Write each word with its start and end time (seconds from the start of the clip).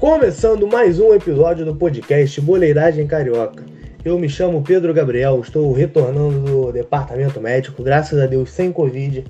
Começando 0.00 0.66
mais 0.66 0.98
um 0.98 1.12
episódio 1.12 1.62
do 1.62 1.76
podcast 1.76 2.40
Boleiragem 2.40 3.06
Carioca. 3.06 3.66
Eu 4.02 4.18
me 4.18 4.30
chamo 4.30 4.62
Pedro 4.62 4.94
Gabriel, 4.94 5.38
estou 5.40 5.74
retornando 5.74 6.40
do 6.40 6.72
departamento 6.72 7.38
médico, 7.38 7.82
graças 7.82 8.18
a 8.18 8.24
Deus 8.24 8.50
sem 8.50 8.72
Covid. 8.72 9.22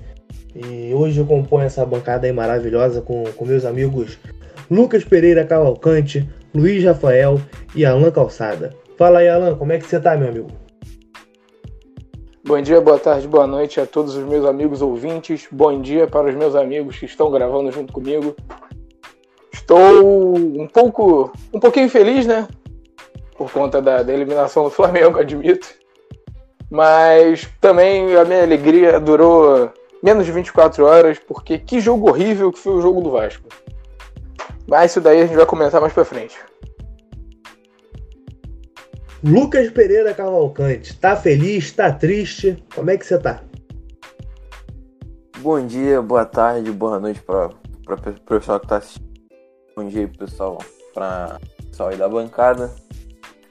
E 0.55 0.93
hoje 0.93 1.19
eu 1.19 1.25
componho 1.25 1.65
essa 1.65 1.85
bancada 1.85 2.25
aí 2.25 2.31
maravilhosa 2.31 3.01
com, 3.01 3.25
com 3.35 3.45
meus 3.45 3.65
amigos 3.65 4.17
Lucas 4.69 5.03
Pereira 5.03 5.43
Cavalcante, 5.43 6.25
Luiz 6.55 6.81
Rafael 6.85 7.37
e 7.75 7.83
Alan 7.83 8.09
Calçada. 8.09 8.73
Fala 8.97 9.19
aí, 9.19 9.27
Alan, 9.27 9.57
como 9.57 9.73
é 9.73 9.77
que 9.77 9.85
você 9.85 9.99
tá, 9.99 10.15
meu 10.15 10.29
amigo? 10.29 10.47
Bom 12.45 12.61
dia, 12.61 12.79
boa 12.79 12.97
tarde, 12.97 13.27
boa 13.27 13.45
noite 13.45 13.81
a 13.81 13.85
todos 13.85 14.15
os 14.15 14.23
meus 14.25 14.45
amigos 14.45 14.81
ouvintes. 14.81 15.49
Bom 15.51 15.81
dia 15.81 16.07
para 16.07 16.29
os 16.29 16.35
meus 16.35 16.55
amigos 16.55 16.97
que 16.97 17.07
estão 17.07 17.29
gravando 17.29 17.73
junto 17.73 17.91
comigo. 17.91 18.33
Estou 19.71 20.35
um 20.35 20.67
pouco, 20.67 21.31
um 21.53 21.57
pouquinho 21.57 21.89
feliz, 21.89 22.27
né? 22.27 22.45
Por 23.37 23.49
conta 23.49 23.81
da, 23.81 24.03
da 24.03 24.13
eliminação 24.13 24.65
do 24.65 24.69
Flamengo, 24.69 25.15
admito. 25.17 25.65
Mas 26.69 27.49
também 27.61 28.13
a 28.17 28.25
minha 28.25 28.43
alegria 28.43 28.99
durou 28.99 29.71
menos 30.03 30.25
de 30.25 30.31
24 30.33 30.83
horas, 30.83 31.19
porque 31.19 31.57
que 31.57 31.79
jogo 31.79 32.09
horrível 32.09 32.51
que 32.51 32.59
foi 32.59 32.73
o 32.73 32.81
jogo 32.81 32.99
do 32.99 33.11
Vasco. 33.11 33.47
Mas 34.67 34.91
isso 34.91 34.99
daí 34.99 35.21
a 35.21 35.25
gente 35.25 35.37
vai 35.37 35.45
comentar 35.45 35.79
mais 35.79 35.93
pra 35.93 36.03
frente. 36.03 36.37
Lucas 39.23 39.69
Pereira 39.69 40.13
Cavalcante, 40.13 40.97
tá 40.97 41.15
feliz, 41.15 41.71
tá 41.71 41.93
triste? 41.93 42.61
Como 42.75 42.89
é 42.89 42.97
que 42.97 43.05
você 43.05 43.17
tá? 43.17 43.41
Bom 45.37 45.65
dia, 45.65 46.01
boa 46.01 46.25
tarde, 46.25 46.69
boa 46.73 46.99
noite 46.99 47.21
para 47.21 47.51
o 47.87 48.21
pessoal 48.25 48.59
que 48.59 48.67
tá 48.67 48.75
assistindo. 48.75 49.10
Bom 49.73 49.87
dia 49.87 50.05
pessoal, 50.05 50.57
para 50.93 51.39
pessoal 51.69 51.89
aí 51.89 51.97
da 51.97 52.09
bancada. 52.09 52.75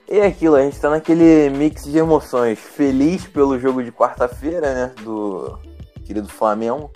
E 0.07 0.19
é 0.19 0.27
aquilo, 0.27 0.55
a 0.55 0.61
gente 0.61 0.79
tá 0.79 0.87
naquele 0.87 1.49
mix 1.49 1.85
de 1.85 1.97
emoções. 1.97 2.59
Feliz 2.59 3.25
pelo 3.25 3.57
jogo 3.57 3.83
de 3.83 3.91
quarta-feira, 3.91 4.73
né? 4.73 4.93
Do 5.03 5.57
querido 6.05 6.27
Flamengo. 6.27 6.91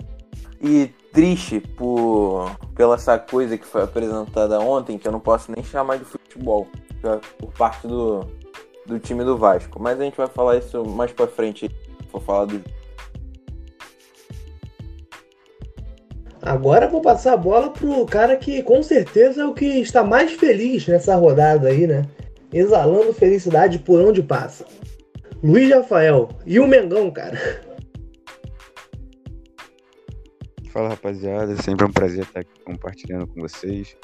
E 0.62 0.86
triste 1.12 1.60
por 1.60 2.50
pela 2.76 2.94
essa 2.94 3.18
coisa 3.18 3.58
que 3.58 3.66
foi 3.66 3.82
apresentada 3.82 4.60
ontem, 4.60 4.96
que 4.96 5.08
eu 5.08 5.12
não 5.12 5.20
posso 5.20 5.50
nem 5.50 5.64
chamar 5.64 5.98
de 5.98 6.04
futebol, 6.04 6.68
por 7.36 7.52
parte 7.52 7.88
do, 7.88 8.20
do 8.86 9.00
time 9.00 9.24
do 9.24 9.36
Vasco. 9.36 9.82
Mas 9.82 10.00
a 10.00 10.04
gente 10.04 10.16
vai 10.16 10.28
falar 10.28 10.56
isso 10.56 10.84
mais 10.84 11.10
pra 11.10 11.26
frente, 11.26 11.68
for 12.12 12.22
falar 12.22 12.44
do 12.44 12.62
Agora 16.46 16.86
vou 16.86 17.00
passar 17.00 17.32
a 17.32 17.36
bola 17.36 17.70
pro 17.70 18.06
cara 18.06 18.36
que 18.36 18.62
com 18.62 18.80
certeza 18.80 19.42
é 19.42 19.44
o 19.44 19.52
que 19.52 19.66
está 19.80 20.04
mais 20.04 20.30
feliz 20.30 20.86
nessa 20.86 21.16
rodada 21.16 21.66
aí, 21.66 21.88
né? 21.88 22.06
Exalando 22.52 23.12
felicidade 23.12 23.80
por 23.80 24.00
onde 24.00 24.22
passa. 24.22 24.64
Luiz 25.42 25.68
Rafael 25.74 26.28
e 26.46 26.60
o 26.60 26.66
Mengão, 26.68 27.10
cara. 27.10 27.36
Fala 30.70 30.90
rapaziada, 30.90 31.56
sempre 31.56 31.84
é 31.84 31.88
um 31.88 31.92
prazer 31.92 32.22
estar 32.22 32.40
aqui 32.40 32.60
compartilhando 32.64 33.26
com 33.26 33.40
vocês. 33.40 33.96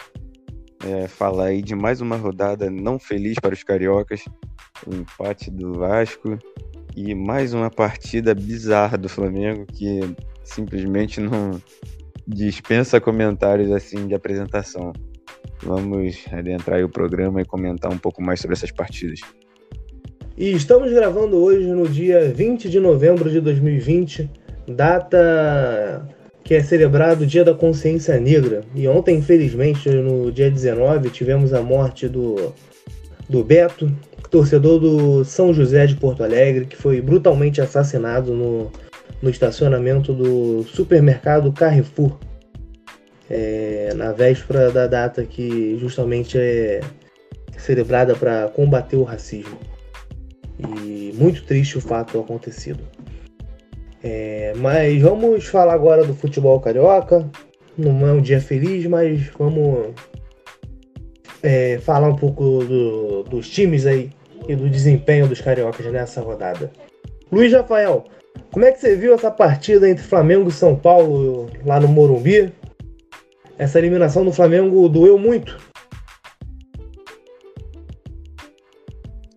É, 0.84 1.06
falar 1.06 1.44
aí 1.44 1.62
de 1.62 1.76
mais 1.76 2.00
uma 2.00 2.16
rodada 2.16 2.68
não 2.68 2.98
feliz 2.98 3.38
para 3.40 3.54
os 3.54 3.62
cariocas, 3.62 4.24
o 4.84 4.92
empate 4.92 5.48
do 5.48 5.74
Vasco 5.74 6.36
e 6.96 7.14
mais 7.14 7.54
uma 7.54 7.70
partida 7.70 8.34
bizarra 8.34 8.98
do 8.98 9.08
Flamengo 9.08 9.64
que 9.64 10.00
simplesmente 10.42 11.20
não 11.20 11.62
dispensa 12.26 13.00
comentários 13.00 13.70
assim 13.72 14.06
de 14.06 14.14
apresentação. 14.14 14.92
Vamos 15.62 16.24
adentrar 16.32 16.82
o 16.84 16.88
programa 16.88 17.40
e 17.40 17.44
comentar 17.44 17.90
um 17.92 17.98
pouco 17.98 18.22
mais 18.22 18.40
sobre 18.40 18.54
essas 18.54 18.70
partidas. 18.70 19.20
E 20.36 20.52
estamos 20.52 20.92
gravando 20.92 21.36
hoje 21.36 21.66
no 21.68 21.88
dia 21.88 22.32
20 22.32 22.68
de 22.68 22.80
novembro 22.80 23.30
de 23.30 23.40
2020, 23.40 24.30
data 24.66 26.08
que 26.42 26.54
é 26.54 26.62
celebrado 26.62 27.22
o 27.22 27.26
Dia 27.26 27.44
da 27.44 27.54
Consciência 27.54 28.18
Negra. 28.18 28.62
E 28.74 28.88
ontem, 28.88 29.16
infelizmente, 29.16 29.88
no 29.88 30.32
dia 30.32 30.50
19, 30.50 31.10
tivemos 31.10 31.52
a 31.52 31.62
morte 31.62 32.08
do, 32.08 32.52
do 33.28 33.44
Beto, 33.44 33.90
torcedor 34.30 34.80
do 34.80 35.24
São 35.24 35.52
José 35.52 35.86
de 35.86 35.94
Porto 35.94 36.24
Alegre, 36.24 36.66
que 36.66 36.76
foi 36.76 37.00
brutalmente 37.00 37.60
assassinado 37.60 38.34
no, 38.34 38.72
no 39.22 39.30
estacionamento 39.30 40.12
do 40.12 40.64
supermercado 40.64 41.52
Carrefour, 41.52 42.18
é, 43.30 43.94
na 43.94 44.12
véspera 44.12 44.70
da 44.70 44.86
data 44.86 45.24
que 45.24 45.78
justamente 45.78 46.36
é 46.36 46.80
celebrada 47.56 48.14
para 48.14 48.48
combater 48.48 48.96
o 48.96 49.04
racismo. 49.04 49.56
E 50.58 51.14
muito 51.14 51.44
triste 51.44 51.78
o 51.78 51.80
fato 51.80 52.18
acontecido. 52.20 52.82
É, 54.02 54.52
mas 54.56 55.00
vamos 55.00 55.46
falar 55.46 55.74
agora 55.74 56.04
do 56.04 56.14
futebol 56.14 56.58
carioca. 56.60 57.28
Não 57.78 58.06
é 58.06 58.12
um 58.12 58.20
dia 58.20 58.40
feliz, 58.40 58.84
mas 58.86 59.28
vamos 59.38 59.94
é, 61.42 61.78
falar 61.78 62.08
um 62.08 62.16
pouco 62.16 62.64
do, 62.64 63.22
dos 63.24 63.48
times 63.48 63.86
aí 63.86 64.10
e 64.48 64.56
do 64.56 64.68
desempenho 64.68 65.28
dos 65.28 65.40
cariocas 65.40 65.86
nessa 65.86 66.20
rodada. 66.20 66.70
Luiz 67.30 67.52
Rafael, 67.52 68.04
como 68.52 68.66
é 68.66 68.70
que 68.70 68.78
você 68.78 68.94
viu 68.94 69.14
essa 69.14 69.30
partida 69.30 69.88
entre 69.88 70.04
Flamengo 70.04 70.48
e 70.48 70.52
São 70.52 70.76
Paulo 70.76 71.50
lá 71.64 71.80
no 71.80 71.88
Morumbi? 71.88 72.52
Essa 73.58 73.78
eliminação 73.78 74.24
do 74.24 74.32
Flamengo 74.32 74.88
doeu 74.88 75.18
muito. 75.18 75.58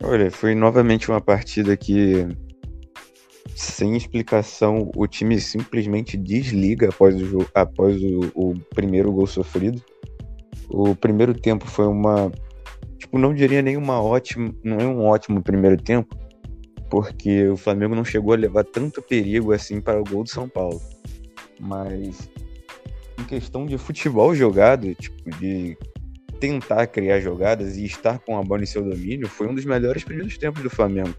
Olha, 0.03 0.29
foi 0.29 0.53
novamente 0.53 1.09
uma 1.09 1.21
partida 1.21 1.75
que 1.77 2.27
sem 3.55 3.95
explicação, 3.95 4.91
o 4.95 5.07
time 5.07 5.39
simplesmente 5.39 6.17
desliga 6.17 6.89
após 6.89 7.15
o, 7.15 7.47
após 7.55 8.03
o, 8.03 8.31
o 8.35 8.59
primeiro 8.75 9.13
gol 9.13 9.25
sofrido. 9.25 9.81
O 10.69 10.93
primeiro 10.93 11.33
tempo 11.33 11.65
foi 11.65 11.87
uma. 11.87 12.29
Tipo, 12.97 13.17
não 13.17 13.33
diria 13.33 13.61
nem 13.61 13.77
uma 13.77 14.01
ótima. 14.01 14.53
Não 14.61 14.77
é 14.77 14.85
um 14.85 15.05
ótimo 15.05 15.41
primeiro 15.41 15.77
tempo, 15.77 16.17
porque 16.89 17.47
o 17.47 17.57
Flamengo 17.57 17.95
não 17.95 18.05
chegou 18.05 18.33
a 18.33 18.37
levar 18.37 18.63
tanto 18.63 19.01
perigo 19.01 19.51
assim 19.51 19.81
para 19.81 19.99
o 19.99 20.03
gol 20.03 20.23
do 20.23 20.29
São 20.29 20.47
Paulo. 20.47 20.81
Mas 21.59 22.29
em 23.19 23.23
questão 23.23 23.65
de 23.65 23.77
futebol 23.77 24.35
jogado, 24.35 24.93
tipo, 24.95 25.29
de 25.39 25.77
tentar 26.39 26.87
criar 26.87 27.19
jogadas 27.19 27.77
e 27.77 27.85
estar 27.85 28.19
com 28.19 28.37
a 28.37 28.43
bola 28.43 28.63
em 28.63 28.67
seu 28.67 28.83
domínio, 28.83 29.27
foi 29.27 29.47
um 29.47 29.55
dos 29.55 29.65
melhores 29.65 30.03
primeiros 30.03 30.37
tempos 30.37 30.61
do 30.61 30.69
Flamengo 30.69 31.15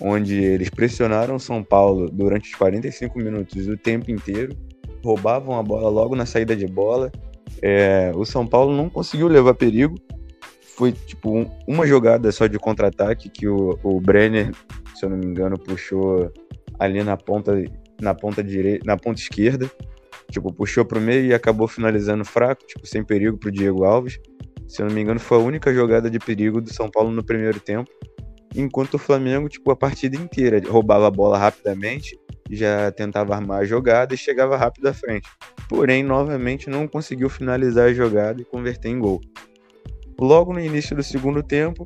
onde 0.00 0.42
eles 0.42 0.70
pressionaram 0.70 1.38
São 1.38 1.62
Paulo 1.62 2.08
durante 2.10 2.50
os 2.50 2.54
45 2.54 3.18
minutos 3.18 3.66
o 3.66 3.76
tempo 3.76 4.10
inteiro, 4.10 4.56
roubavam 5.04 5.58
a 5.58 5.62
bola 5.62 5.88
logo 5.88 6.14
na 6.14 6.26
saída 6.26 6.54
de 6.54 6.66
bola. 6.66 7.10
É, 7.60 8.12
o 8.14 8.24
São 8.24 8.46
Paulo 8.46 8.76
não 8.76 8.88
conseguiu 8.88 9.28
levar 9.28 9.54
perigo. 9.54 9.96
Foi 10.78 10.92
tipo 10.92 11.36
um, 11.36 11.50
uma 11.66 11.86
jogada 11.86 12.30
só 12.30 12.46
de 12.46 12.58
contra-ataque 12.58 13.28
que 13.28 13.48
o, 13.48 13.78
o 13.82 14.00
Brenner, 14.00 14.52
se 14.94 15.04
eu 15.04 15.10
não 15.10 15.18
me 15.18 15.26
engano, 15.26 15.58
puxou 15.58 16.32
ali 16.78 17.02
na 17.02 17.16
ponta 17.16 17.52
na 18.00 18.14
ponta 18.14 18.44
direita, 18.44 18.84
na 18.86 18.96
ponta 18.96 19.20
esquerda. 19.20 19.68
Tipo, 20.30 20.52
puxou 20.52 20.84
pro 20.84 21.00
meio 21.00 21.26
e 21.26 21.34
acabou 21.34 21.66
finalizando 21.66 22.24
fraco, 22.24 22.64
tipo, 22.64 22.86
sem 22.86 23.02
perigo 23.02 23.36
pro 23.36 23.50
Diego 23.50 23.84
Alves. 23.84 24.20
Se 24.68 24.80
eu 24.80 24.86
não 24.86 24.94
me 24.94 25.00
engano, 25.00 25.18
foi 25.18 25.38
a 25.38 25.40
única 25.40 25.74
jogada 25.74 26.08
de 26.08 26.18
perigo 26.18 26.60
do 26.60 26.72
São 26.72 26.88
Paulo 26.88 27.10
no 27.10 27.24
primeiro 27.24 27.58
tempo 27.58 27.90
enquanto 28.54 28.94
o 28.94 28.98
Flamengo, 28.98 29.48
tipo, 29.48 29.70
a 29.70 29.76
partida 29.76 30.16
inteira 30.16 30.60
roubava 30.68 31.06
a 31.06 31.10
bola 31.10 31.38
rapidamente, 31.38 32.18
já 32.50 32.90
tentava 32.90 33.34
armar 33.34 33.60
a 33.60 33.64
jogada 33.64 34.14
e 34.14 34.18
chegava 34.18 34.56
rápido 34.56 34.86
à 34.86 34.94
frente. 34.94 35.28
Porém, 35.68 36.02
novamente 36.02 36.70
não 36.70 36.88
conseguiu 36.88 37.28
finalizar 37.28 37.88
a 37.88 37.92
jogada 37.92 38.40
e 38.40 38.44
converter 38.44 38.88
em 38.88 38.98
gol. 38.98 39.20
Logo 40.20 40.52
no 40.52 40.60
início 40.60 40.96
do 40.96 41.02
segundo 41.02 41.42
tempo, 41.42 41.84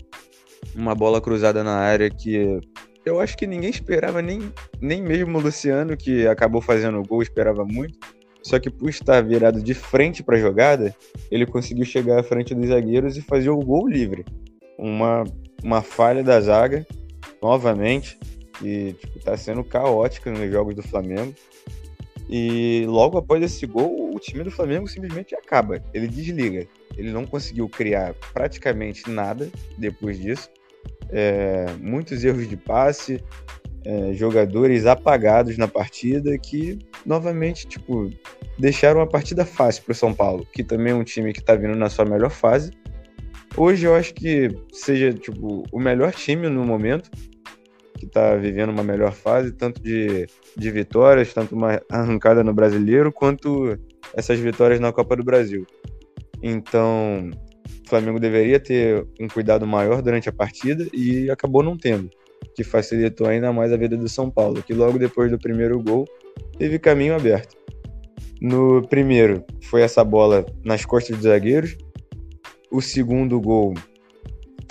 uma 0.74 0.94
bola 0.94 1.20
cruzada 1.20 1.62
na 1.62 1.76
área 1.76 2.08
que 2.08 2.60
eu 3.04 3.20
acho 3.20 3.36
que 3.36 3.46
ninguém 3.46 3.70
esperava, 3.70 4.22
nem, 4.22 4.52
nem 4.80 5.02
mesmo 5.02 5.38
o 5.38 5.40
Luciano, 5.40 5.96
que 5.96 6.26
acabou 6.26 6.60
fazendo 6.60 6.98
o 6.98 7.02
gol, 7.02 7.22
esperava 7.22 7.64
muito. 7.64 7.98
Só 8.42 8.58
que 8.58 8.70
por 8.70 8.88
estar 8.88 9.22
virado 9.22 9.62
de 9.62 9.74
frente 9.74 10.22
para 10.22 10.36
a 10.36 10.40
jogada, 10.40 10.94
ele 11.30 11.46
conseguiu 11.46 11.84
chegar 11.84 12.18
à 12.18 12.22
frente 12.22 12.54
dos 12.54 12.68
zagueiros 12.68 13.16
e 13.16 13.22
fazer 13.22 13.50
o 13.50 13.58
gol 13.58 13.88
livre. 13.88 14.24
Uma 14.78 15.24
uma 15.62 15.80
falha 15.80 16.22
da 16.22 16.40
zaga, 16.40 16.84
novamente, 17.40 18.18
que 18.58 18.96
está 19.16 19.36
sendo 19.36 19.62
caótica 19.62 20.30
nos 20.30 20.50
jogos 20.50 20.74
do 20.74 20.82
Flamengo. 20.82 21.34
E 22.28 22.84
logo 22.86 23.18
após 23.18 23.42
esse 23.42 23.66
gol, 23.66 24.14
o 24.14 24.18
time 24.18 24.42
do 24.42 24.50
Flamengo 24.50 24.86
simplesmente 24.86 25.34
acaba. 25.34 25.82
Ele 25.92 26.06
desliga. 26.06 26.66
Ele 26.96 27.10
não 27.10 27.26
conseguiu 27.26 27.68
criar 27.68 28.14
praticamente 28.32 29.08
nada 29.10 29.50
depois 29.76 30.18
disso. 30.18 30.50
É, 31.10 31.66
muitos 31.80 32.24
erros 32.24 32.48
de 32.48 32.56
passe, 32.56 33.22
é, 33.84 34.12
jogadores 34.14 34.86
apagados 34.86 35.58
na 35.58 35.68
partida 35.68 36.36
que 36.38 36.78
novamente 37.04 37.66
tipo 37.66 38.10
deixaram 38.58 39.00
a 39.00 39.06
partida 39.06 39.44
fácil 39.44 39.82
para 39.82 39.92
o 39.92 39.94
São 39.94 40.14
Paulo, 40.14 40.46
que 40.52 40.62
também 40.62 40.92
é 40.92 40.96
um 40.96 41.04
time 41.04 41.32
que 41.32 41.40
está 41.40 41.54
vindo 41.54 41.74
na 41.74 41.90
sua 41.90 42.04
melhor 42.04 42.30
fase 42.30 42.70
Hoje 43.56 43.86
eu 43.86 43.94
acho 43.94 44.14
que 44.14 44.48
seja 44.72 45.12
tipo 45.12 45.64
o 45.70 45.78
melhor 45.78 46.12
time 46.12 46.48
no 46.48 46.64
momento, 46.64 47.10
que 48.02 48.06
está 48.06 48.34
vivendo 48.34 48.70
uma 48.70 48.82
melhor 48.82 49.12
fase, 49.12 49.52
tanto 49.52 49.80
de, 49.80 50.26
de 50.56 50.70
vitórias, 50.72 51.32
tanto 51.32 51.54
uma 51.54 51.80
arrancada 51.88 52.42
no 52.42 52.52
brasileiro, 52.52 53.12
quanto 53.12 53.78
essas 54.12 54.40
vitórias 54.40 54.80
na 54.80 54.92
Copa 54.92 55.14
do 55.14 55.22
Brasil. 55.22 55.64
Então, 56.42 57.30
o 57.30 57.88
Flamengo 57.88 58.18
deveria 58.18 58.58
ter 58.58 59.06
um 59.20 59.28
cuidado 59.28 59.64
maior 59.68 60.02
durante 60.02 60.28
a 60.28 60.32
partida 60.32 60.84
e 60.92 61.30
acabou 61.30 61.62
não 61.62 61.78
tendo, 61.78 62.10
que 62.56 62.64
facilitou 62.64 63.28
ainda 63.28 63.52
mais 63.52 63.72
a 63.72 63.76
vida 63.76 63.96
do 63.96 64.08
São 64.08 64.28
Paulo, 64.28 64.64
que 64.64 64.74
logo 64.74 64.98
depois 64.98 65.30
do 65.30 65.38
primeiro 65.38 65.80
gol 65.80 66.04
teve 66.58 66.80
caminho 66.80 67.14
aberto. 67.14 67.56
No 68.40 68.82
primeiro, 68.88 69.44
foi 69.62 69.82
essa 69.82 70.02
bola 70.02 70.44
nas 70.64 70.84
costas 70.84 71.14
dos 71.14 71.26
zagueiros. 71.26 71.76
O 72.68 72.80
segundo 72.80 73.40
gol 73.40 73.74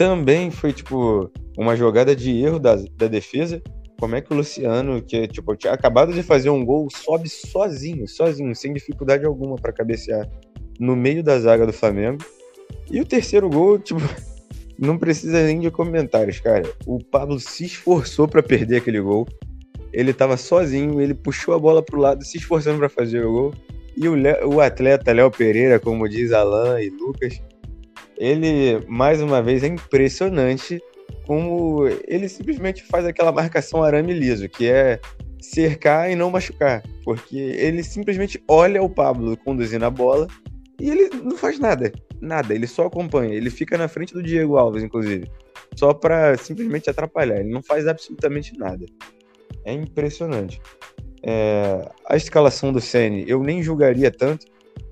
também 0.01 0.49
foi 0.49 0.73
tipo 0.73 1.31
uma 1.55 1.75
jogada 1.75 2.15
de 2.15 2.35
erro 2.35 2.57
da, 2.57 2.75
da 2.97 3.05
defesa. 3.05 3.61
Como 3.99 4.15
é 4.15 4.21
que 4.21 4.33
o 4.33 4.35
Luciano, 4.35 4.99
que 4.99 5.27
tipo, 5.27 5.55
tinha 5.55 5.73
acabado 5.73 6.11
de 6.11 6.23
fazer 6.23 6.49
um 6.49 6.65
gol, 6.65 6.87
sobe 6.89 7.29
sozinho, 7.29 8.07
sozinho, 8.07 8.55
sem 8.55 8.73
dificuldade 8.73 9.27
alguma 9.27 9.57
para 9.57 9.71
cabecear 9.71 10.27
no 10.79 10.95
meio 10.95 11.23
da 11.23 11.39
zaga 11.39 11.67
do 11.67 11.71
Flamengo. 11.71 12.17
E 12.89 12.99
o 12.99 13.05
terceiro 13.05 13.47
gol, 13.47 13.77
tipo, 13.77 13.99
não 14.75 14.97
precisa 14.97 15.43
nem 15.43 15.59
de 15.59 15.69
comentários, 15.69 16.39
cara. 16.39 16.67
O 16.87 16.97
Pablo 16.97 17.39
se 17.39 17.65
esforçou 17.65 18.27
para 18.27 18.41
perder 18.41 18.77
aquele 18.77 18.99
gol. 18.99 19.27
Ele 19.93 20.15
tava 20.15 20.35
sozinho, 20.35 20.99
ele 20.99 21.13
puxou 21.13 21.53
a 21.53 21.59
bola 21.59 21.83
pro 21.83 21.99
lado, 21.99 22.25
se 22.25 22.39
esforçando 22.39 22.79
para 22.79 22.89
fazer 22.89 23.23
o 23.23 23.31
gol. 23.31 23.53
E 23.95 24.09
o, 24.09 24.15
o 24.47 24.61
atleta 24.61 25.13
Léo 25.13 25.29
Pereira, 25.29 25.79
como 25.79 26.09
diz 26.09 26.31
Alan 26.31 26.81
e 26.81 26.89
Lucas, 26.89 27.39
ele, 28.21 28.85
mais 28.87 29.19
uma 29.19 29.41
vez, 29.41 29.63
é 29.63 29.67
impressionante 29.67 30.79
como 31.25 31.87
ele 32.07 32.29
simplesmente 32.29 32.83
faz 32.83 33.03
aquela 33.03 33.31
marcação 33.31 33.81
arame 33.81 34.13
liso, 34.13 34.47
que 34.47 34.69
é 34.69 34.99
cercar 35.39 36.11
e 36.11 36.15
não 36.15 36.29
machucar. 36.29 36.83
Porque 37.03 37.35
ele 37.35 37.83
simplesmente 37.83 38.41
olha 38.47 38.83
o 38.83 38.87
Pablo 38.87 39.35
conduzindo 39.37 39.85
a 39.85 39.89
bola 39.89 40.27
e 40.79 40.91
ele 40.91 41.09
não 41.23 41.35
faz 41.35 41.57
nada. 41.57 41.91
Nada, 42.21 42.53
ele 42.53 42.67
só 42.67 42.85
acompanha. 42.85 43.33
Ele 43.33 43.49
fica 43.49 43.75
na 43.75 43.87
frente 43.87 44.13
do 44.13 44.21
Diego 44.21 44.55
Alves, 44.55 44.83
inclusive. 44.83 45.27
Só 45.75 45.91
para 45.91 46.37
simplesmente 46.37 46.91
atrapalhar. 46.91 47.39
Ele 47.39 47.49
não 47.49 47.63
faz 47.63 47.87
absolutamente 47.87 48.55
nada. 48.55 48.85
É 49.65 49.73
impressionante. 49.73 50.61
É... 51.23 51.89
a 52.07 52.15
escalação 52.15 52.71
do 52.71 52.79
Ceni 52.79 53.25
eu 53.27 53.41
nem 53.41 53.63
julgaria 53.63 54.11
tanto, 54.11 54.45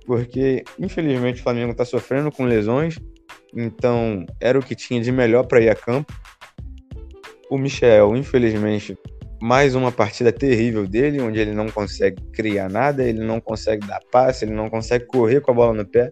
porque 0.06 0.64
infelizmente 0.80 1.42
o 1.42 1.44
Flamengo 1.44 1.72
está 1.72 1.86
sofrendo 1.86 2.32
com 2.32 2.46
lesões. 2.46 2.98
Então 3.56 4.26
era 4.40 4.58
o 4.58 4.64
que 4.64 4.76
tinha 4.76 5.02
de 5.02 5.12
melhor 5.12 5.46
para 5.46 5.62
ir 5.62 5.70
a 5.70 5.76
campo. 5.76 6.14
O 7.50 7.58
Michel, 7.58 8.16
infelizmente, 8.16 8.98
mais 9.42 9.74
uma 9.74 9.92
partida 9.92 10.32
terrível 10.32 10.86
dele, 10.86 11.22
onde 11.22 11.40
ele 11.40 11.54
não 11.54 11.68
consegue 11.70 12.22
criar 12.32 12.70
nada, 12.70 13.04
ele 13.04 13.24
não 13.24 13.40
consegue 13.40 13.86
dar 13.88 14.02
passe, 14.12 14.46
ele 14.46 14.54
não 14.54 14.70
consegue 14.70 15.06
correr 15.06 15.42
com 15.42 15.52
a 15.52 15.54
bola 15.54 15.74
no 15.74 15.86
pé. 15.86 16.10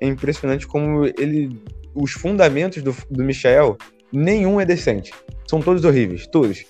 É 0.00 0.06
impressionante 0.06 0.66
como 0.66 1.04
ele. 1.04 1.62
Os 1.94 2.12
fundamentos 2.12 2.82
do, 2.82 2.94
do 3.10 3.24
Michel, 3.24 3.76
nenhum 4.12 4.60
é 4.60 4.64
decente. 4.64 5.12
São 5.46 5.60
todos 5.60 5.84
horríveis, 5.84 6.26
todos. 6.26 6.64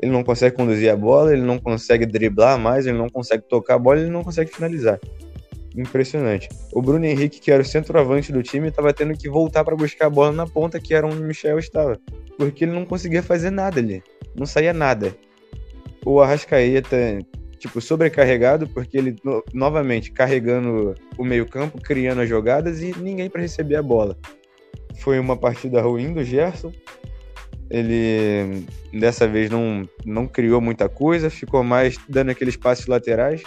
Ele 0.00 0.10
não 0.10 0.24
consegue 0.24 0.56
conduzir 0.56 0.90
a 0.90 0.96
bola, 0.96 1.32
ele 1.32 1.42
não 1.42 1.58
consegue 1.58 2.04
driblar 2.04 2.58
mais, 2.58 2.86
ele 2.86 2.98
não 2.98 3.08
consegue 3.08 3.44
tocar 3.48 3.74
a 3.76 3.78
bola, 3.78 4.00
ele 4.00 4.10
não 4.10 4.22
consegue 4.22 4.52
finalizar. 4.52 4.98
Impressionante. 5.76 6.48
O 6.72 6.80
Bruno 6.80 7.04
Henrique, 7.04 7.40
que 7.40 7.50
era 7.50 7.62
o 7.62 7.66
centroavante 7.66 8.32
do 8.32 8.42
time, 8.42 8.68
estava 8.68 8.92
tendo 8.92 9.16
que 9.16 9.28
voltar 9.28 9.64
para 9.64 9.74
buscar 9.74 10.06
a 10.06 10.10
bola 10.10 10.32
na 10.32 10.46
ponta, 10.46 10.78
que 10.80 10.94
era 10.94 11.06
onde 11.06 11.22
o 11.22 11.26
Michel 11.26 11.58
estava. 11.58 11.98
Porque 12.38 12.64
ele 12.64 12.72
não 12.72 12.84
conseguia 12.84 13.22
fazer 13.22 13.50
nada 13.50 13.80
ali. 13.80 14.02
Não 14.36 14.46
saía 14.46 14.72
nada 14.72 15.14
o 16.04 16.20
Arrascaeta, 16.20 17.18
tipo, 17.58 17.80
sobrecarregado, 17.80 18.68
porque 18.68 18.98
ele 18.98 19.16
no, 19.24 19.42
novamente 19.52 20.12
carregando 20.12 20.94
o 21.16 21.24
meio-campo, 21.24 21.80
criando 21.80 22.20
as 22.20 22.28
jogadas 22.28 22.82
e 22.82 22.94
ninguém 22.98 23.30
para 23.30 23.40
receber 23.40 23.76
a 23.76 23.82
bola. 23.82 24.16
Foi 24.96 25.18
uma 25.18 25.36
partida 25.36 25.80
ruim 25.80 26.12
do 26.12 26.22
Gerson. 26.22 26.72
Ele 27.70 28.64
dessa 28.92 29.26
vez 29.26 29.50
não, 29.50 29.88
não 30.04 30.26
criou 30.26 30.60
muita 30.60 30.88
coisa, 30.88 31.30
ficou 31.30 31.64
mais 31.64 31.96
dando 32.08 32.30
aqueles 32.30 32.56
passes 32.56 32.86
laterais. 32.86 33.42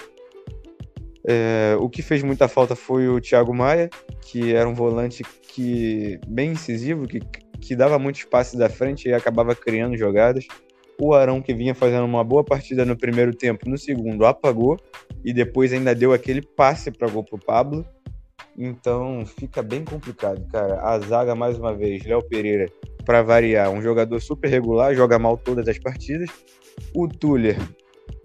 É, 1.29 1.75
o 1.81 1.89
que 1.89 2.01
fez 2.01 2.23
muita 2.23 2.47
falta 2.47 2.73
foi 2.73 3.09
o 3.09 3.19
Thiago 3.19 3.53
Maia, 3.53 3.89
que 4.21 4.55
era 4.55 4.67
um 4.67 4.73
volante 4.73 5.23
que 5.41 6.17
bem 6.25 6.51
incisivo, 6.51 7.05
que, 7.05 7.19
que 7.59 7.75
dava 7.75 7.99
muitos 7.99 8.23
passes 8.23 8.57
da 8.57 8.69
frente 8.69 9.09
e 9.09 9.13
acabava 9.13 9.53
criando 9.53 9.97
jogadas. 9.97 10.47
O 10.99 11.13
Arão, 11.13 11.41
que 11.41 11.53
vinha 11.53 11.75
fazendo 11.75 12.05
uma 12.05 12.23
boa 12.23 12.45
partida 12.45 12.85
no 12.85 12.97
primeiro 12.97 13.35
tempo, 13.35 13.69
no 13.69 13.77
segundo 13.77 14.25
apagou 14.25 14.77
e 15.23 15.33
depois 15.33 15.73
ainda 15.73 15.93
deu 15.93 16.13
aquele 16.13 16.41
passe 16.41 16.89
para 16.89 17.09
gol 17.09 17.25
pro 17.25 17.37
Pablo. 17.37 17.85
Então 18.57 19.25
fica 19.25 19.61
bem 19.61 19.83
complicado, 19.83 20.47
cara. 20.49 20.79
A 20.81 20.97
zaga, 20.99 21.35
mais 21.35 21.59
uma 21.59 21.75
vez, 21.75 22.03
Léo 22.05 22.23
Pereira, 22.23 22.67
para 23.05 23.21
variar, 23.21 23.69
um 23.69 23.81
jogador 23.81 24.19
super 24.21 24.49
regular, 24.49 24.95
joga 24.95 25.19
mal 25.19 25.37
todas 25.37 25.67
as 25.67 25.77
partidas. 25.77 26.29
O 26.95 27.07
Tuller, 27.07 27.57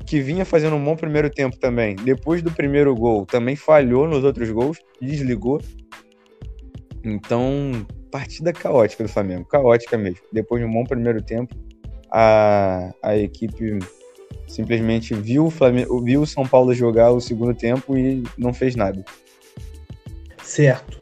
que 0.07 0.21
vinha 0.21 0.45
fazendo 0.45 0.77
um 0.77 0.85
bom 0.85 0.97
primeiro 0.97 1.31
tempo 1.31 1.57
também, 1.57 1.97
depois 1.97 2.43
do 2.43 2.51
primeiro 2.51 2.95
gol, 2.95 3.25
também 3.25 3.57
falhou 3.57 4.07
nos 4.07 4.25
outros 4.25 4.51
gols, 4.51 4.79
desligou. 5.01 5.61
Então, 7.05 7.87
partida 8.11 8.53
caótica 8.53 9.03
do 9.03 9.09
Flamengo, 9.09 9.45
caótica 9.47 9.97
mesmo. 9.97 10.21
Depois 10.33 10.61
de 10.61 10.69
um 10.69 10.73
bom 10.73 10.85
primeiro 10.85 11.23
tempo, 11.23 11.55
a, 12.11 12.93
a 13.03 13.17
equipe 13.17 13.79
simplesmente 14.47 15.15
viu 15.15 15.47
o, 15.47 15.51
Flamengo, 15.51 16.03
viu 16.03 16.23
o 16.23 16.27
São 16.27 16.47
Paulo 16.47 16.75
jogar 16.75 17.11
o 17.11 17.21
segundo 17.21 17.55
tempo 17.55 17.97
e 17.97 18.23
não 18.37 18.53
fez 18.53 18.77
nada. 18.77 19.03
Certo. 20.43 21.01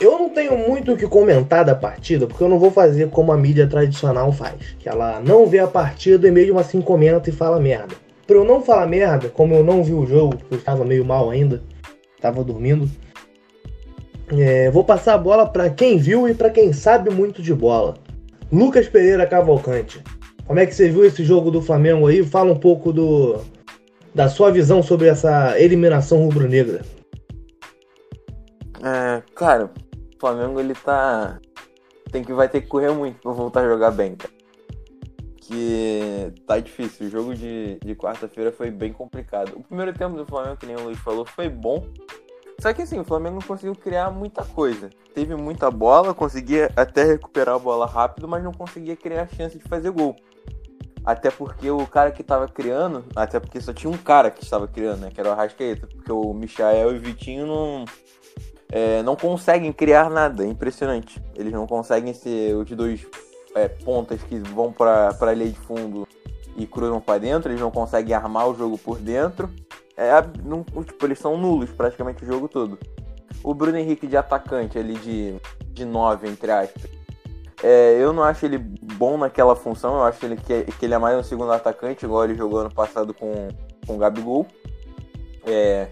Eu 0.00 0.18
não 0.18 0.30
tenho 0.30 0.56
muito 0.56 0.92
o 0.92 0.96
que 0.96 1.06
comentar 1.06 1.64
da 1.64 1.74
partida, 1.74 2.26
porque 2.26 2.42
eu 2.42 2.48
não 2.48 2.58
vou 2.58 2.70
fazer 2.70 3.10
como 3.10 3.32
a 3.32 3.36
mídia 3.36 3.66
tradicional 3.66 4.32
faz, 4.32 4.76
que 4.78 4.88
ela 4.88 5.20
não 5.20 5.46
vê 5.46 5.58
a 5.58 5.66
partida 5.66 6.26
e 6.26 6.30
mesmo 6.30 6.58
assim 6.58 6.80
comenta 6.80 7.28
e 7.28 7.32
fala 7.32 7.60
merda. 7.60 8.03
Pra 8.26 8.36
eu 8.36 8.44
não 8.44 8.62
falar 8.62 8.86
merda, 8.86 9.28
como 9.28 9.54
eu 9.54 9.62
não 9.62 9.82
vi 9.82 9.92
o 9.92 10.06
jogo, 10.06 10.36
porque 10.36 10.54
eu 10.54 10.58
estava 10.58 10.84
meio 10.84 11.04
mal 11.04 11.30
ainda, 11.30 11.62
estava 12.16 12.42
dormindo, 12.42 12.90
é, 14.28 14.70
vou 14.70 14.84
passar 14.84 15.14
a 15.14 15.18
bola 15.18 15.46
para 15.46 15.68
quem 15.68 15.98
viu 15.98 16.28
e 16.28 16.34
para 16.34 16.50
quem 16.50 16.72
sabe 16.72 17.10
muito 17.10 17.42
de 17.42 17.52
bola. 17.52 17.94
Lucas 18.50 18.88
Pereira 18.88 19.26
Cavalcante. 19.26 20.02
Como 20.46 20.58
é 20.58 20.66
que 20.66 20.74
você 20.74 20.88
viu 20.88 21.04
esse 21.04 21.24
jogo 21.24 21.50
do 21.50 21.62
Flamengo 21.62 22.06
aí? 22.06 22.24
Fala 22.24 22.52
um 22.52 22.58
pouco 22.58 22.92
do 22.92 23.40
da 24.14 24.28
sua 24.28 24.50
visão 24.50 24.82
sobre 24.82 25.08
essa 25.08 25.58
eliminação 25.58 26.18
rubro-negra. 26.18 26.82
É, 28.82 29.22
cara, 29.34 29.64
o 29.66 30.20
Flamengo 30.20 30.60
ele 30.60 30.74
tá 30.74 31.40
tem 32.12 32.22
que 32.22 32.32
vai 32.32 32.48
ter 32.48 32.60
que 32.60 32.68
correr 32.68 32.92
muito 32.92 33.20
para 33.20 33.32
voltar 33.32 33.62
a 33.62 33.68
jogar 33.68 33.90
bem, 33.90 34.14
cara. 34.14 34.32
Que 35.46 36.32
tá 36.46 36.58
difícil. 36.58 37.06
O 37.06 37.10
jogo 37.10 37.34
de, 37.34 37.78
de 37.84 37.94
quarta-feira 37.94 38.50
foi 38.50 38.70
bem 38.70 38.92
complicado. 38.92 39.52
O 39.56 39.62
primeiro 39.62 39.92
tempo 39.92 40.16
do 40.16 40.24
Flamengo, 40.24 40.56
que 40.56 40.66
nem 40.66 40.76
o 40.76 40.84
Luiz 40.84 40.98
falou, 40.98 41.24
foi 41.24 41.48
bom. 41.48 41.86
Só 42.58 42.72
que 42.72 42.82
assim, 42.82 42.98
o 42.98 43.04
Flamengo 43.04 43.36
não 43.36 43.46
conseguiu 43.46 43.74
criar 43.74 44.10
muita 44.10 44.42
coisa. 44.44 44.88
Teve 45.14 45.34
muita 45.34 45.70
bola, 45.70 46.14
conseguia 46.14 46.70
até 46.74 47.04
recuperar 47.04 47.56
a 47.56 47.58
bola 47.58 47.86
rápido, 47.86 48.26
mas 48.26 48.42
não 48.42 48.52
conseguia 48.52 48.96
criar 48.96 49.28
chance 49.28 49.58
de 49.58 49.64
fazer 49.64 49.90
gol. 49.90 50.16
Até 51.04 51.30
porque 51.30 51.70
o 51.70 51.86
cara 51.86 52.10
que 52.10 52.22
tava 52.22 52.48
criando, 52.48 53.04
até 53.14 53.38
porque 53.38 53.60
só 53.60 53.74
tinha 53.74 53.92
um 53.92 53.98
cara 53.98 54.30
que 54.30 54.42
estava 54.42 54.66
criando, 54.66 55.00
né? 55.00 55.10
Que 55.12 55.20
era 55.20 55.28
o 55.28 55.32
Arrascaeta. 55.32 55.86
Porque 55.86 56.10
o 56.10 56.32
Michael 56.32 56.94
e 56.94 56.96
o 56.96 57.00
Vitinho 57.00 57.46
não, 57.46 57.84
é, 58.72 59.02
não 59.02 59.14
conseguem 59.14 59.70
criar 59.70 60.08
nada. 60.08 60.42
É 60.42 60.46
impressionante. 60.46 61.22
Eles 61.34 61.52
não 61.52 61.66
conseguem 61.66 62.14
ser 62.14 62.54
os 62.56 62.70
dois 62.70 63.06
é, 63.54 63.68
pontas 63.68 64.22
que 64.22 64.38
vão 64.38 64.72
para 64.72 65.16
a 65.20 65.32
linha 65.32 65.50
de 65.50 65.58
fundo 65.58 66.06
e 66.56 66.66
cruzam 66.66 67.00
para 67.00 67.18
dentro. 67.18 67.50
Eles 67.50 67.60
não 67.60 67.70
conseguem 67.70 68.14
armar 68.14 68.48
o 68.48 68.56
jogo 68.56 68.78
por 68.78 68.98
dentro. 68.98 69.50
É, 69.96 70.10
não, 70.44 70.64
tipo, 70.82 71.06
eles 71.06 71.18
são 71.18 71.36
nulos 71.36 71.70
praticamente 71.70 72.24
o 72.24 72.26
jogo 72.26 72.48
todo. 72.48 72.78
O 73.42 73.54
Bruno 73.54 73.76
Henrique 73.76 74.06
de 74.06 74.16
atacante 74.16 74.78
ali 74.78 74.94
de, 74.94 75.34
de 75.72 75.84
9, 75.84 76.28
entre 76.28 76.50
aspas 76.50 77.04
é, 77.64 77.96
eu 77.98 78.12
não 78.12 78.22
acho 78.22 78.44
ele 78.44 78.58
bom 78.58 79.16
naquela 79.16 79.56
função, 79.56 79.94
eu 79.94 80.02
acho 80.02 80.22
ele 80.26 80.36
que, 80.36 80.64
que 80.64 80.84
ele 80.84 80.92
é 80.92 80.98
mais 80.98 81.18
um 81.18 81.22
segundo 81.22 81.50
atacante, 81.50 82.04
igual 82.04 82.24
ele 82.24 82.34
jogou 82.34 82.58
ano 82.58 82.74
passado 82.74 83.14
com, 83.14 83.48
com 83.86 83.94
o 83.94 83.98
Gabigol. 83.98 84.46
É, 85.46 85.88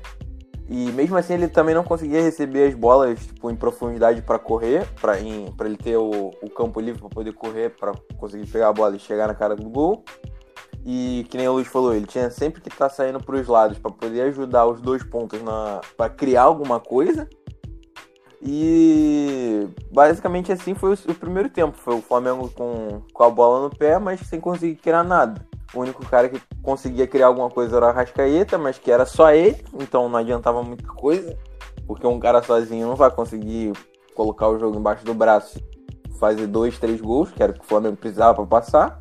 e 0.73 0.91
mesmo 0.91 1.19
assim 1.19 1.35
ele 1.35 1.49
também 1.49 1.75
não 1.75 1.85
conseguia 1.85 2.23
receber 2.23 2.67
as 2.67 2.75
bolas 2.75 3.27
tipo, 3.27 3.51
em 3.51 3.55
profundidade 3.55 4.23
para 4.23 4.39
correr, 4.39 4.89
para 4.99 5.19
ele 5.19 5.77
ter 5.77 5.99
o, 5.99 6.31
o 6.43 6.49
campo 6.49 6.81
livre 6.81 6.99
para 6.99 7.11
poder 7.11 7.35
correr, 7.35 7.77
para 7.77 7.93
conseguir 8.17 8.47
pegar 8.51 8.69
a 8.69 8.73
bola 8.73 8.97
e 8.97 8.99
chegar 8.99 9.29
na 9.29 9.35
cara 9.35 9.55
do 9.55 9.69
gol. 9.69 10.03
E 10.83 11.27
que 11.29 11.37
nem 11.37 11.47
o 11.47 11.53
Luiz 11.53 11.69
falou, 11.69 11.95
ele 11.95 12.07
tinha 12.07 12.31
sempre 12.31 12.63
que 12.63 12.71
estar 12.71 12.89
tá 12.89 12.95
saindo 12.95 13.23
para 13.23 13.37
os 13.37 13.47
lados 13.47 13.79
para 13.79 13.93
poder 13.93 14.23
ajudar 14.23 14.65
os 14.65 14.81
dois 14.81 15.03
pontos 15.05 15.39
para 15.95 16.09
criar 16.09 16.45
alguma 16.45 16.81
coisa. 16.81 17.29
E 18.45 19.69
basicamente 19.93 20.51
assim 20.51 20.75
foi 20.75 20.91
o, 20.91 20.95
o, 20.95 21.15
primeiro 21.15 21.49
tempo. 21.49 21.77
Foi 21.79 21.95
o 21.95 22.03
Flamengo 22.03 22.51
com, 22.51 23.03
com 23.13 23.23
a 23.23 23.31
bola 23.31 23.63
no 23.63 23.71
pé, 23.71 23.99
mas 23.99 24.21
sem 24.21 24.41
conseguir 24.41 24.77
criar 24.77 25.05
nada. 25.05 25.47
O 25.73 25.81
único 25.81 26.05
cara 26.05 26.29
que 26.29 26.41
conseguia 26.61 27.07
criar 27.07 27.29
alguma 27.29 27.49
coisa 27.49 27.77
era 27.77 27.87
o 27.87 27.89
Arrascaeta, 27.89 28.59
mas 28.59 28.79
que 28.79 28.91
era 28.91 29.07
só 29.07 29.33
ele, 29.33 29.65
então 29.75 30.09
não 30.09 30.19
adiantava 30.19 30.63
muita 30.63 30.87
coisa, 30.89 31.39
porque 31.87 32.07
um 32.07 32.21
cara 32.21 32.43
sozinho 32.43 32.87
não 32.87 32.97
vai 32.97 33.11
conseguir 33.11 33.73
colocar 34.15 34.49
o 34.49 34.59
jogo 34.59 34.77
embaixo 34.77 35.05
do 35.05 35.15
braço 35.15 35.59
fazer 36.23 36.47
dois, 36.47 36.79
três 36.79 37.01
gols, 37.01 37.33
que 37.33 37.43
era 37.43 37.51
o 37.51 37.55
que 37.55 37.63
o 37.63 37.65
Flamengo 37.67 37.97
precisava 37.97 38.35
para 38.35 38.47
passar. 38.47 38.99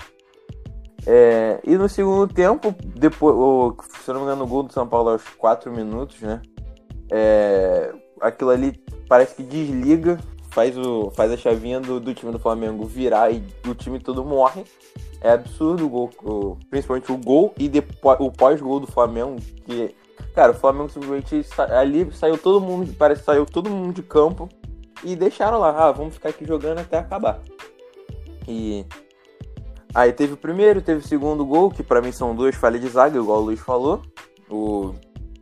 É, 1.06 1.60
e 1.64 1.76
no 1.78 1.88
segundo 1.88 2.28
tempo, 2.32 2.74
depois, 2.96 3.36
o, 3.36 3.76
se 4.04 4.12
não 4.12 4.22
me 4.22 4.26
engano, 4.26 4.44
o 4.44 4.48
gol 4.48 4.64
do 4.64 4.74
São 4.74 4.88
Paulo 4.88 5.10
aos 5.10 5.24
4 5.36 5.72
minutos, 5.72 6.20
né? 6.22 6.42
É, 7.12 7.94
aquilo 8.22 8.52
ali 8.52 8.74
parece 9.08 9.36
que 9.36 9.44
desliga, 9.44 10.20
faz, 10.52 10.78
o, 10.78 11.12
faz 11.12 11.32
a 11.32 11.38
chavinha 11.38 11.80
do, 11.80 12.00
do 12.00 12.14
time 12.14 12.32
do 12.32 12.40
Flamengo 12.40 12.86
virar 12.86 13.32
e 13.32 13.44
o 13.68 13.74
time 13.74 14.00
todo 14.00 14.24
morre. 14.24 14.64
É 15.20 15.32
absurdo 15.32 15.86
o 15.86 15.90
gol, 15.90 16.10
o, 16.24 16.58
principalmente 16.70 17.12
o 17.12 17.18
gol 17.18 17.54
e 17.58 17.68
depois, 17.68 18.20
o 18.20 18.32
pós-gol 18.32 18.80
do 18.80 18.88
Flamengo, 18.88 19.38
que, 19.66 19.96
cara, 20.34 20.52
o 20.52 20.56
Flamengo 20.56 20.90
simplesmente 20.90 21.46
ali 21.70 22.12
saiu 22.14 22.38
todo 22.38 22.62
mundo, 22.62 22.94
parece 22.98 23.24
saiu 23.24 23.46
todo 23.46 23.70
mundo 23.70 23.94
de 23.94 24.02
campo 24.02 24.50
e 25.04 25.16
deixaram 25.16 25.60
lá, 25.60 25.88
ah, 25.88 25.92
vamos 25.92 26.14
ficar 26.16 26.30
aqui 26.30 26.46
jogando 26.46 26.80
até 26.80 26.98
acabar. 26.98 27.40
E 28.48 28.86
Aí 29.94 30.14
teve 30.14 30.34
o 30.34 30.38
primeiro, 30.38 30.82
teve 30.82 31.02
o 31.02 31.08
segundo 31.08 31.46
gol, 31.46 31.70
que 31.70 31.84
para 31.84 32.02
mim 32.02 32.12
são 32.12 32.34
duas 32.34 32.56
falhas 32.56 32.82
de 32.82 32.88
zaga, 32.88 33.18
igual 33.18 33.40
o 33.40 33.46
Luiz 33.46 33.60
falou. 33.60 34.02
O... 34.50 34.94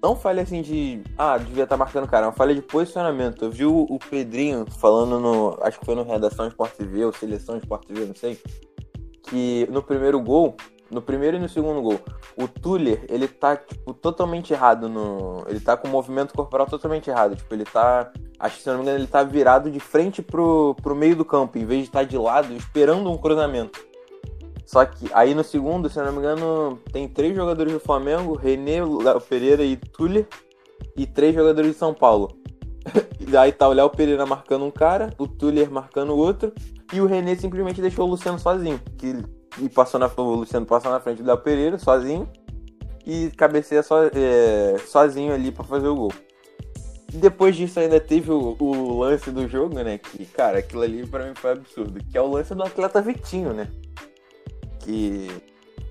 Não 0.01 0.15
falha 0.15 0.43
assim 0.43 0.61
de. 0.61 1.01
Ah, 1.17 1.37
devia 1.37 1.63
estar 1.63 1.75
tá 1.75 1.77
marcando 1.77 2.07
cara, 2.07 2.27
uma 2.27 2.31
falha 2.31 2.55
de 2.55 2.61
posicionamento. 2.61 3.43
Eu 3.43 3.51
vi 3.51 3.65
o, 3.65 3.85
o, 3.89 3.99
Pedrinho 3.99 4.65
falando 4.79 5.19
no. 5.19 5.57
Acho 5.61 5.79
que 5.79 5.85
foi 5.85 5.95
no 5.95 6.03
Redação 6.03 6.47
Sport 6.47 6.73
TV 6.73 7.05
ou 7.05 7.11
Seleção 7.11 7.57
Sport 7.57 7.85
TV, 7.85 8.05
não 8.05 8.15
sei. 8.15 8.39
Que 9.23 9.67
no 9.69 9.83
primeiro 9.83 10.19
gol, 10.21 10.55
no 10.89 11.01
primeiro 11.01 11.35
e 11.35 11.39
no 11.39 11.49
segundo 11.49 11.81
gol, 11.81 11.99
o 12.37 12.47
Tuller, 12.47 13.05
ele 13.09 13.27
tá, 13.27 13.57
tipo, 13.57 13.93
totalmente 13.93 14.53
errado 14.53 14.87
no. 14.87 15.43
Ele 15.47 15.59
tá 15.59 15.75
com 15.75 15.89
o 15.89 15.91
movimento 15.91 16.33
corporal 16.33 16.65
totalmente 16.65 17.09
errado. 17.09 17.35
Tipo, 17.35 17.53
ele 17.53 17.65
tá. 17.65 18.09
Acho 18.39 18.55
que 18.55 18.63
se 18.63 18.69
não 18.69 18.77
me 18.77 18.83
engano, 18.83 18.99
ele 18.99 19.07
tá 19.07 19.21
virado 19.21 19.69
de 19.69 19.81
frente 19.81 20.21
pro, 20.21 20.75
pro 20.81 20.95
meio 20.95 21.15
do 21.17 21.25
campo, 21.25 21.57
em 21.57 21.65
vez 21.65 21.81
de 21.81 21.87
estar 21.89 21.99
tá 21.99 22.05
de 22.05 22.17
lado, 22.17 22.53
esperando 22.53 23.11
um 23.11 23.17
cruzamento. 23.17 23.88
Só 24.69 24.85
que 24.85 25.09
aí 25.13 25.33
no 25.33 25.43
segundo, 25.43 25.89
se 25.89 25.97
eu 25.97 26.05
não 26.05 26.11
me 26.11 26.19
engano, 26.19 26.77
tem 26.93 27.07
três 27.07 27.35
jogadores 27.35 27.73
do 27.73 27.79
Flamengo, 27.79 28.35
René, 28.35 28.85
Léo 28.85 29.19
Pereira 29.19 29.63
e 29.63 29.75
Tuller, 29.75 30.27
e 30.95 31.07
três 31.07 31.33
jogadores 31.33 31.71
de 31.71 31.77
São 31.79 31.91
Paulo. 31.91 32.37
e 33.19 33.35
aí 33.35 33.51
tá 33.51 33.67
o 33.67 33.73
Léo 33.73 33.89
Pereira 33.89 34.27
marcando 34.27 34.63
um 34.63 34.69
cara, 34.69 35.11
o 35.17 35.27
Tuller 35.27 35.71
marcando 35.71 36.11
o 36.11 36.17
outro, 36.17 36.53
e 36.93 37.01
o 37.01 37.07
René 37.07 37.35
simplesmente 37.35 37.81
deixou 37.81 38.05
o 38.05 38.11
Luciano 38.11 38.37
sozinho. 38.37 38.79
Que, 38.95 39.15
e 39.57 39.67
passou 39.69 39.99
na, 39.99 40.05
o 40.05 40.35
Luciano 40.35 40.67
passou 40.67 40.91
na 40.91 40.99
frente 40.99 41.23
do 41.23 41.27
Léo 41.27 41.39
Pereira, 41.39 41.79
sozinho, 41.79 42.29
e 43.07 43.31
cabeceia 43.31 43.81
so, 43.81 43.95
é, 44.13 44.77
sozinho 44.85 45.33
ali 45.33 45.51
para 45.51 45.63
fazer 45.63 45.87
o 45.87 45.95
gol. 45.95 46.13
Depois 47.11 47.55
disso 47.55 47.79
ainda 47.79 47.99
teve 47.99 48.29
o, 48.31 48.55
o, 48.59 48.99
lance 48.99 49.31
do 49.31 49.47
jogo, 49.47 49.73
né? 49.79 49.97
Que, 49.97 50.27
cara, 50.27 50.59
aquilo 50.59 50.83
ali 50.83 51.07
pra 51.07 51.25
mim 51.25 51.33
foi 51.33 51.53
absurdo. 51.53 51.99
Que 52.03 52.15
é 52.15 52.21
o 52.21 52.29
lance 52.29 52.53
do 52.53 52.61
atleta 52.61 53.01
Vitinho, 53.01 53.51
né? 53.51 53.67
Que 54.89 55.29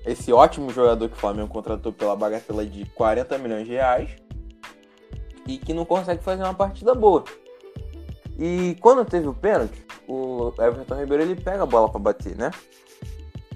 esse 0.04 0.32
ótimo 0.32 0.72
jogador 0.72 1.08
que 1.08 1.16
o 1.16 1.20
Flamengo 1.20 1.48
contratou 1.48 1.92
pela 1.92 2.16
bagatela 2.16 2.66
de 2.66 2.84
40 2.86 3.38
milhões 3.38 3.66
de 3.66 3.72
reais 3.72 4.10
e 5.46 5.56
que 5.56 5.72
não 5.72 5.84
consegue 5.84 6.22
fazer 6.22 6.42
uma 6.42 6.54
partida 6.54 6.94
boa. 6.94 7.24
E 8.36 8.76
quando 8.80 9.04
teve 9.04 9.28
o 9.28 9.34
pênalti, 9.34 9.84
o 10.08 10.52
Everton 10.58 10.96
Ribeiro 10.96 11.22
ele 11.22 11.36
pega 11.36 11.62
a 11.62 11.66
bola 11.66 11.88
para 11.88 12.00
bater, 12.00 12.36
né? 12.36 12.50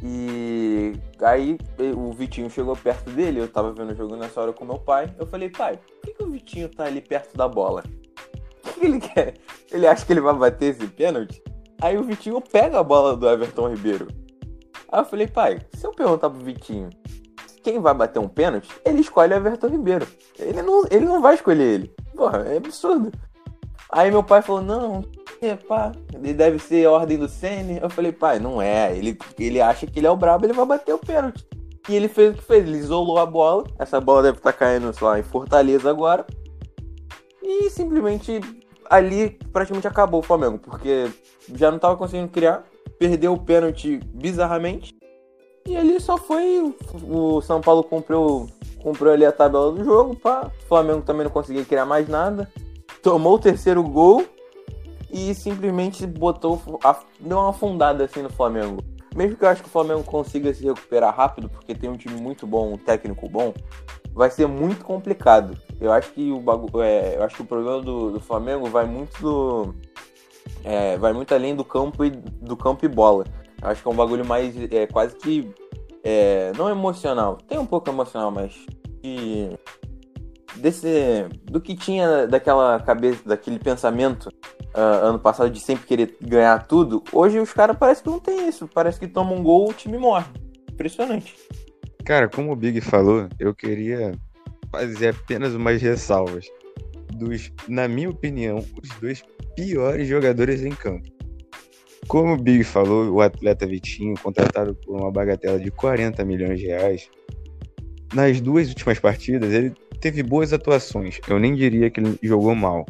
E 0.04 0.92
aí 1.20 1.58
o 1.96 2.12
Vitinho 2.12 2.50
chegou 2.50 2.76
perto 2.76 3.10
dele, 3.10 3.40
eu 3.40 3.48
tava 3.48 3.72
vendo 3.72 3.92
o 3.92 3.96
jogo 3.96 4.16
nessa 4.16 4.40
hora 4.40 4.52
com 4.52 4.64
meu 4.64 4.78
pai. 4.78 5.12
Eu 5.18 5.26
falei, 5.26 5.48
pai, 5.48 5.76
por 5.76 6.00
que, 6.02 6.14
que 6.14 6.22
o 6.22 6.30
Vitinho 6.30 6.68
tá 6.68 6.84
ali 6.84 7.00
perto 7.00 7.36
da 7.36 7.48
bola? 7.48 7.82
O 8.64 8.72
que 8.74 8.86
ele 8.86 9.00
quer? 9.00 9.34
Ele 9.70 9.86
acha 9.86 10.04
que 10.04 10.12
ele 10.12 10.20
vai 10.20 10.34
bater 10.34 10.74
esse 10.74 10.86
pênalti? 10.86 11.42
Aí 11.80 11.96
o 11.96 12.04
Vitinho 12.04 12.40
pega 12.40 12.78
a 12.78 12.82
bola 12.82 13.16
do 13.16 13.28
Everton 13.28 13.68
Ribeiro 13.68 14.21
Aí 14.92 15.00
eu 15.00 15.04
falei, 15.06 15.26
pai, 15.26 15.58
se 15.72 15.86
eu 15.86 15.92
perguntar 15.92 16.28
pro 16.28 16.38
Vitinho 16.38 16.90
quem 17.62 17.80
vai 17.80 17.94
bater 17.94 18.18
um 18.18 18.28
pênalti, 18.28 18.68
ele 18.84 19.00
escolhe 19.00 19.32
Everton 19.32 19.68
Ribeiro. 19.68 20.06
Ele 20.38 20.60
não, 20.62 20.84
ele 20.90 21.06
não 21.06 21.22
vai 21.22 21.34
escolher 21.34 21.62
ele. 21.62 21.94
Porra, 22.14 22.38
é 22.40 22.56
absurdo. 22.56 23.10
Aí 23.88 24.10
meu 24.10 24.22
pai 24.22 24.42
falou, 24.42 24.62
não, 24.62 25.04
é 25.40 25.54
pá, 25.54 25.92
ele 26.12 26.34
deve 26.34 26.58
ser 26.58 26.86
a 26.86 26.90
ordem 26.90 27.16
do 27.16 27.28
Senna. 27.28 27.78
Eu 27.78 27.88
falei, 27.88 28.10
pai, 28.10 28.38
não 28.38 28.60
é. 28.60 28.94
Ele, 28.96 29.16
ele 29.38 29.60
acha 29.60 29.86
que 29.86 29.98
ele 30.00 30.06
é 30.06 30.10
o 30.10 30.16
brabo, 30.16 30.44
ele 30.44 30.52
vai 30.52 30.66
bater 30.66 30.92
o 30.92 30.98
pênalti. 30.98 31.46
E 31.88 31.94
ele 31.94 32.08
fez 32.08 32.32
o 32.32 32.36
que 32.36 32.42
fez, 32.42 32.66
ele 32.66 32.78
isolou 32.78 33.18
a 33.18 33.26
bola. 33.26 33.64
Essa 33.78 34.00
bola 34.00 34.22
deve 34.22 34.38
estar 34.38 34.52
tá 34.52 34.58
caindo, 34.58 34.92
lá, 35.00 35.18
em 35.18 35.22
Fortaleza 35.22 35.88
agora. 35.88 36.26
E 37.42 37.70
simplesmente 37.70 38.40
ali 38.90 39.38
praticamente 39.52 39.86
acabou 39.86 40.20
o 40.20 40.22
Flamengo, 40.22 40.58
porque 40.58 41.10
já 41.54 41.70
não 41.70 41.76
estava 41.76 41.96
conseguindo 41.96 42.28
criar 42.28 42.64
perdeu 43.02 43.32
o 43.32 43.40
pênalti 43.40 43.98
bizarramente. 44.14 44.94
E 45.66 45.76
ali 45.76 46.00
só 46.00 46.16
foi. 46.16 46.72
O 47.02 47.40
São 47.40 47.60
Paulo 47.60 47.82
cumpriu, 47.82 48.46
cumpriu 48.80 49.10
ali 49.10 49.24
a 49.24 49.32
tabela 49.32 49.72
do 49.72 49.84
jogo. 49.84 50.14
Pá. 50.14 50.52
O 50.62 50.68
Flamengo 50.68 51.02
também 51.02 51.24
não 51.24 51.30
conseguia 51.32 51.64
criar 51.64 51.84
mais 51.84 52.08
nada. 52.08 52.48
Tomou 53.02 53.34
o 53.34 53.38
terceiro 53.40 53.82
gol 53.82 54.24
e 55.10 55.34
simplesmente 55.34 56.06
botou. 56.06 56.62
Deu 57.18 57.38
uma 57.38 57.50
afundada 57.50 58.04
assim 58.04 58.22
no 58.22 58.30
Flamengo. 58.30 58.84
Mesmo 59.16 59.36
que 59.36 59.44
eu 59.44 59.48
acho 59.48 59.62
que 59.62 59.68
o 59.68 59.72
Flamengo 59.72 60.04
consiga 60.04 60.54
se 60.54 60.64
recuperar 60.64 61.14
rápido, 61.14 61.48
porque 61.48 61.74
tem 61.74 61.90
um 61.90 61.96
time 61.96 62.18
muito 62.18 62.46
bom, 62.46 62.72
um 62.72 62.78
técnico 62.78 63.28
bom, 63.28 63.52
vai 64.14 64.30
ser 64.30 64.46
muito 64.46 64.84
complicado. 64.84 65.58
Eu 65.78 65.92
acho 65.92 66.12
que 66.12 66.30
o, 66.30 66.40
bagu... 66.40 66.80
é, 66.80 67.16
eu 67.16 67.22
acho 67.22 67.36
que 67.36 67.42
o 67.42 67.46
problema 67.46 67.82
do, 67.82 68.12
do 68.12 68.20
Flamengo 68.20 68.70
vai 68.70 68.86
muito 68.86 69.20
do 69.20 69.74
é, 70.64 70.96
vai 70.96 71.12
muito 71.12 71.34
além 71.34 71.54
do 71.54 71.64
campo 71.64 72.04
e 72.04 72.10
do 72.10 72.56
campo 72.56 72.84
e 72.84 72.88
bola. 72.88 73.24
Acho 73.60 73.82
que 73.82 73.88
é 73.88 73.90
um 73.90 73.96
bagulho 73.96 74.24
mais 74.24 74.54
é, 74.72 74.86
quase 74.86 75.16
que 75.16 75.50
é, 76.02 76.52
não 76.56 76.68
emocional, 76.68 77.36
tem 77.36 77.58
um 77.58 77.66
pouco 77.66 77.88
emocional, 77.88 78.30
mas 78.30 78.54
que 79.00 79.50
desse 80.56 81.26
do 81.44 81.60
que 81.60 81.74
tinha 81.74 82.26
daquela 82.26 82.78
cabeça, 82.80 83.22
daquele 83.24 83.58
pensamento 83.58 84.28
uh, 84.74 85.06
ano 85.06 85.18
passado 85.18 85.50
de 85.50 85.60
sempre 85.60 85.86
querer 85.86 86.16
ganhar 86.20 86.66
tudo. 86.66 87.02
Hoje 87.12 87.38
os 87.38 87.52
caras 87.52 87.76
parece 87.78 88.02
que 88.02 88.10
não 88.10 88.18
tem 88.18 88.48
isso, 88.48 88.68
parece 88.68 88.98
que 88.98 89.06
toma 89.06 89.32
um 89.32 89.42
gol 89.42 89.70
o 89.70 89.72
time 89.72 89.98
morre. 89.98 90.26
Impressionante. 90.70 91.34
Cara, 92.04 92.28
como 92.28 92.52
o 92.52 92.56
Big 92.56 92.80
falou, 92.80 93.28
eu 93.38 93.54
queria 93.54 94.12
fazer 94.70 95.08
apenas 95.08 95.54
umas 95.54 95.80
ressalvas 95.80 96.46
dos, 97.14 97.52
na 97.68 97.86
minha 97.86 98.10
opinião, 98.10 98.58
os 98.82 98.88
dois 99.00 99.22
piores 99.54 100.06
jogadores 100.08 100.62
em 100.64 100.70
campo. 100.70 101.08
Como 102.08 102.34
o 102.34 102.36
Big 102.36 102.64
falou, 102.64 103.10
o 103.12 103.20
atleta 103.20 103.66
Vitinho, 103.66 104.14
contratado 104.22 104.74
por 104.74 105.00
uma 105.00 105.10
bagatela 105.10 105.58
de 105.58 105.70
40 105.70 106.24
milhões 106.24 106.58
de 106.58 106.66
reais, 106.66 107.08
nas 108.12 108.40
duas 108.40 108.68
últimas 108.68 108.98
partidas 108.98 109.52
ele 109.52 109.72
teve 110.00 110.22
boas 110.22 110.52
atuações. 110.52 111.20
Eu 111.28 111.38
nem 111.38 111.54
diria 111.54 111.90
que 111.90 112.00
ele 112.00 112.18
jogou 112.22 112.54
mal, 112.54 112.84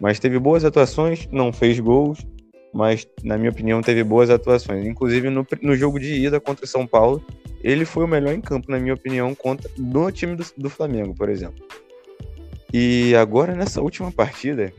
mas 0.00 0.18
teve 0.18 0.38
boas 0.38 0.64
atuações, 0.64 1.28
não 1.30 1.52
fez 1.52 1.78
gols, 1.80 2.24
mas 2.72 3.06
na 3.22 3.36
minha 3.36 3.50
opinião 3.50 3.82
teve 3.82 4.02
boas 4.02 4.30
atuações. 4.30 4.86
Inclusive 4.86 5.30
no, 5.30 5.46
no 5.60 5.76
jogo 5.76 5.98
de 5.98 6.14
ida 6.14 6.40
contra 6.40 6.64
o 6.64 6.68
São 6.68 6.86
Paulo, 6.86 7.24
ele 7.62 7.84
foi 7.84 8.04
o 8.04 8.08
melhor 8.08 8.32
em 8.34 8.40
campo, 8.40 8.70
na 8.70 8.78
minha 8.78 8.94
opinião, 8.94 9.34
contra 9.34 9.70
no 9.76 10.10
time 10.10 10.36
do, 10.36 10.44
do 10.56 10.70
Flamengo, 10.70 11.14
por 11.14 11.28
exemplo. 11.28 11.64
E 12.72 13.14
agora 13.14 13.54
nessa 13.54 13.80
última 13.80 14.10
partida, 14.10 14.72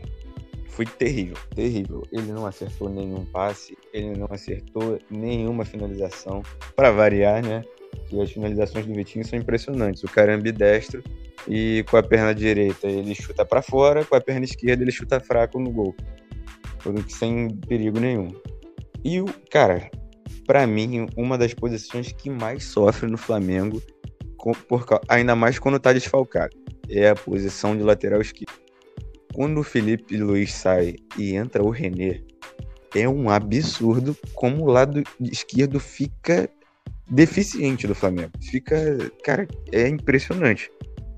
foi 0.75 0.86
terrível, 0.86 1.38
terrível. 1.55 2.03
Ele 2.12 2.34
não 2.34 2.46
acertou 2.46 2.89
nenhum 2.89 3.24
passe, 3.25 3.77
ele 3.94 4.17
não 4.17 4.27
acertou 4.29 5.00
nenhuma 5.10 5.63
finalização. 5.63 6.44
Para 6.75 6.91
variar, 6.91 7.41
né? 7.41 7.63
Que 8.08 8.20
as 8.22 8.29
finalizações 8.29 8.86
do 8.86 8.94
Vitinho 8.94 9.25
são 9.25 9.39
impressionantes. 9.39 10.03
O 10.03 10.08
cara 10.08 10.34
é 10.34 10.36
ambidestro 10.36 11.01
e 11.48 11.86
com 11.89 11.96
a 11.96 12.03
perna 12.03 12.36
direita 12.36 12.88
ele 12.88 13.15
chuta 13.15 13.46
para 13.46 13.62
fora, 13.62 14.03
com 14.03 14.15
a 14.17 14.22
perna 14.22 14.44
esquerda 14.44 14.84
ele 14.84 14.91
chuta 14.91 15.17
fraco 15.17 15.58
no 15.60 15.72
gol. 15.72 15.96
Sem 17.08 17.50
perigo 17.67 18.00
nenhum. 18.00 18.27
E 19.01 19.22
o 19.22 19.27
cara, 19.50 19.89
para 20.46 20.67
mim, 20.67 21.08
uma 21.15 21.38
das 21.38 21.53
posições 21.53 22.12
que 22.12 22.29
mais 22.29 22.65
sofre 22.65 23.10
no 23.10 23.17
Flamengo, 23.17 23.82
por, 24.67 24.86
ainda 25.08 25.38
mais 25.38 25.58
quando 25.58 25.79
tá 25.79 25.94
desfalcado, 25.94 26.55
é 26.89 27.10
a 27.10 27.15
posição 27.15 27.77
de 27.77 27.82
lateral 27.82 28.20
esquerdo. 28.20 28.64
Quando 29.36 29.60
o 29.60 29.63
Felipe 29.63 30.15
Luiz 30.15 30.54
sai 30.54 30.96
e 31.18 31.36
entra 31.36 31.62
o 31.62 31.70
René, 31.70 32.22
é 32.96 33.08
um 33.10 33.30
absurdo 33.30 34.18
como 34.34 34.63
o 34.63 34.72
lado 34.72 35.04
esquerdo 35.20 35.77
fica 35.77 36.50
deficiente 37.10 37.86
do 37.86 37.94
Flamengo. 37.94 38.32
Fica, 38.42 38.98
cara, 39.25 39.46
é 39.74 39.89
impressionante. 39.89 40.72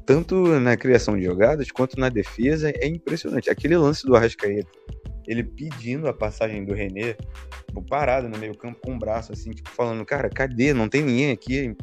tanto 0.04 0.60
na 0.60 0.76
criação 0.76 1.16
de 1.16 1.26
jogadas 1.26 1.70
quanto 1.70 2.00
na 2.00 2.10
defesa, 2.10 2.72
é 2.72 2.88
impressionante. 2.88 3.52
Aquele 3.52 3.78
lance 3.78 4.04
do 4.04 4.16
Arrascaeta, 4.16 4.72
ele 5.28 5.44
pedindo 5.44 6.08
a 6.08 6.14
passagem 6.14 6.66
do 6.66 6.74
René, 6.74 7.14
tipo, 7.68 7.84
parado 7.84 8.28
no 8.28 8.38
meio 8.40 8.58
campo 8.58 8.80
com 8.82 8.96
o 8.96 8.98
braço, 8.98 9.32
assim, 9.32 9.52
tipo, 9.52 9.70
falando, 9.70 10.04
cara, 10.04 10.28
cadê? 10.28 10.74
Não 10.74 10.90
tem 10.90 11.04
ninguém 11.04 11.32
aqui. 11.32 11.76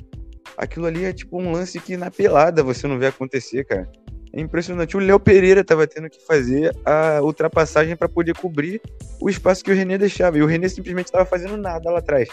Aquilo 0.57 0.87
ali 0.87 1.05
é 1.05 1.12
tipo 1.12 1.41
um 1.41 1.53
lance 1.53 1.79
que 1.79 1.97
na 1.97 2.11
pelada 2.11 2.62
você 2.62 2.88
não 2.88 2.99
vê 2.99 3.07
acontecer, 3.07 3.64
cara. 3.64 3.88
É 4.37 4.41
impressionante. 4.41 4.97
O 4.97 5.00
Léo 5.00 5.21
Pereira 5.21 5.61
estava 5.61 5.87
tendo 5.87 6.11
que 6.11 6.21
fazer 6.26 6.75
a 6.85 7.21
ultrapassagem 7.23 7.95
para 7.95 8.09
poder 8.09 8.35
cobrir 8.35 8.83
o 9.21 9.31
espaço 9.31 9.62
que 9.62 9.71
o 9.71 9.75
René 9.75 9.97
deixava. 9.97 10.37
E 10.37 10.43
o 10.43 10.47
René 10.47 10.69
simplesmente 10.69 11.07
estava 11.07 11.25
fazendo 11.25 11.57
nada 11.57 11.88
lá 11.88 12.00
atrás. 12.00 12.29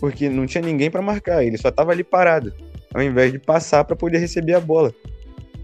Porque 0.00 0.30
não 0.30 0.46
tinha 0.46 0.62
ninguém 0.62 0.90
para 0.90 1.02
marcar. 1.02 1.44
Ele 1.44 1.58
só 1.58 1.68
estava 1.68 1.92
ali 1.92 2.02
parado. 2.02 2.54
Ao 2.94 3.02
invés 3.02 3.32
de 3.32 3.38
passar 3.38 3.84
para 3.84 3.94
poder 3.94 4.16
receber 4.16 4.54
a 4.54 4.60
bola. 4.60 4.94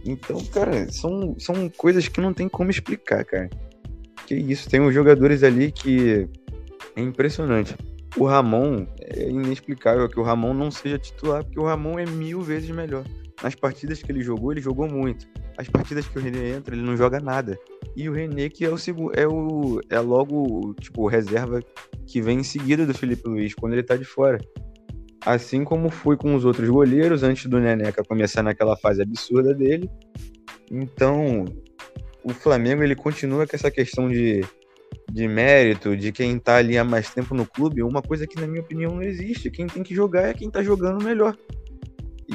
Então, 0.05 0.45
cara, 0.53 0.93
são, 0.93 1.35
são 1.39 1.71
coisas 1.71 2.07
que 2.07 2.21
não 2.21 2.35
tem 2.35 2.51
como 2.51 2.71
explicar, 2.71 3.25
cara. 3.25 3.49
Que 4.27 4.35
isso, 4.35 4.69
tem 4.69 4.79
uns 4.79 4.93
jogadores 4.93 5.43
ali 5.43 5.73
que 5.73 6.29
é 6.95 7.01
impressionante. 7.01 7.75
O 8.19 8.27
Ramon, 8.27 8.87
é 9.01 9.31
inexplicável 9.31 10.07
que 10.07 10.21
o 10.21 10.23
Ramon 10.23 10.53
não 10.53 10.71
seja 10.71 10.99
titular, 10.99 11.43
porque 11.43 11.59
o 11.59 11.65
Ramon 11.65 11.99
é 11.99 12.05
mil 12.05 12.43
vezes 12.43 12.69
melhor. 12.69 13.05
Nas 13.43 13.55
partidas 13.55 14.01
que 14.01 14.13
ele 14.13 14.23
jogou, 14.23 14.53
ele 14.53 14.61
jogou 14.61 14.89
muito. 14.89 15.27
As 15.59 15.69
partidas 15.69 16.07
que 16.07 16.19
o 16.19 16.23
René 16.23 16.51
entra, 16.51 16.75
ele 16.75 16.85
não 16.85 16.97
joga 16.97 17.19
nada. 17.19 17.59
E 17.97 18.09
o 18.09 18.13
René, 18.13 18.49
que 18.49 18.65
é 18.65 18.71
o 18.71 18.77
é 19.15 19.27
o 19.27 19.81
é 19.91 20.01
logo, 20.01 20.75
tipo, 20.81 21.07
reserva 21.09 21.61
que 22.07 22.23
vem 22.23 22.39
em 22.39 22.45
seguida 22.45 22.87
do 22.87 22.95
Felipe 22.95 23.29
Luiz 23.29 23.55
quando 23.55 23.73
ele 23.73 23.83
tá 23.83 23.97
de 23.97 24.05
fora. 24.05 24.39
Assim 25.25 25.65
como 25.65 25.91
foi 25.91 26.17
com 26.17 26.35
os 26.35 26.45
outros 26.45 26.69
goleiros 26.69 27.23
antes 27.23 27.47
do 27.47 27.61
Neneca 27.61 28.05
começar 28.05 28.43
naquela 28.43 28.77
fase 28.77 29.03
absurda 29.03 29.55
dele. 29.55 29.91
Então, 30.71 31.45
o 32.25 32.33
Flamengo 32.33 32.83
ele 32.83 32.95
continua 32.95 33.47
com 33.47 33.55
essa 33.55 33.71
questão 33.71 34.09
de, 34.09 34.45
de 35.11 35.29
mérito, 35.29 35.97
de 35.97 36.13
quem 36.13 36.39
tá 36.39 36.57
ali 36.57 36.79
há 36.79 36.85
mais 36.85 37.11
tempo 37.11 37.35
no 37.35 37.47
clube, 37.47 37.83
uma 37.83 38.03
coisa 38.03 38.27
que 38.27 38.41
na 38.41 38.47
minha 38.47 38.63
opinião 38.63 38.95
não 38.95 39.03
existe. 39.03 39.51
Quem 39.51 39.67
tem 39.67 39.83
que 39.83 39.95
jogar 39.95 40.29
é 40.29 40.35
quem 40.35 40.51
tá 40.51 40.63
jogando 40.63 41.05
melhor. 41.05 41.37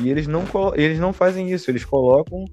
E 0.02 0.10
eles 0.10 0.28
não, 0.28 0.44
eles 0.76 1.00
não 1.00 1.12
fazem 1.12 1.52
isso, 1.52 1.72
eles 1.72 1.84
colocam 1.84 2.46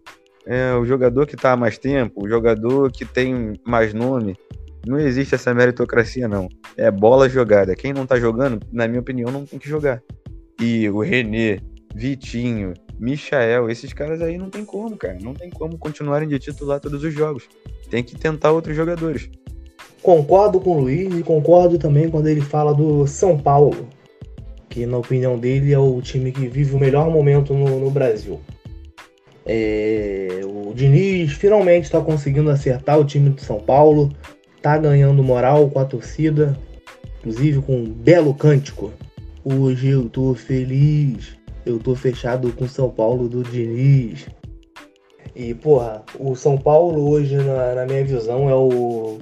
é, 0.46 0.74
o 0.74 0.84
jogador 0.84 1.26
que 1.26 1.34
está 1.34 1.52
há 1.52 1.56
mais 1.56 1.78
tempo, 1.78 2.24
o 2.24 2.28
jogador 2.28 2.90
que 2.90 3.04
tem 3.04 3.54
mais 3.64 3.92
nome. 3.92 4.36
Não 4.86 4.98
existe 4.98 5.34
essa 5.34 5.54
meritocracia, 5.54 6.28
não. 6.28 6.48
É 6.76 6.90
bola 6.90 7.28
jogada. 7.28 7.74
Quem 7.74 7.92
não 7.92 8.02
está 8.02 8.18
jogando, 8.18 8.60
na 8.70 8.86
minha 8.86 9.00
opinião, 9.00 9.30
não 9.30 9.46
tem 9.46 9.58
que 9.58 9.68
jogar. 9.68 10.02
E 10.60 10.88
o 10.90 11.00
René, 11.00 11.58
Vitinho, 11.94 12.74
Michael, 12.98 13.70
esses 13.70 13.92
caras 13.92 14.20
aí 14.20 14.36
não 14.36 14.50
tem 14.50 14.64
como, 14.64 14.96
cara. 14.96 15.18
Não 15.22 15.32
tem 15.32 15.48
como 15.48 15.78
continuarem 15.78 16.28
de 16.28 16.38
titular 16.38 16.80
todos 16.80 17.02
os 17.02 17.14
jogos. 17.14 17.48
Tem 17.90 18.02
que 18.02 18.14
tentar 18.14 18.52
outros 18.52 18.76
jogadores. 18.76 19.30
Concordo 20.02 20.60
com 20.60 20.76
o 20.76 20.80
Luiz 20.80 21.14
e 21.14 21.22
concordo 21.22 21.78
também 21.78 22.10
quando 22.10 22.26
ele 22.26 22.42
fala 22.42 22.74
do 22.74 23.06
São 23.06 23.38
Paulo 23.38 23.88
que 24.74 24.86
na 24.86 24.98
opinião 24.98 25.38
dele 25.38 25.72
é 25.72 25.78
o 25.78 26.02
time 26.02 26.32
que 26.32 26.48
vive 26.48 26.74
o 26.74 26.80
melhor 26.80 27.08
momento 27.08 27.54
no, 27.54 27.78
no 27.78 27.90
Brasil. 27.92 28.40
É, 29.46 30.40
o 30.44 30.74
Diniz 30.74 31.32
finalmente 31.34 31.84
está 31.84 32.00
conseguindo 32.00 32.50
acertar 32.50 32.98
o 32.98 33.04
time 33.04 33.30
do 33.30 33.40
São 33.40 33.60
Paulo, 33.60 34.12
está 34.56 34.76
ganhando 34.76 35.22
moral 35.22 35.70
com 35.70 35.78
a 35.78 35.84
torcida, 35.84 36.58
inclusive 37.20 37.62
com 37.62 37.76
um 37.76 37.84
belo 37.84 38.34
cântico. 38.34 38.92
Hoje 39.44 39.90
eu 39.90 40.08
tô 40.08 40.34
feliz, 40.34 41.36
eu 41.64 41.78
tô 41.78 41.94
fechado 41.94 42.52
com 42.52 42.64
o 42.64 42.68
São 42.68 42.90
Paulo 42.90 43.28
do 43.28 43.44
Diniz. 43.44 44.26
E 45.36 45.54
porra, 45.54 46.02
o 46.18 46.34
São 46.34 46.58
Paulo 46.58 47.10
hoje, 47.10 47.36
na, 47.36 47.76
na 47.76 47.86
minha 47.86 48.04
visão, 48.04 48.50
é 48.50 48.54
o 48.54 49.18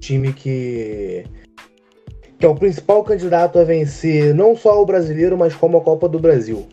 time 0.00 0.32
que 0.32 1.24
que 2.38 2.46
é 2.46 2.48
o 2.48 2.54
principal 2.54 3.02
candidato 3.02 3.58
a 3.58 3.64
vencer 3.64 4.34
não 4.34 4.56
só 4.56 4.80
o 4.80 4.86
brasileiro, 4.86 5.36
mas 5.36 5.54
como 5.54 5.76
a 5.78 5.80
Copa 5.80 6.08
do 6.08 6.18
Brasil. 6.18 6.66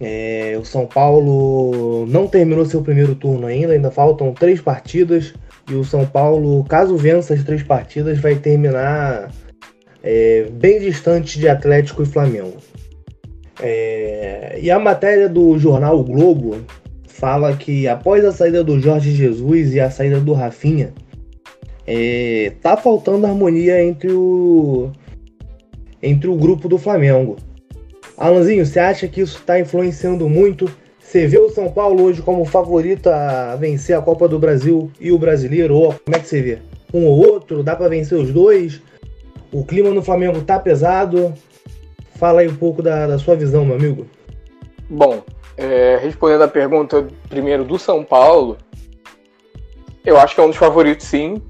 É, 0.00 0.56
o 0.60 0.64
São 0.64 0.86
Paulo 0.86 2.06
não 2.06 2.26
terminou 2.26 2.64
seu 2.64 2.82
primeiro 2.82 3.14
turno 3.14 3.46
ainda, 3.46 3.74
ainda 3.74 3.90
faltam 3.90 4.32
três 4.32 4.60
partidas. 4.60 5.34
E 5.70 5.74
o 5.74 5.84
São 5.84 6.04
Paulo, 6.04 6.64
caso 6.64 6.96
vença 6.96 7.34
as 7.34 7.42
três 7.42 7.62
partidas, 7.62 8.18
vai 8.18 8.34
terminar 8.34 9.30
é, 10.02 10.46
bem 10.52 10.80
distante 10.80 11.38
de 11.38 11.48
Atlético 11.48 12.02
e 12.02 12.06
Flamengo. 12.06 12.56
É, 13.60 14.58
e 14.60 14.70
a 14.70 14.78
matéria 14.78 15.28
do 15.28 15.58
jornal 15.58 16.00
o 16.00 16.04
Globo 16.04 16.56
fala 17.06 17.56
que 17.56 17.86
após 17.86 18.24
a 18.24 18.32
saída 18.32 18.62
do 18.62 18.78
Jorge 18.80 19.12
Jesus 19.12 19.72
e 19.72 19.80
a 19.80 19.90
saída 19.90 20.20
do 20.20 20.32
Rafinha, 20.32 20.92
é, 21.86 22.52
tá 22.62 22.76
faltando 22.76 23.26
harmonia 23.26 23.82
entre 23.82 24.12
o 24.12 24.90
entre 26.02 26.28
o 26.28 26.36
grupo 26.36 26.68
do 26.68 26.76
Flamengo. 26.76 27.36
Alanzinho, 28.16 28.64
você 28.64 28.78
acha 28.78 29.08
que 29.08 29.20
isso 29.20 29.38
está 29.38 29.58
influenciando 29.58 30.28
muito? 30.28 30.70
Você 31.00 31.26
vê 31.26 31.38
o 31.38 31.48
São 31.48 31.70
Paulo 31.70 32.04
hoje 32.04 32.20
como 32.20 32.44
favorito 32.44 33.08
a 33.08 33.56
vencer 33.56 33.96
a 33.96 34.02
Copa 34.02 34.28
do 34.28 34.38
Brasil 34.38 34.90
e 35.00 35.10
o 35.10 35.18
Brasileiro? 35.18 35.76
Ou 35.76 35.94
como 36.04 36.16
é 36.16 36.18
que 36.18 36.28
você 36.28 36.42
vê? 36.42 36.58
Um 36.92 37.06
ou 37.06 37.18
outro? 37.18 37.62
Dá 37.62 37.74
para 37.74 37.88
vencer 37.88 38.18
os 38.18 38.30
dois? 38.32 38.82
O 39.50 39.64
clima 39.64 39.90
no 39.90 40.02
Flamengo 40.02 40.42
tá 40.42 40.58
pesado? 40.58 41.32
Fala 42.16 42.40
aí 42.40 42.48
um 42.48 42.56
pouco 42.56 42.82
da, 42.82 43.06
da 43.06 43.18
sua 43.18 43.34
visão, 43.34 43.64
meu 43.64 43.76
amigo. 43.76 44.06
Bom, 44.88 45.22
é, 45.56 45.98
respondendo 46.02 46.42
a 46.42 46.48
pergunta 46.48 47.06
primeiro 47.28 47.64
do 47.64 47.78
São 47.78 48.04
Paulo, 48.04 48.58
eu 50.04 50.18
acho 50.18 50.34
que 50.34 50.40
é 50.40 50.44
um 50.44 50.48
dos 50.48 50.56
favoritos 50.56 51.06
sim, 51.06 51.40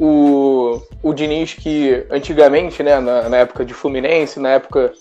o, 0.00 0.80
o 1.02 1.12
Diniz 1.12 1.52
que 1.52 2.06
antigamente, 2.10 2.82
né, 2.82 2.98
na, 2.98 3.28
na, 3.28 3.36
época 3.36 3.66
de 3.66 3.74
Fluminense, 3.74 4.40
na 4.40 4.48
época 4.48 4.94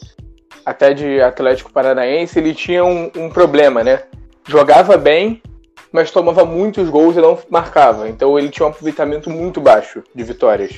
até 0.65 0.93
de 0.93 1.21
Atlético 1.21 1.71
Paranaense, 1.71 2.37
ele 2.37 2.53
tinha 2.53 2.83
um, 2.83 3.09
um, 3.15 3.29
problema, 3.29 3.81
né? 3.81 4.03
Jogava 4.45 4.97
bem, 4.97 5.41
mas 5.89 6.11
tomava 6.11 6.43
muitos 6.43 6.89
gols 6.89 7.15
e 7.15 7.21
não 7.21 7.39
marcava. 7.49 8.09
Então 8.09 8.37
ele 8.37 8.49
tinha 8.49 8.67
um 8.67 8.69
aproveitamento 8.69 9.29
muito 9.29 9.61
baixo 9.61 10.03
de 10.13 10.23
vitórias. 10.23 10.75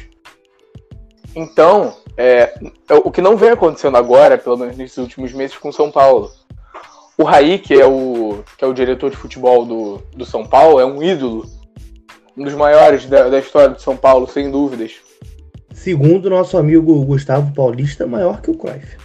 Então, 1.36 1.96
é, 2.16 2.54
é 2.90 2.94
o 2.94 3.10
que 3.10 3.22
não 3.22 3.36
vem 3.36 3.50
acontecendo 3.50 3.98
agora, 3.98 4.38
pelo 4.38 4.58
menos 4.58 4.78
nesses 4.78 4.98
últimos 4.98 5.34
meses, 5.34 5.58
com 5.58 5.72
São 5.72 5.90
Paulo. 5.90 6.30
O 7.18 7.24
Raí, 7.24 7.58
que 7.58 7.74
é 7.74 7.86
o, 7.86 8.44
que 8.58 8.64
é 8.64 8.68
o 8.68 8.74
diretor 8.74 9.10
de 9.10 9.18
futebol 9.18 9.66
do, 9.66 9.98
do 10.16 10.26
São 10.26 10.46
Paulo, 10.46 10.80
é 10.80 10.86
um 10.86 11.02
ídolo 11.02 11.46
um 12.42 12.44
dos 12.44 12.56
maiores 12.56 13.06
da, 13.06 13.30
da 13.30 13.38
história 13.38 13.76
de 13.76 13.82
São 13.82 13.96
Paulo, 13.96 14.28
sem 14.28 14.50
dúvidas. 14.50 14.94
Segundo 15.74 16.30
nosso 16.30 16.58
amigo 16.58 17.06
Gustavo 17.06 17.54
Paulista, 17.54 18.08
maior 18.08 18.42
que 18.42 18.50
o 18.50 18.58
Cruyff. 18.58 18.98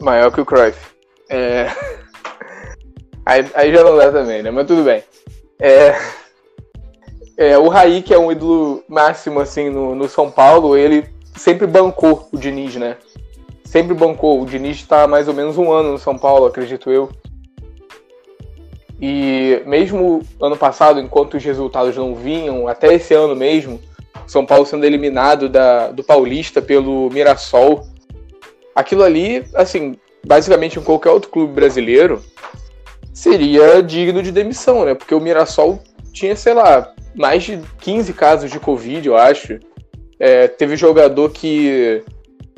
Maior 0.00 0.32
que 0.32 0.40
o 0.40 0.44
Cruyff. 0.44 0.78
É... 1.30 1.68
Aí, 3.26 3.42
aí 3.54 3.72
já 3.72 3.82
não 3.82 3.96
dá 3.96 4.12
também, 4.12 4.42
né? 4.42 4.50
Mas 4.50 4.66
tudo 4.66 4.84
bem. 4.84 5.02
É... 5.58 5.94
É, 7.38 7.56
o 7.56 7.68
Raí, 7.68 8.02
que 8.02 8.12
é 8.12 8.18
um 8.18 8.30
ídolo 8.30 8.84
máximo 8.86 9.40
assim 9.40 9.70
no, 9.70 9.94
no 9.94 10.06
São 10.10 10.30
Paulo, 10.30 10.76
ele 10.76 11.08
sempre 11.34 11.66
bancou 11.66 12.28
o 12.30 12.36
Diniz, 12.36 12.76
né? 12.76 12.98
Sempre 13.64 13.94
bancou. 13.94 14.42
O 14.42 14.46
Diniz 14.46 14.76
está 14.76 15.04
há 15.04 15.08
mais 15.08 15.26
ou 15.26 15.32
menos 15.32 15.56
um 15.56 15.72
ano 15.72 15.92
no 15.92 15.98
São 15.98 16.18
Paulo, 16.18 16.44
acredito 16.44 16.90
eu. 16.90 17.08
E 19.06 19.60
mesmo 19.66 20.22
ano 20.40 20.56
passado, 20.56 20.98
enquanto 20.98 21.34
os 21.34 21.44
resultados 21.44 21.94
não 21.94 22.14
vinham, 22.14 22.66
até 22.66 22.94
esse 22.94 23.12
ano 23.12 23.36
mesmo, 23.36 23.78
São 24.26 24.46
Paulo 24.46 24.64
sendo 24.64 24.86
eliminado 24.86 25.46
da, 25.46 25.88
do 25.88 26.02
Paulista 26.02 26.62
pelo 26.62 27.10
Mirassol, 27.10 27.86
aquilo 28.74 29.02
ali, 29.02 29.44
assim, 29.56 29.96
basicamente 30.26 30.78
em 30.78 30.82
qualquer 30.82 31.10
outro 31.10 31.28
clube 31.28 31.52
brasileiro, 31.52 32.24
seria 33.12 33.82
digno 33.82 34.22
de 34.22 34.32
demissão, 34.32 34.86
né? 34.86 34.94
Porque 34.94 35.14
o 35.14 35.20
Mirassol 35.20 35.82
tinha, 36.10 36.34
sei 36.34 36.54
lá, 36.54 36.90
mais 37.14 37.42
de 37.42 37.60
15 37.80 38.10
casos 38.14 38.50
de 38.50 38.58
Covid, 38.58 39.06
eu 39.06 39.18
acho. 39.18 39.58
É, 40.18 40.48
teve 40.48 40.76
jogador 40.76 41.30
que 41.30 42.02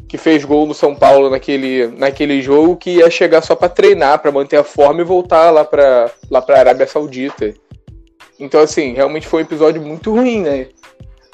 que 0.09 0.17
fez 0.17 0.45
gol 0.45 0.67
no 0.67 0.75
São 0.75 0.95
Paulo 0.95 1.29
naquele, 1.31 1.89
naquele 1.89 2.41
jogo 2.41 2.77
que 2.77 2.91
ia 2.91 3.11
chegar 3.11 3.43
só 3.43 3.57
para 3.57 3.69
treinar, 3.69 4.21
para 4.21 4.31
manter 4.31 4.57
a 4.57 4.65
forma 4.65 5.01
e 5.01 5.05
voltar 5.05 5.51
lá 5.51 5.65
para 5.65 6.11
lá 6.31 6.41
para 6.41 6.59
Arábia 6.59 6.87
Saudita. 6.87 7.53
Então 8.39 8.61
assim, 8.61 8.93
realmente 8.93 9.27
foi 9.27 9.43
um 9.43 9.47
episódio 9.47 9.83
muito 9.83 10.13
ruim, 10.13 10.43
né? 10.43 10.69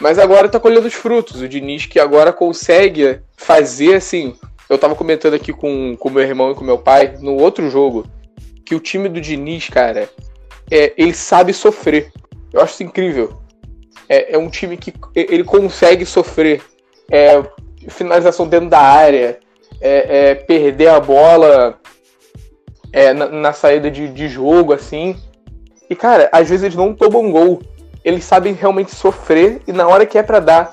Mas 0.00 0.18
agora 0.18 0.48
tá 0.48 0.58
colhendo 0.58 0.86
os 0.86 0.94
frutos. 0.94 1.40
O 1.40 1.48
Diniz 1.48 1.86
que 1.86 2.00
agora 2.00 2.32
consegue 2.32 3.20
fazer 3.36 3.96
assim, 3.96 4.34
eu 4.68 4.78
tava 4.78 4.94
comentando 4.94 5.34
aqui 5.34 5.52
com 5.52 5.96
com 5.96 6.10
meu 6.10 6.22
irmão 6.22 6.52
e 6.52 6.54
com 6.54 6.64
meu 6.64 6.78
pai 6.78 7.14
no 7.20 7.36
outro 7.36 7.68
jogo 7.70 8.06
que 8.64 8.74
o 8.74 8.80
time 8.80 9.08
do 9.08 9.20
Diniz, 9.20 9.68
cara, 9.68 10.08
é, 10.70 10.94
ele 10.96 11.12
sabe 11.12 11.52
sofrer. 11.52 12.10
Eu 12.52 12.62
acho 12.62 12.74
isso 12.74 12.82
incrível. 12.82 13.38
É, 14.08 14.34
é 14.34 14.38
um 14.38 14.48
time 14.48 14.76
que 14.76 14.92
ele 15.14 15.44
consegue 15.44 16.06
sofrer. 16.06 16.62
É, 17.10 17.42
finalização 17.88 18.46
dentro 18.46 18.68
da 18.68 18.80
área, 18.80 19.38
é, 19.80 20.30
é, 20.30 20.34
perder 20.34 20.88
a 20.88 21.00
bola 21.00 21.78
é, 22.92 23.12
na, 23.12 23.28
na, 23.28 23.52
saída 23.52 23.90
de, 23.90 24.08
de 24.08 24.28
jogo, 24.28 24.72
assim. 24.72 25.16
E, 25.88 25.96
cara, 25.96 26.28
às 26.32 26.48
vezes 26.48 26.64
eles 26.64 26.76
não 26.76 26.94
tomam 26.94 27.30
gol. 27.30 27.60
Eles 28.04 28.24
sabem 28.24 28.52
realmente 28.52 28.94
sofrer 28.94 29.60
e 29.66 29.72
na 29.72 29.86
hora 29.86 30.04
que 30.04 30.18
é 30.18 30.22
para 30.22 30.40
dar 30.40 30.72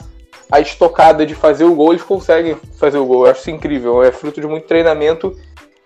a 0.52 0.60
estocada 0.60 1.26
de 1.26 1.36
fazer 1.36 1.64
o 1.64 1.76
gol, 1.76 1.92
eles 1.92 2.04
conseguem 2.04 2.56
fazer 2.78 2.98
o 2.98 3.06
gol. 3.06 3.26
Eu 3.26 3.32
acho 3.32 3.42
isso 3.42 3.52
incrível. 3.52 4.04
É 4.04 4.12
fruto 4.12 4.42
de 4.42 4.48
muito 4.48 4.68
treinamento 4.68 5.36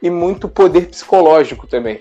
e 0.01 0.09
muito 0.09 0.47
poder 0.47 0.87
psicológico 0.87 1.67
também. 1.67 1.99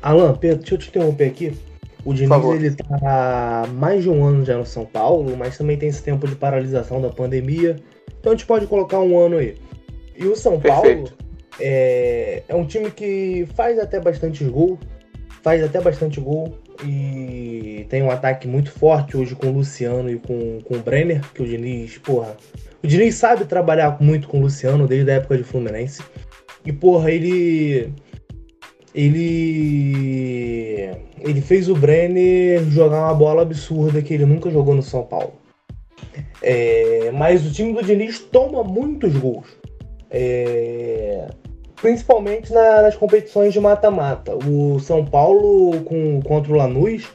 Alan, 0.00 0.34
Pedro, 0.34 0.58
deixa 0.58 0.74
eu 0.74 0.78
te 0.78 0.88
interromper 0.88 1.26
aqui. 1.26 1.58
O 2.04 2.14
Diniz 2.14 2.44
ele 2.44 2.70
tá 2.70 2.84
há 3.02 3.66
mais 3.66 4.02
de 4.02 4.08
um 4.08 4.24
ano 4.24 4.44
já 4.44 4.56
no 4.56 4.64
São 4.64 4.86
Paulo, 4.86 5.36
mas 5.36 5.58
também 5.58 5.76
tem 5.76 5.88
esse 5.88 6.02
tempo 6.02 6.26
de 6.26 6.36
paralisação 6.36 7.00
da 7.00 7.10
pandemia. 7.10 7.76
Então 8.20 8.32
a 8.32 8.34
gente 8.34 8.46
pode 8.46 8.66
colocar 8.66 9.00
um 9.00 9.18
ano 9.18 9.38
aí. 9.38 9.56
E 10.16 10.26
o 10.26 10.36
São 10.36 10.58
Perfeito. 10.58 11.12
Paulo 11.12 11.28
é, 11.60 12.42
é 12.48 12.54
um 12.54 12.64
time 12.64 12.90
que 12.90 13.46
faz 13.54 13.78
até 13.78 14.00
bastante 14.00 14.44
gol, 14.44 14.78
faz 15.42 15.62
até 15.62 15.80
bastante 15.80 16.20
gol 16.20 16.56
e 16.84 17.86
tem 17.88 18.02
um 18.02 18.10
ataque 18.10 18.46
muito 18.46 18.70
forte 18.70 19.16
hoje 19.16 19.34
com 19.34 19.48
o 19.48 19.52
Luciano 19.52 20.10
e 20.10 20.18
com, 20.18 20.60
com 20.62 20.74
o 20.74 20.78
Brenner, 20.78 21.20
que 21.34 21.42
o 21.42 21.46
Diniz, 21.46 21.98
porra. 21.98 22.36
O 22.82 22.86
Diniz 22.86 23.16
sabe 23.16 23.44
trabalhar 23.44 23.98
muito 24.00 24.28
com 24.28 24.38
o 24.38 24.42
Luciano 24.42 24.86
desde 24.86 25.10
a 25.10 25.14
época 25.14 25.36
de 25.36 25.42
Fluminense. 25.42 26.02
E, 26.64 26.72
porra, 26.72 27.10
ele. 27.10 27.92
Ele. 28.94 30.90
Ele 31.20 31.40
fez 31.40 31.68
o 31.68 31.74
Brenner 31.74 32.62
jogar 32.70 33.06
uma 33.06 33.14
bola 33.14 33.42
absurda 33.42 34.00
que 34.00 34.14
ele 34.14 34.24
nunca 34.24 34.50
jogou 34.50 34.74
no 34.74 34.82
São 34.82 35.02
Paulo. 35.02 35.32
É, 36.42 37.10
mas 37.12 37.46
o 37.46 37.52
time 37.52 37.72
do 37.72 37.82
Diniz 37.82 38.18
toma 38.20 38.62
muitos 38.62 39.16
gols. 39.16 39.46
É, 40.10 41.26
principalmente 41.80 42.52
na, 42.52 42.82
nas 42.82 42.96
competições 42.96 43.52
de 43.52 43.60
mata-mata. 43.60 44.34
O 44.36 44.78
São 44.80 45.04
Paulo 45.04 45.80
com, 45.82 46.20
contra 46.22 46.52
o 46.52 46.56
Lanús 46.56 47.08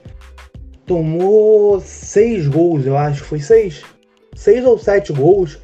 tomou 0.85 1.79
seis 1.79 2.47
gols, 2.47 2.85
eu 2.85 2.97
acho 2.97 3.23
que 3.23 3.29
foi 3.29 3.39
seis. 3.39 3.83
Seis 4.35 4.65
ou 4.65 4.77
sete 4.77 5.13
gols. 5.13 5.59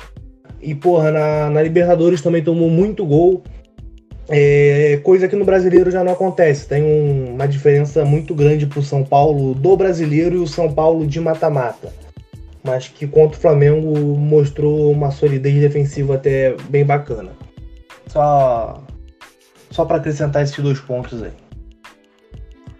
E, 0.61 0.75
porra, 0.75 1.11
na, 1.11 1.49
na 1.49 1.63
Libertadores 1.63 2.21
também 2.21 2.43
tomou 2.43 2.69
muito 2.69 3.05
gol. 3.05 3.43
É, 4.27 4.99
coisa 5.03 5.27
que 5.27 5.35
no 5.35 5.43
brasileiro 5.43 5.89
já 5.89 6.03
não 6.03 6.13
acontece. 6.13 6.67
Tem 6.67 6.83
um, 6.83 7.33
uma 7.33 7.47
diferença 7.47 8.05
muito 8.05 8.35
grande 8.35 8.65
pro 8.65 8.83
São 8.83 9.03
Paulo 9.03 9.55
do 9.55 9.75
brasileiro 9.75 10.35
e 10.35 10.39
o 10.39 10.47
São 10.47 10.71
Paulo 10.71 11.07
de 11.07 11.19
mata-mata. 11.19 11.91
Mas 12.63 12.87
que 12.87 13.07
contra 13.07 13.37
o 13.37 13.41
Flamengo 13.41 13.97
mostrou 14.17 14.91
uma 14.91 15.11
solidez 15.11 15.55
defensiva 15.55 16.15
até 16.15 16.55
bem 16.69 16.85
bacana. 16.85 17.31
Só 18.07 18.83
só 19.71 19.85
para 19.85 19.97
acrescentar 19.97 20.43
esses 20.43 20.57
dois 20.57 20.79
pontos 20.79 21.21
aí. 21.21 21.31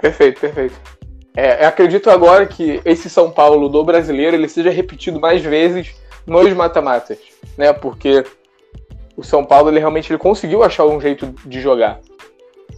Perfeito, 0.02 0.42
perfeito. 0.42 0.76
É, 1.36 1.66
acredito 1.66 2.10
agora 2.10 2.46
que 2.46 2.82
esse 2.84 3.10
São 3.10 3.32
Paulo 3.32 3.70
do 3.70 3.84
brasileiro 3.84 4.36
ele 4.36 4.50
seja 4.50 4.70
repetido 4.70 5.20
mais 5.20 5.42
vezes 5.42 5.96
nos 6.26 6.52
mata-matas, 6.54 7.18
né? 7.58 7.72
Porque 7.72 8.26
o 9.16 9.24
São 9.24 9.46
Paulo 9.46 9.70
ele 9.70 9.80
realmente 9.80 10.12
ele 10.12 10.20
conseguiu 10.20 10.64
achar 10.64 10.86
um 10.86 11.00
jeito 11.00 11.34
de 11.46 11.62
jogar. 11.62 12.00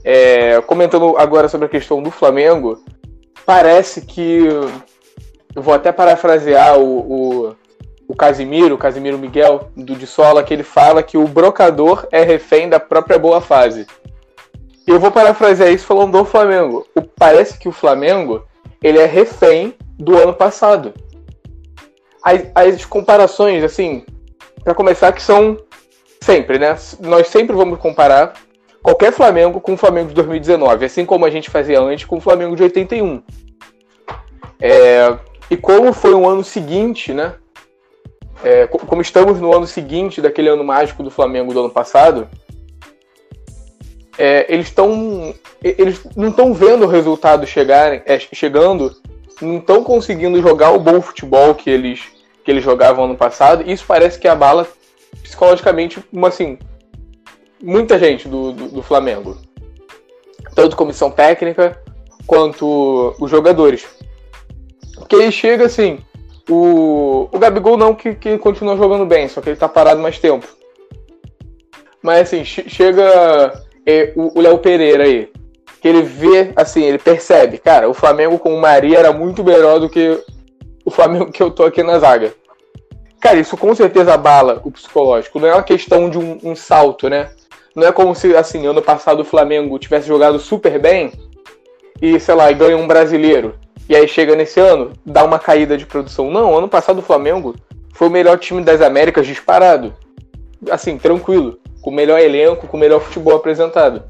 É, 0.03 0.59
comentando 0.61 1.17
agora 1.17 1.47
sobre 1.47 1.67
a 1.67 1.69
questão 1.69 2.01
do 2.01 2.11
Flamengo, 2.11 2.83
parece 3.45 4.01
que 4.01 4.47
eu 5.55 5.61
vou 5.61 5.73
até 5.73 5.91
parafrasear 5.91 6.77
o, 6.77 6.99
o, 6.99 7.55
o 8.07 8.15
Casimiro, 8.15 8.75
o 8.75 8.77
Casimiro 8.77 9.17
Miguel 9.17 9.69
do 9.75 9.95
de 9.95 10.07
Sola, 10.07 10.43
que 10.43 10.53
ele 10.53 10.63
fala 10.63 11.03
que 11.03 11.17
o 11.17 11.27
brocador 11.27 12.07
é 12.11 12.23
refém 12.23 12.69
da 12.69 12.79
própria 12.79 13.19
boa 13.19 13.41
fase. 13.41 13.85
Eu 14.87 14.99
vou 14.99 15.11
parafrasear 15.11 15.71
isso 15.71 15.85
falando 15.85 16.17
do 16.17 16.25
Flamengo. 16.25 16.85
O, 16.95 17.01
parece 17.01 17.57
que 17.57 17.67
o 17.67 17.71
Flamengo 17.71 18.45
ele 18.81 18.97
é 18.97 19.05
refém 19.05 19.75
do 19.97 20.17
ano 20.17 20.33
passado. 20.33 20.93
As, 22.23 22.41
as 22.55 22.85
comparações, 22.85 23.63
assim, 23.63 24.05
para 24.63 24.73
começar, 24.73 25.11
que 25.11 25.21
são 25.21 25.57
sempre, 26.21 26.57
né? 26.59 26.77
Nós 26.99 27.27
sempre 27.27 27.55
vamos 27.55 27.79
comparar 27.79 28.33
qualquer 28.81 29.11
Flamengo 29.11 29.59
com 29.59 29.73
o 29.73 29.77
Flamengo 29.77 30.09
de 30.09 30.15
2019, 30.15 30.85
assim 30.85 31.05
como 31.05 31.25
a 31.25 31.29
gente 31.29 31.49
fazia 31.49 31.79
antes 31.79 32.05
com 32.05 32.17
o 32.17 32.21
Flamengo 32.21 32.55
de 32.55 32.63
81. 32.63 33.21
É, 34.59 35.17
e 35.51 35.57
como 35.57 35.91
foi 35.91 36.13
um 36.13 36.29
ano 36.29 36.45
seguinte, 36.45 37.13
né? 37.13 37.33
É, 38.41 38.65
como 38.67 39.01
estamos 39.01 39.41
no 39.41 39.53
ano 39.53 39.67
seguinte 39.67 40.21
daquele 40.21 40.47
ano 40.47 40.63
mágico 40.63 41.03
do 41.03 41.11
Flamengo 41.11 41.53
do 41.53 41.59
ano 41.59 41.69
passado, 41.69 42.29
é, 44.17 44.45
eles 44.47 44.67
estão. 44.67 45.35
Eles 45.61 46.01
não 46.15 46.29
estão 46.29 46.53
vendo 46.53 46.85
o 46.85 46.87
resultado 46.87 47.45
chegarem, 47.45 48.01
é, 48.05 48.17
chegando, 48.17 48.95
não 49.41 49.57
estão 49.57 49.83
conseguindo 49.83 50.41
jogar 50.41 50.71
o 50.71 50.79
bom 50.79 51.01
futebol 51.01 51.53
que 51.53 51.69
eles, 51.69 52.01
que 52.45 52.49
eles 52.49 52.63
jogavam 52.63 53.03
ano 53.03 53.17
passado. 53.17 53.61
E 53.67 53.73
isso 53.73 53.83
parece 53.85 54.17
que 54.17 54.29
abala 54.29 54.65
psicologicamente, 55.21 56.01
uma, 56.13 56.29
assim, 56.29 56.57
muita 57.61 57.99
gente 57.99 58.25
do, 58.25 58.53
do, 58.53 58.67
do 58.69 58.81
Flamengo. 58.81 59.37
Tanto 60.55 60.77
comissão 60.77 61.11
técnica 61.11 61.77
quanto 62.25 63.13
os 63.19 63.29
jogadores. 63.29 64.00
Porque 65.01 65.15
ele 65.15 65.31
chega 65.31 65.65
assim. 65.65 65.99
O, 66.49 67.29
o 67.31 67.39
Gabigol 67.39 67.77
não 67.77 67.93
que, 67.93 68.15
que 68.15 68.37
continua 68.37 68.75
jogando 68.75 69.05
bem, 69.05 69.27
só 69.27 69.41
que 69.41 69.49
ele 69.49 69.57
tá 69.57 69.69
parado 69.69 70.01
mais 70.01 70.17
tempo. 70.19 70.47
Mas 72.01 72.21
assim, 72.21 72.43
chega 72.43 73.53
é 73.85 74.13
o 74.15 74.39
Léo 74.39 74.57
Pereira 74.59 75.03
aí. 75.03 75.29
Que 75.81 75.87
ele 75.87 76.03
vê, 76.03 76.51
assim, 76.55 76.83
ele 76.83 76.99
percebe, 76.99 77.57
cara, 77.57 77.89
o 77.89 77.93
Flamengo 77.93 78.37
com 78.37 78.53
o 78.53 78.61
Maria 78.61 78.99
era 78.99 79.11
muito 79.11 79.43
melhor 79.43 79.79
do 79.79 79.89
que 79.89 80.19
o 80.85 80.91
Flamengo 80.91 81.31
que 81.31 81.41
eu 81.41 81.49
tô 81.49 81.63
aqui 81.63 81.81
na 81.81 81.97
zaga. 81.97 82.33
Cara, 83.19 83.39
isso 83.39 83.57
com 83.57 83.73
certeza 83.73 84.13
abala 84.13 84.61
o 84.63 84.71
psicológico. 84.71 85.39
Não 85.39 85.47
é 85.47 85.53
uma 85.53 85.63
questão 85.63 86.09
de 86.09 86.17
um, 86.17 86.37
um 86.43 86.55
salto, 86.55 87.09
né? 87.09 87.31
Não 87.75 87.87
é 87.87 87.91
como 87.91 88.13
se, 88.13 88.35
assim, 88.35 88.65
ano 88.65 88.81
passado 88.81 89.21
o 89.21 89.25
Flamengo 89.25 89.79
tivesse 89.79 90.07
jogado 90.07 90.39
super 90.39 90.79
bem 90.79 91.11
e, 92.01 92.19
sei 92.19 92.35
lá, 92.35 92.51
ganha 92.51 92.77
um 92.77 92.87
brasileiro. 92.87 93.55
E 93.89 93.95
aí 93.95 94.07
chega 94.07 94.35
nesse 94.35 94.59
ano, 94.59 94.93
dá 95.05 95.23
uma 95.23 95.39
caída 95.39 95.77
de 95.77 95.85
produção. 95.85 96.31
Não, 96.31 96.57
ano 96.57 96.69
passado 96.69 96.99
o 96.99 97.03
Flamengo 97.03 97.55
foi 97.93 98.07
o 98.07 98.11
melhor 98.11 98.37
time 98.37 98.63
das 98.63 98.81
Américas 98.81 99.27
disparado. 99.27 99.93
Assim, 100.69 100.97
tranquilo 100.97 101.59
com 101.81 101.89
o 101.89 101.93
melhor 101.93 102.19
elenco, 102.19 102.67
com 102.67 102.77
o 102.77 102.79
melhor 102.79 103.01
futebol 103.01 103.35
apresentado. 103.35 104.03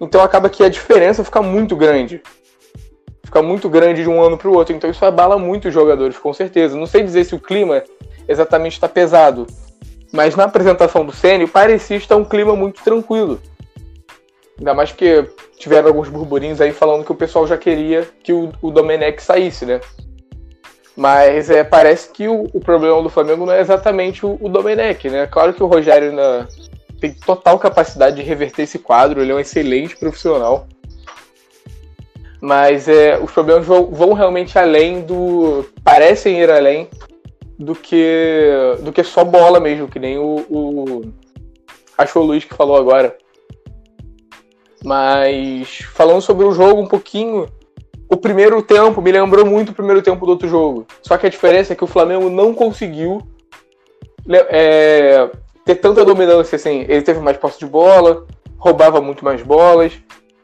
Então 0.00 0.20
acaba 0.20 0.50
que 0.50 0.64
a 0.64 0.68
diferença 0.68 1.22
fica 1.22 1.40
muito 1.40 1.76
grande. 1.76 2.20
Fica 3.24 3.40
muito 3.40 3.68
grande 3.68 4.02
de 4.02 4.08
um 4.08 4.20
ano 4.20 4.36
para 4.36 4.48
o 4.48 4.54
outro. 4.54 4.74
Então 4.74 4.90
isso 4.90 5.04
abala 5.04 5.38
muito 5.38 5.68
os 5.68 5.74
jogadores, 5.74 6.18
com 6.18 6.34
certeza. 6.34 6.76
Não 6.76 6.86
sei 6.86 7.02
dizer 7.02 7.24
se 7.24 7.34
o 7.34 7.40
clima 7.40 7.82
exatamente 8.28 8.72
está 8.72 8.88
pesado. 8.88 9.46
Mas 10.12 10.36
na 10.36 10.44
apresentação 10.44 11.06
do 11.06 11.12
Sênio 11.12 11.48
parecia 11.48 11.96
estar 11.96 12.16
um 12.16 12.24
clima 12.24 12.54
muito 12.54 12.82
tranquilo. 12.82 13.40
Ainda 14.58 14.74
mais 14.74 14.92
que 14.92 15.24
tiveram 15.58 15.88
alguns 15.88 16.08
burburinhos 16.08 16.60
aí 16.60 16.72
falando 16.72 17.04
que 17.04 17.12
o 17.12 17.16
pessoal 17.16 17.46
já 17.46 17.56
queria 17.56 18.06
que 18.22 18.32
o, 18.32 18.52
o 18.60 18.70
Domenech 18.70 19.22
saísse, 19.22 19.64
né? 19.64 19.80
Mas 20.96 21.48
é, 21.48 21.64
parece 21.64 22.10
que 22.10 22.28
o, 22.28 22.44
o, 22.52 22.60
problema 22.60 23.02
do 23.02 23.08
Flamengo 23.08 23.46
não 23.46 23.52
é 23.52 23.60
exatamente 23.60 24.26
o, 24.26 24.38
o 24.40 24.48
Domenech, 24.48 25.08
né? 25.08 25.26
Claro 25.26 25.54
que 25.54 25.62
o 25.62 25.66
Rogério 25.66 26.10
ainda 26.10 26.46
tem 27.00 27.14
total 27.14 27.58
capacidade 27.58 28.16
de 28.16 28.22
reverter 28.22 28.62
esse 28.62 28.78
quadro, 28.78 29.20
ele 29.20 29.32
é 29.32 29.34
um 29.34 29.40
excelente 29.40 29.96
profissional. 29.96 30.66
Mas 32.40 32.88
é, 32.88 33.18
os 33.18 33.30
problemas 33.30 33.66
vão, 33.66 33.86
vão 33.86 34.12
realmente 34.12 34.58
além 34.58 35.00
do. 35.00 35.64
parecem 35.82 36.40
ir 36.40 36.50
além 36.50 36.88
do 37.58 37.74
que 37.74 38.76
do 38.80 38.92
que 38.92 39.02
só 39.02 39.24
bola 39.24 39.60
mesmo, 39.60 39.88
que 39.88 39.98
nem 39.98 40.18
o, 40.18 40.44
o 40.50 41.12
acho 41.96 42.18
o 42.18 42.22
Luiz 42.22 42.44
que 42.44 42.54
falou 42.54 42.76
agora. 42.76 43.16
Mas 44.84 45.78
falando 45.94 46.20
sobre 46.20 46.44
o 46.44 46.52
jogo 46.52 46.80
um 46.80 46.86
pouquinho, 46.86 47.46
o 48.08 48.16
primeiro 48.16 48.60
tempo 48.62 49.00
me 49.00 49.12
lembrou 49.12 49.46
muito 49.46 49.70
o 49.70 49.74
primeiro 49.74 50.02
tempo 50.02 50.26
do 50.26 50.32
outro 50.32 50.48
jogo. 50.48 50.86
Só 51.02 51.16
que 51.16 51.26
a 51.26 51.30
diferença 51.30 51.72
é 51.72 51.76
que 51.76 51.84
o 51.84 51.86
Flamengo 51.86 52.28
não 52.28 52.52
conseguiu 52.52 53.22
é, 54.28 55.30
ter 55.64 55.76
tanta 55.76 56.04
dominância 56.04 56.56
assim. 56.56 56.84
Ele 56.88 57.02
teve 57.02 57.20
mais 57.20 57.36
posse 57.36 57.58
de 57.58 57.66
bola, 57.66 58.26
roubava 58.58 59.00
muito 59.00 59.24
mais 59.24 59.42
bolas. 59.42 59.92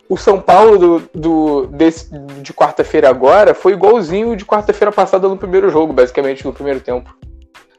O 0.08 0.16
São 0.16 0.40
Paulo 0.40 0.78
do, 0.78 1.02
do 1.14 1.66
desse, 1.66 2.08
de 2.40 2.54
quarta-feira 2.54 3.10
agora 3.10 3.52
foi 3.52 3.72
igualzinho 3.72 4.34
de 4.34 4.44
quarta-feira 4.44 4.90
passada 4.90 5.28
no 5.28 5.36
primeiro 5.36 5.68
jogo, 5.68 5.92
basicamente, 5.92 6.46
no 6.46 6.52
primeiro 6.52 6.80
tempo. 6.80 7.14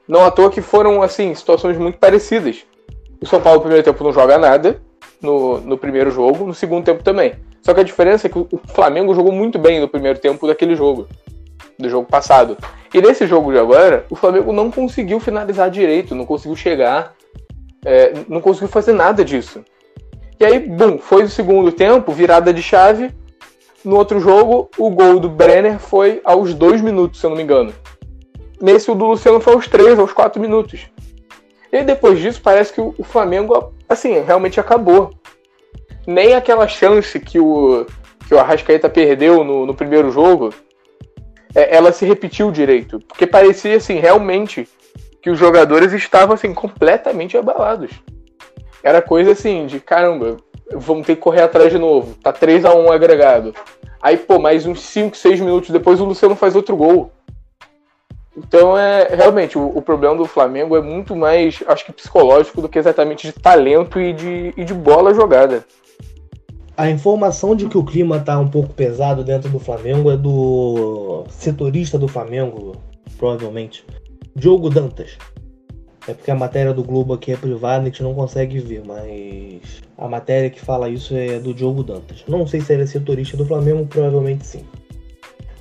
Não 0.07 0.23
à 0.23 0.29
toa 0.29 0.51
que 0.51 0.61
foram, 0.61 1.01
assim, 1.01 1.33
situações 1.33 1.77
muito 1.77 1.97
parecidas. 1.97 2.63
O 3.19 3.25
São 3.25 3.41
Paulo 3.41 3.57
no 3.57 3.61
primeiro 3.61 3.83
tempo 3.83 4.03
não 4.03 4.13
joga 4.13 4.37
nada 4.37 4.79
no, 5.21 5.60
no 5.62 5.77
primeiro 5.77 6.12
jogo, 6.12 6.45
no 6.45 6.53
segundo 6.53 6.86
tempo 6.86 7.03
também. 7.03 7.34
Só 7.62 7.73
que 7.73 7.82
a 7.82 7.84
diferença 7.84 8.27
é 8.27 8.29
que 8.29 8.39
o 8.39 8.47
Flamengo 8.73 9.13
jogou 9.13 9.32
muito 9.32 9.60
bem 9.60 9.79
no 9.79 9.88
primeiro 9.88 10.19
tempo 10.19 10.47
daquele 10.47 10.75
jogo, 10.75 11.08
do 11.77 11.89
jogo 11.89 12.08
passado. 12.08 12.58
E 12.93 13.01
nesse 13.01 13.27
jogo 13.27 13.51
de 13.51 13.60
agora, 13.60 14.05
o 14.10 14.15
Flamengo 14.15 14.51
não 14.51 14.71
conseguiu 14.71 15.19
finalizar 15.19 15.69
direito, 15.69 16.15
não 16.15 16.25
conseguiu 16.25 16.55
chegar, 16.55 17.13
é, 17.86 18.13
não 18.27 18.41
conseguiu 18.41 18.69
fazer 18.69 18.93
nada 18.93 19.23
disso. 19.23 19.63
E 20.39 20.45
aí, 20.45 20.60
bum, 20.60 20.97
foi 20.97 21.23
o 21.23 21.29
segundo 21.29 21.71
tempo, 21.71 22.12
virada 22.13 22.53
de 22.53 22.63
chave. 22.63 23.12
No 23.84 23.97
outro 23.97 24.19
jogo, 24.19 24.69
o 24.77 24.89
gol 24.89 25.19
do 25.19 25.29
Brenner 25.29 25.79
foi 25.79 26.21
aos 26.23 26.53
dois 26.53 26.82
minutos, 26.82 27.19
se 27.19 27.25
eu 27.25 27.29
não 27.29 27.38
me 27.38 27.43
engano. 27.43 27.73
Nesse, 28.62 28.89
o 28.89 28.95
do 28.95 29.05
Luciano 29.05 29.39
foi 29.39 29.53
aos 29.53 29.67
três, 29.67 29.99
aos 29.99 30.12
quatro 30.12 30.41
minutos. 30.41 30.89
E 31.71 31.84
depois 31.84 32.19
disso, 32.19 32.41
parece 32.41 32.73
que 32.73 32.82
o 32.82 33.03
Flamengo, 33.03 33.73
assim, 33.88 34.19
realmente 34.21 34.60
acabou. 34.60 35.12
Nem 36.08 36.34
aquela 36.34 36.67
chance 36.67 37.19
que 37.19 37.39
o, 37.39 37.86
que 38.27 38.34
o 38.34 38.39
Arrascaeta 38.39 38.89
perdeu 38.89 39.43
no, 39.43 39.65
no 39.65 39.75
primeiro 39.75 40.10
jogo, 40.12 40.53
é, 41.53 41.75
ela 41.75 41.91
se 41.91 42.05
repetiu 42.05 42.51
direito. 42.51 42.99
Porque 42.99 43.27
parecia, 43.27 43.77
assim, 43.77 43.99
realmente 43.99 44.67
que 45.21 45.29
os 45.29 45.38
jogadores 45.38 45.93
estavam, 45.93 46.34
assim, 46.34 46.53
completamente 46.53 47.38
abalados. 47.38 47.91
Era 48.82 49.01
coisa, 49.01 49.34
assim, 49.34 49.67
de 49.67 49.79
caramba, 49.79 50.38
vamos 50.73 51.05
ter 51.05 51.15
que 51.15 51.21
correr 51.21 51.41
atrás 51.41 51.71
de 51.71 51.77
novo. 51.77 52.15
Tá 52.23 52.32
3 52.32 52.65
a 52.65 52.73
1 52.73 52.91
agregado. 52.91 53.53
Aí, 54.01 54.17
pô, 54.17 54.39
mais 54.39 54.65
uns 54.65 54.82
5, 54.82 55.15
6 55.15 55.41
minutos 55.41 55.69
depois 55.69 55.99
o 55.99 56.05
Luciano 56.05 56.36
faz 56.36 56.55
outro 56.55 56.75
gol. 56.75 57.12
Então, 58.39 58.78
é 58.78 59.13
realmente, 59.13 59.58
o, 59.58 59.67
o, 59.75 59.82
problema 59.82 60.15
do 60.15 60.25
Flamengo 60.25 60.75
é 60.75 60.82
muito 60.82 61.15
mais, 61.15 61.62
acho 61.67 61.86
que 61.86 61.91
psicológico 61.91 62.62
do 62.62 62.69
que 62.69 62.80
exatamente 62.80 63.28
de 63.28 63.34
talento 63.34 63.99
e 63.99 64.13
de, 64.13 64.54
e 64.56 64.63
de 64.63 64.73
bola 64.73 65.13
jogada. 65.13 65.65
A 66.78 66.89
informação 66.89 67.54
de 67.54 67.67
que 67.67 67.78
o 67.78 67.84
clima 67.84 68.21
tá 68.21 68.39
um 68.39 68.47
pouco 68.47 68.73
pesado 68.73 69.23
dentro 69.23 69.49
do 69.49 69.60
Flamengo 69.60 70.10
é 70.10 70.15
do 70.15 71.25
setorista 71.30 71.97
do 71.99 72.08
Flamengo, 72.08 72.78
provavelmente, 73.17 73.86
Diogo 74.34 74.69
Dantas. 74.69 75.17
É 76.08 76.13
porque 76.13 76.32
a 76.32 76.36
matéria 76.36 76.73
do 76.73 76.82
Globo 76.82 77.13
aqui 77.13 77.34
é 77.34 77.36
privada 77.36 77.80
e 77.80 77.82
a 77.82 77.86
gente 77.91 78.02
não 78.02 78.15
consegue 78.15 78.60
ver, 78.60 78.84
mas 78.86 79.82
a 79.97 80.08
matéria 80.08 80.49
que 80.49 80.62
fala 80.62 80.89
isso 80.89 81.13
é 81.13 81.39
do 81.39 81.54
Diogo 81.54 81.84
Dantas. 81.84 82.23
Não 82.25 82.47
sei 82.47 82.62
se 82.62 82.71
ele 82.71 82.84
é 82.84 82.88
setorista 82.88 83.36
do 83.36 83.45
Flamengo, 83.45 83.86
provavelmente 83.86 84.47
sim. 84.47 84.65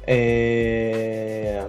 É... 0.07 1.67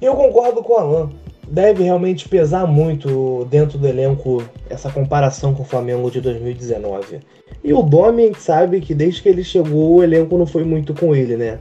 Eu 0.00 0.14
concordo 0.14 0.62
com 0.62 0.74
o 0.74 0.76
Alan. 0.76 1.10
Deve 1.46 1.82
realmente 1.82 2.28
pesar 2.28 2.66
muito 2.66 3.46
dentro 3.50 3.78
do 3.78 3.86
elenco 3.86 4.42
essa 4.68 4.90
comparação 4.90 5.54
com 5.54 5.62
o 5.62 5.66
Flamengo 5.66 6.10
de 6.10 6.20
2019. 6.20 7.20
E 7.64 7.72
o 7.72 7.82
Domi, 7.82 8.24
a 8.24 8.26
gente 8.26 8.40
sabe 8.40 8.80
que 8.80 8.94
desde 8.94 9.22
que 9.22 9.28
ele 9.28 9.42
chegou, 9.42 9.96
o 9.96 10.02
elenco 10.02 10.36
não 10.36 10.46
foi 10.46 10.62
muito 10.62 10.94
com 10.94 11.14
ele, 11.16 11.36
né? 11.36 11.58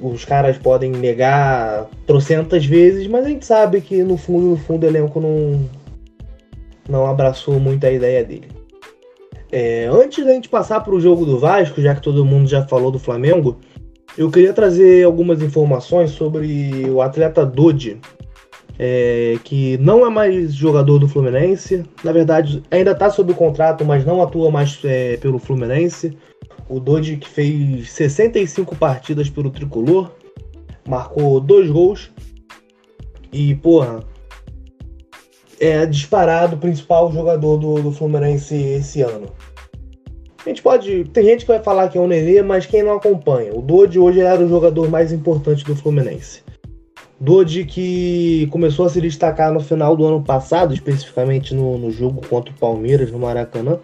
Os 0.00 0.24
caras 0.24 0.58
podem 0.58 0.90
negar 0.90 1.88
trocentas 2.06 2.66
vezes, 2.66 3.06
mas 3.06 3.24
a 3.24 3.28
gente 3.28 3.46
sabe 3.46 3.80
que 3.80 4.02
no 4.02 4.16
fundo, 4.16 4.46
no 4.46 4.56
fundo, 4.56 4.84
o 4.84 4.88
elenco 4.88 5.20
não, 5.20 5.60
não 6.88 7.06
abraçou 7.06 7.60
muito 7.60 7.86
a 7.86 7.92
ideia 7.92 8.24
dele. 8.24 8.48
É, 9.50 9.86
antes 9.86 10.24
da 10.24 10.32
gente 10.32 10.48
passar 10.48 10.80
para 10.80 10.94
o 10.94 11.00
jogo 11.00 11.24
do 11.24 11.38
Vasco, 11.38 11.80
já 11.80 11.94
que 11.94 12.02
todo 12.02 12.24
mundo 12.24 12.48
já 12.48 12.66
falou 12.66 12.90
do 12.90 12.98
Flamengo, 12.98 13.58
eu 14.16 14.30
queria 14.30 14.52
trazer 14.52 15.04
algumas 15.04 15.42
informações 15.42 16.10
sobre 16.10 16.88
o 16.90 17.00
atleta 17.00 17.46
Dodi, 17.46 17.98
é, 18.78 19.38
que 19.44 19.78
não 19.78 20.06
é 20.06 20.10
mais 20.10 20.54
jogador 20.54 20.98
do 20.98 21.08
Fluminense. 21.08 21.84
Na 22.04 22.12
verdade, 22.12 22.62
ainda 22.70 22.92
está 22.92 23.10
sob 23.10 23.32
contrato, 23.34 23.84
mas 23.84 24.04
não 24.04 24.22
atua 24.22 24.50
mais 24.50 24.78
é, 24.84 25.16
pelo 25.16 25.38
Fluminense. 25.38 26.16
O 26.68 26.78
Dodi 26.78 27.16
que 27.16 27.28
fez 27.28 27.90
65 27.90 28.76
partidas 28.76 29.28
pelo 29.30 29.50
Tricolor, 29.50 30.10
marcou 30.86 31.40
dois 31.40 31.70
gols. 31.70 32.10
E, 33.32 33.54
porra, 33.56 34.00
é 35.58 35.86
disparado 35.86 36.56
o 36.56 36.58
principal 36.58 37.10
jogador 37.12 37.56
do, 37.56 37.82
do 37.82 37.92
Fluminense 37.92 38.54
esse 38.54 39.00
ano. 39.00 39.28
A 40.44 40.48
gente 40.48 40.60
pode. 40.60 41.04
Tem 41.12 41.24
gente 41.24 41.42
que 41.42 41.52
vai 41.52 41.62
falar 41.62 41.88
que 41.88 41.96
é 41.96 42.00
o 42.00 42.06
Nenê, 42.06 42.42
mas 42.42 42.66
quem 42.66 42.82
não 42.82 42.94
acompanha? 42.94 43.54
O 43.54 43.62
Dodi 43.62 43.98
hoje 43.98 44.20
era 44.20 44.44
o 44.44 44.48
jogador 44.48 44.90
mais 44.90 45.12
importante 45.12 45.64
do 45.64 45.76
Fluminense. 45.76 46.42
Dodi 47.20 47.64
que 47.64 48.48
começou 48.50 48.86
a 48.86 48.88
se 48.88 49.00
destacar 49.00 49.52
no 49.52 49.60
final 49.60 49.96
do 49.96 50.04
ano 50.04 50.22
passado, 50.22 50.74
especificamente 50.74 51.54
no, 51.54 51.78
no 51.78 51.92
jogo 51.92 52.26
contra 52.26 52.52
o 52.52 52.58
Palmeiras 52.58 53.12
no 53.12 53.20
Maracanã. 53.20 53.78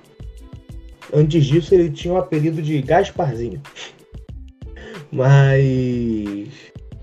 Antes 1.15 1.47
disso, 1.47 1.73
ele 1.73 1.91
tinha 1.91 2.13
o 2.13 2.17
um 2.17 2.19
apelido 2.19 2.61
de 2.61 2.83
Gasparzinho. 2.83 3.63
Mas 5.13 6.49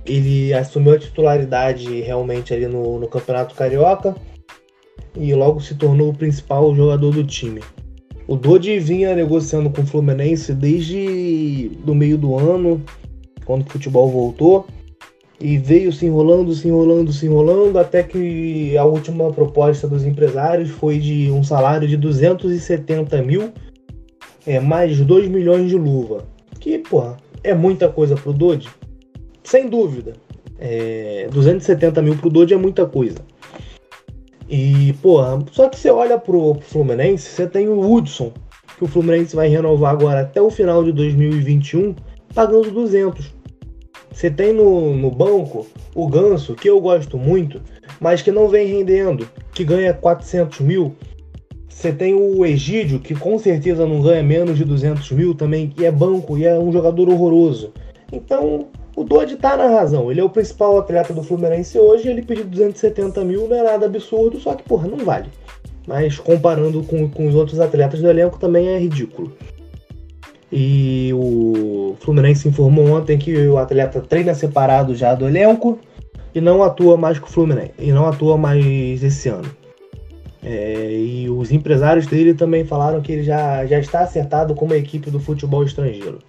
ele 0.05 0.53
assumiu 0.53 0.93
a 0.93 0.99
titularidade 0.99 2.01
realmente 2.01 2.53
ali 2.53 2.67
no, 2.67 2.99
no 2.99 3.07
Campeonato 3.07 3.55
Carioca 3.55 4.15
e 5.15 5.33
logo 5.33 5.61
se 5.61 5.73
tornou 5.75 6.09
o 6.09 6.17
principal 6.17 6.75
jogador 6.75 7.11
do 7.11 7.23
time. 7.23 7.61
O 8.27 8.35
Dodi 8.35 8.79
vinha 8.79 9.15
negociando 9.15 9.69
com 9.69 9.81
o 9.81 9.85
Fluminense 9.85 10.53
desde 10.53 11.69
do 11.85 11.93
meio 11.93 12.17
do 12.17 12.35
ano, 12.35 12.81
quando 13.45 13.67
o 13.67 13.69
futebol 13.69 14.09
voltou, 14.09 14.65
e 15.39 15.57
veio 15.57 15.91
se 15.93 16.05
enrolando, 16.05 16.53
se 16.53 16.67
enrolando, 16.67 17.13
se 17.13 17.27
enrolando, 17.27 17.77
até 17.77 18.01
que 18.01 18.75
a 18.77 18.85
última 18.85 19.31
proposta 19.31 19.88
dos 19.88 20.05
empresários 20.05 20.69
foi 20.69 20.97
de 20.97 21.29
um 21.29 21.43
salário 21.43 21.88
de 21.88 21.97
270 21.97 23.21
mil, 23.21 23.51
é, 24.47 24.59
mais 24.59 24.99
2 24.99 25.27
milhões 25.27 25.69
de 25.69 25.75
luva. 25.75 26.25
Que, 26.59 26.79
porra, 26.79 27.17
é 27.43 27.53
muita 27.53 27.89
coisa 27.89 28.15
pro 28.15 28.33
Dodi? 28.33 28.69
Sem 29.43 29.69
dúvida. 29.69 30.13
É, 30.57 31.27
270 31.31 32.01
mil 32.01 32.15
pro 32.15 32.29
Dodi 32.29 32.53
é 32.53 32.57
muita 32.57 32.85
coisa. 32.88 33.19
E, 34.47 34.93
porra, 35.01 35.43
só 35.51 35.69
que 35.69 35.79
você 35.79 35.89
olha 35.89 36.19
pro, 36.19 36.55
pro 36.55 36.62
Fluminense, 36.62 37.29
você 37.29 37.47
tem 37.47 37.67
o 37.67 37.79
Hudson, 37.79 38.31
que 38.77 38.84
o 38.84 38.88
Fluminense 38.88 39.36
vai 39.36 39.47
renovar 39.47 39.91
agora 39.91 40.21
até 40.21 40.41
o 40.41 40.51
final 40.51 40.84
de 40.84 40.91
2021, 40.91 41.95
pagando 42.34 42.69
200. 42.71 43.34
Você 44.12 44.29
tem 44.29 44.53
no, 44.53 44.95
no 44.95 45.12
banco 45.12 45.67
o 45.93 46.08
Ganso, 46.08 46.55
que 46.55 46.69
eu 46.69 46.79
gosto 46.79 47.17
muito, 47.17 47.62
mas 47.99 48.21
que 48.21 48.31
não 48.31 48.47
vem 48.47 48.67
rendendo, 48.67 49.27
que 49.53 49.63
ganha 49.63 49.93
400 49.93 50.60
mil. 50.62 50.95
Você 51.67 51.91
tem 51.91 52.13
o 52.13 52.45
Egídio, 52.45 52.99
que 52.99 53.13
com 53.13 53.38
certeza 53.38 53.86
não 53.86 54.01
ganha 54.01 54.23
menos 54.23 54.58
de 54.58 54.63
200 54.63 55.12
mil 55.12 55.36
também, 55.36 55.67
que 55.67 55.86
é 55.86 55.91
banco 55.91 56.38
e 56.38 56.45
é 56.45 56.58
um 56.58 56.71
jogador 56.71 57.10
horroroso. 57.10 57.73
Então, 58.12 58.67
o 58.95 59.03
Dodge 59.03 59.36
tá 59.36 59.58
na 59.58 59.67
razão. 59.67 60.10
Ele 60.10 60.21
é 60.21 60.23
o 60.23 60.29
principal 60.29 60.77
atleta 60.77 61.13
do 61.13 61.21
Fluminense 61.21 61.77
hoje. 61.77 62.08
Ele 62.08 62.21
pediu 62.21 62.45
270 62.45 63.23
mil, 63.25 63.47
não 63.47 63.58
é 63.58 63.63
nada 63.63 63.86
absurdo, 63.86 64.39
só 64.39 64.53
que, 64.53 64.63
porra, 64.63 64.88
não 64.88 64.99
vale. 64.99 65.29
Mas 65.86 66.17
comparando 66.17 66.81
com, 66.84 67.10
com 67.10 67.27
os 67.27 67.36
outros 67.36 67.60
atletas 67.60 68.01
do 68.01 68.10
elenco 68.10 68.39
também 68.39 68.69
é 68.69 68.79
ridículo. 68.79 69.31
E 70.51 71.12
o 71.13 71.95
Fluminense 71.99 72.47
informou 72.47 72.88
ontem 72.91 73.17
que 73.17 73.36
o 73.47 73.58
atleta 73.58 73.99
treina 73.99 74.34
separado 74.34 74.95
já 74.95 75.13
do 75.13 75.27
elenco 75.27 75.77
e 76.34 76.39
não 76.39 76.63
atua 76.63 76.95
mais 76.95 77.19
com 77.19 77.27
o 77.27 77.29
Fluminense. 77.29 77.73
E 77.77 77.91
não 77.91 78.05
atua 78.08 78.38
mais 78.38 79.03
esse 79.03 79.27
ano. 79.27 79.51
É, 80.41 80.91
e 80.91 81.29
os 81.29 81.51
empresários 81.51 82.05
dele 82.08 82.34
também 82.34 82.63
falaram 82.63 83.01
que 83.01 83.12
ele 83.12 83.23
já, 83.23 83.65
já 83.65 83.79
está 83.79 84.01
acertado 84.01 84.53
com 84.55 84.65
uma 84.65 84.77
equipe 84.77 85.10
do 85.10 85.19
futebol 85.19 85.63
estrangeiro. 85.63 86.19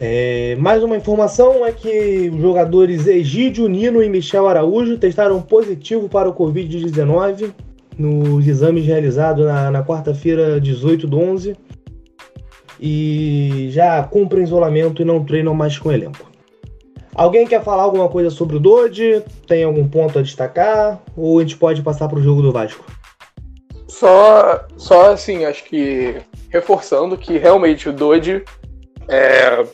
É, 0.00 0.54
mais 0.56 0.82
uma 0.84 0.96
informação 0.96 1.66
é 1.66 1.72
que 1.72 2.30
os 2.32 2.40
jogadores 2.40 3.06
Egídio, 3.06 3.66
Nino 3.66 4.00
e 4.00 4.08
Michel 4.08 4.46
Araújo 4.46 4.96
testaram 4.96 5.42
positivo 5.42 6.08
para 6.08 6.28
o 6.28 6.34
Covid-19 6.34 7.52
nos 7.98 8.46
exames 8.46 8.86
realizados 8.86 9.44
na, 9.44 9.72
na 9.72 9.82
quarta-feira, 9.82 10.60
18 10.60 11.08
do 11.08 11.18
11, 11.18 11.56
e 12.80 13.68
já 13.72 14.00
cumprem 14.04 14.44
isolamento 14.44 15.02
e 15.02 15.04
não 15.04 15.24
treinam 15.24 15.52
mais 15.52 15.76
com 15.76 15.88
o 15.88 15.92
elenco. 15.92 16.30
Alguém 17.12 17.44
quer 17.44 17.64
falar 17.64 17.82
alguma 17.82 18.08
coisa 18.08 18.30
sobre 18.30 18.56
o 18.56 18.60
Dodge? 18.60 19.24
Tem 19.48 19.64
algum 19.64 19.88
ponto 19.88 20.20
a 20.20 20.22
destacar? 20.22 21.02
Ou 21.16 21.40
a 21.40 21.42
gente 21.42 21.56
pode 21.56 21.82
passar 21.82 22.06
para 22.06 22.20
o 22.20 22.22
jogo 22.22 22.40
do 22.40 22.52
Vasco? 22.52 22.84
Só, 23.88 24.64
só 24.76 25.12
assim, 25.12 25.44
acho 25.44 25.64
que 25.64 26.18
reforçando 26.50 27.18
que 27.18 27.36
realmente 27.36 27.88
o 27.88 27.92
Dodge 27.92 28.44
é, 29.08 29.64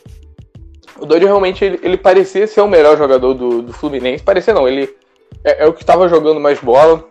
o 0.99 1.05
Dodi 1.05 1.25
realmente 1.25 1.63
ele, 1.63 1.79
ele, 1.83 1.97
parecia 1.97 2.47
ser 2.47 2.61
o 2.61 2.67
melhor 2.67 2.97
jogador 2.97 3.33
do, 3.33 3.61
do 3.61 3.73
Fluminense. 3.73 4.23
Parecia 4.23 4.53
não, 4.53 4.67
ele 4.67 4.95
é, 5.43 5.63
é 5.63 5.67
o 5.67 5.73
que 5.73 5.83
estava 5.83 6.07
jogando 6.07 6.39
mais 6.39 6.59
bola. 6.59 7.03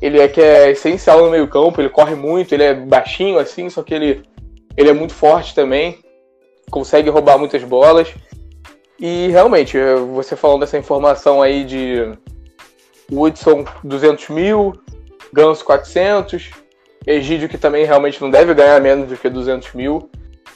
Ele 0.00 0.20
é 0.20 0.28
que 0.28 0.40
é 0.40 0.70
essencial 0.70 1.24
no 1.24 1.30
meio 1.30 1.48
campo, 1.48 1.80
ele 1.80 1.88
corre 1.88 2.14
muito, 2.14 2.52
ele 2.52 2.62
é 2.62 2.74
baixinho 2.74 3.38
assim, 3.38 3.70
só 3.70 3.82
que 3.82 3.94
ele, 3.94 4.22
ele 4.76 4.90
é 4.90 4.92
muito 4.92 5.14
forte 5.14 5.54
também. 5.54 5.98
Consegue 6.70 7.10
roubar 7.10 7.38
muitas 7.38 7.62
bolas. 7.62 8.12
E 8.98 9.28
realmente, 9.28 9.76
você 10.12 10.36
falando 10.36 10.60
dessa 10.60 10.78
informação 10.78 11.42
aí 11.42 11.64
de 11.64 12.12
Woodson 13.10 13.64
200 13.82 14.28
mil, 14.28 14.72
Ganso 15.32 15.64
400, 15.64 16.50
Egídio 17.06 17.48
que 17.48 17.58
também 17.58 17.84
realmente 17.84 18.20
não 18.20 18.30
deve 18.30 18.54
ganhar 18.54 18.80
menos 18.80 19.08
do 19.08 19.16
que 19.16 19.28
200 19.28 19.74
mil. 19.74 20.08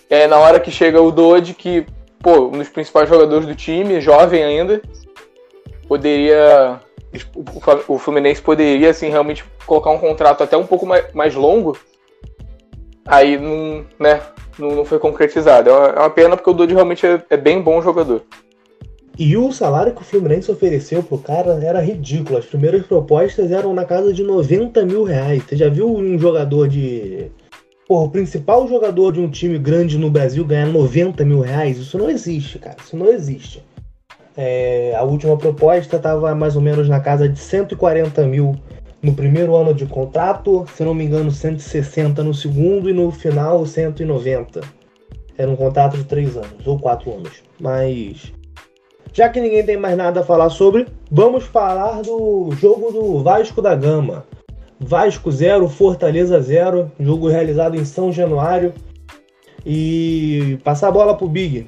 É, 0.08 0.26
na 0.26 0.38
hora 0.38 0.58
que 0.58 0.70
chega 0.70 1.00
o 1.00 1.10
Dodge, 1.10 1.52
que 1.52 1.84
pô, 2.20 2.48
um 2.48 2.58
dos 2.58 2.68
principais 2.68 3.08
jogadores 3.08 3.46
do 3.46 3.54
time, 3.54 4.00
jovem 4.00 4.42
ainda, 4.42 4.80
poderia. 5.86 6.80
O 7.86 7.98
Fluminense 7.98 8.42
poderia, 8.42 8.90
assim, 8.90 9.08
realmente 9.08 9.44
colocar 9.64 9.90
um 9.90 9.98
contrato 9.98 10.42
até 10.42 10.56
um 10.56 10.66
pouco 10.66 10.86
mais, 10.86 11.34
longo 11.34 11.76
aí 13.06 13.38
não, 13.38 13.86
né, 13.98 14.20
não, 14.58 14.84
foi 14.84 14.98
concretizado. 14.98 15.70
É 15.70 15.72
uma, 15.72 15.86
é 15.88 15.98
uma 16.00 16.10
pena 16.10 16.36
porque 16.36 16.50
o 16.50 16.52
Dodi 16.52 16.74
realmente 16.74 17.06
é, 17.06 17.22
é 17.30 17.36
bem 17.36 17.60
bom 17.60 17.80
jogador. 17.80 18.22
E 19.18 19.36
o 19.36 19.50
salário 19.50 19.92
que 19.94 20.02
o 20.02 20.04
Fluminense 20.04 20.50
ofereceu 20.50 21.02
pro 21.02 21.18
cara 21.18 21.58
era 21.64 21.80
ridículo. 21.80 22.38
As 22.38 22.46
primeiras 22.46 22.86
propostas 22.86 23.50
eram 23.50 23.74
na 23.74 23.84
casa 23.84 24.12
de 24.12 24.22
90 24.22 24.84
mil 24.86 25.02
reais. 25.02 25.42
Você 25.42 25.56
já 25.56 25.68
viu 25.68 25.92
um 25.92 26.16
jogador 26.16 26.68
de. 26.68 27.32
Pô, 27.88 28.04
o 28.04 28.10
principal 28.10 28.68
jogador 28.68 29.14
de 29.14 29.20
um 29.20 29.30
time 29.30 29.58
grande 29.58 29.96
no 29.96 30.10
Brasil 30.10 30.44
ganhar 30.44 30.66
90 30.66 31.24
mil 31.24 31.40
reais? 31.40 31.78
Isso 31.78 31.96
não 31.96 32.10
existe, 32.10 32.58
cara. 32.58 32.76
Isso 32.84 32.94
não 32.94 33.08
existe. 33.08 33.64
É, 34.36 34.94
a 34.94 35.02
última 35.02 35.38
proposta 35.38 35.96
estava 35.96 36.34
mais 36.34 36.54
ou 36.54 36.60
menos 36.60 36.86
na 36.86 37.00
casa 37.00 37.26
de 37.26 37.38
140 37.38 38.26
mil 38.26 38.54
no 39.02 39.14
primeiro 39.14 39.56
ano 39.56 39.72
de 39.72 39.86
contrato, 39.86 40.66
se 40.76 40.84
não 40.84 40.92
me 40.92 41.02
engano, 41.02 41.30
160 41.30 42.22
no 42.22 42.34
segundo 42.34 42.90
e 42.90 42.92
no 42.92 43.10
final 43.10 43.64
190. 43.64 44.60
Era 45.38 45.50
um 45.50 45.56
contrato 45.56 45.96
de 45.96 46.04
três 46.04 46.36
anos 46.36 46.66
ou 46.66 46.78
quatro 46.78 47.10
anos. 47.10 47.42
Mas 47.58 48.34
já 49.14 49.30
que 49.30 49.40
ninguém 49.40 49.64
tem 49.64 49.78
mais 49.78 49.96
nada 49.96 50.20
a 50.20 50.24
falar 50.24 50.50
sobre, 50.50 50.86
vamos 51.10 51.44
falar 51.44 52.02
do 52.02 52.50
jogo 52.52 52.92
do 52.92 53.22
Vasco 53.22 53.62
da 53.62 53.74
Gama. 53.74 54.26
Vasco 54.80 55.30
0, 55.30 55.68
Fortaleza 55.68 56.40
0, 56.40 56.92
jogo 57.00 57.28
realizado 57.28 57.76
em 57.76 57.84
São 57.84 58.12
Januário. 58.12 58.72
E 59.66 60.58
passar 60.62 60.88
a 60.88 60.92
bola 60.92 61.16
pro 61.16 61.28
Big. 61.28 61.66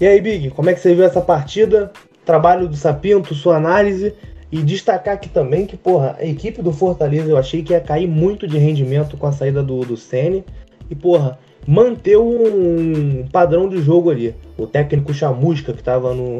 E 0.00 0.06
aí, 0.06 0.20
Big, 0.20 0.50
como 0.50 0.70
é 0.70 0.74
que 0.74 0.80
você 0.80 0.94
viu 0.94 1.04
essa 1.04 1.20
partida? 1.20 1.92
Trabalho 2.24 2.68
do 2.68 2.76
Sapinto, 2.76 3.34
sua 3.34 3.56
análise. 3.56 4.14
E 4.50 4.62
destacar 4.62 5.14
aqui 5.14 5.28
também 5.28 5.66
que, 5.66 5.76
porra, 5.76 6.16
a 6.18 6.24
equipe 6.24 6.62
do 6.62 6.72
Fortaleza 6.72 7.28
eu 7.28 7.36
achei 7.36 7.62
que 7.62 7.72
ia 7.72 7.80
cair 7.80 8.06
muito 8.06 8.46
de 8.46 8.56
rendimento 8.56 9.16
com 9.16 9.26
a 9.26 9.32
saída 9.32 9.62
do, 9.62 9.80
do 9.80 9.96
Sene. 9.96 10.44
E, 10.88 10.94
porra, 10.94 11.38
manter 11.66 12.16
um 12.16 13.26
padrão 13.30 13.68
de 13.68 13.82
jogo 13.82 14.10
ali. 14.10 14.34
O 14.56 14.66
técnico 14.66 15.12
Chamusca, 15.12 15.72
que 15.72 15.80
estava 15.80 16.14
no, 16.14 16.38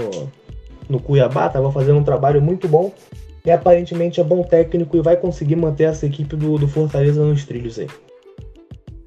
no 0.89 1.01
Cuiabá, 1.01 1.49
estava 1.49 1.71
fazendo 1.73 1.99
um 1.99 2.05
trabalho 2.05 2.41
muito 2.41 2.69
bom. 2.69 2.93
E 3.49 3.51
aparentemente 3.51 4.21
é 4.21 4.23
bom 4.23 4.43
técnico 4.43 4.95
e 4.95 5.01
vai 5.01 5.17
conseguir 5.17 5.57
manter 5.57 5.85
essa 5.85 6.05
equipe 6.05 6.37
do, 6.37 6.59
do 6.59 6.69
Fortaleza 6.69 7.25
nos 7.25 7.47
trilhos 7.47 7.79
aí. 7.79 7.89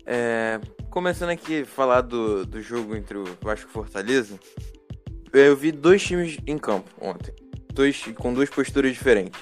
É, 0.03 0.59
começando 0.89 1.29
aqui 1.29 1.61
a 1.61 1.65
falar 1.67 2.01
do, 2.01 2.43
do 2.43 2.59
jogo 2.59 2.95
entre 2.95 3.19
o 3.19 3.23
Vasco 3.39 3.69
e 3.69 3.71
Fortaleza, 3.71 4.39
eu 5.31 5.55
vi 5.55 5.71
dois 5.71 6.01
times 6.01 6.39
em 6.47 6.57
campo 6.57 6.89
ontem. 6.99 7.31
Dois, 7.71 8.03
com 8.17 8.33
duas 8.33 8.49
posturas 8.49 8.91
diferentes. 8.91 9.39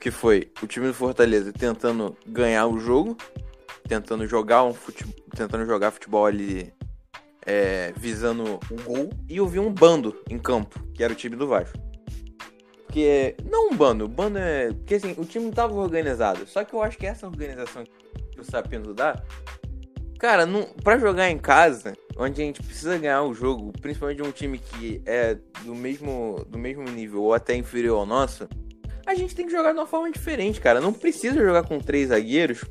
Que 0.00 0.10
foi 0.10 0.50
o 0.62 0.66
time 0.66 0.86
do 0.86 0.94
Fortaleza 0.94 1.52
tentando 1.52 2.16
ganhar 2.26 2.66
o 2.68 2.78
jogo, 2.78 3.18
tentando 3.86 4.26
jogar 4.26 4.64
um 4.64 4.72
futebol, 4.72 5.14
tentando 5.36 5.66
jogar 5.66 5.90
futebol 5.90 6.24
ali 6.24 6.72
é, 7.44 7.92
visando 7.98 8.58
o 8.70 8.82
gol, 8.82 9.10
e 9.28 9.36
eu 9.36 9.46
vi 9.46 9.58
um 9.58 9.70
bando 9.70 10.16
em 10.30 10.38
campo, 10.38 10.82
que 10.94 11.04
era 11.04 11.12
o 11.12 11.16
time 11.16 11.36
do 11.36 11.46
Vasco. 11.46 11.91
Que 12.92 13.04
é. 13.04 13.36
Não 13.44 13.70
um 13.70 13.76
bando, 13.76 14.04
o 14.04 14.08
bando 14.08 14.38
é. 14.38 14.68
Porque 14.68 14.94
assim, 14.94 15.14
o 15.18 15.24
time 15.24 15.50
tava 15.50 15.74
organizado. 15.74 16.46
Só 16.46 16.62
que 16.62 16.74
eu 16.74 16.82
acho 16.82 16.96
que 16.96 17.06
essa 17.06 17.26
organização 17.26 17.84
que 18.30 18.40
o 18.40 18.44
Sapinto 18.44 18.94
dá 18.94 19.20
Cara, 20.22 20.46
não, 20.46 20.62
pra 20.84 20.96
jogar 20.98 21.28
em 21.30 21.36
casa, 21.36 21.94
onde 22.16 22.40
a 22.40 22.44
gente 22.44 22.62
precisa 22.62 22.96
ganhar 22.96 23.24
o 23.24 23.34
jogo, 23.34 23.72
principalmente 23.80 24.22
de 24.22 24.22
um 24.22 24.30
time 24.30 24.56
que 24.56 25.02
é 25.04 25.36
do 25.64 25.74
mesmo, 25.74 26.46
do 26.48 26.56
mesmo 26.56 26.84
nível 26.84 27.24
ou 27.24 27.34
até 27.34 27.56
inferior 27.56 27.98
ao 27.98 28.06
nosso, 28.06 28.48
a 29.04 29.16
gente 29.16 29.34
tem 29.34 29.46
que 29.46 29.50
jogar 29.50 29.72
de 29.72 29.80
uma 29.80 29.86
forma 29.86 30.12
diferente, 30.12 30.60
cara. 30.60 30.80
Não 30.80 30.92
precisa 30.92 31.34
jogar 31.34 31.64
com 31.64 31.80
três 31.80 32.10
zagueiros 32.10 32.64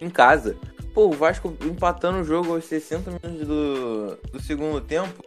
em 0.00 0.10
casa. 0.10 0.56
Pô, 0.92 1.06
o 1.06 1.12
Vasco 1.12 1.56
empatando 1.62 2.18
o 2.18 2.24
jogo 2.24 2.52
aos 2.52 2.64
60 2.64 3.08
minutos 3.08 3.46
do, 3.46 4.16
do 4.32 4.42
segundo 4.42 4.80
tempo. 4.80 5.22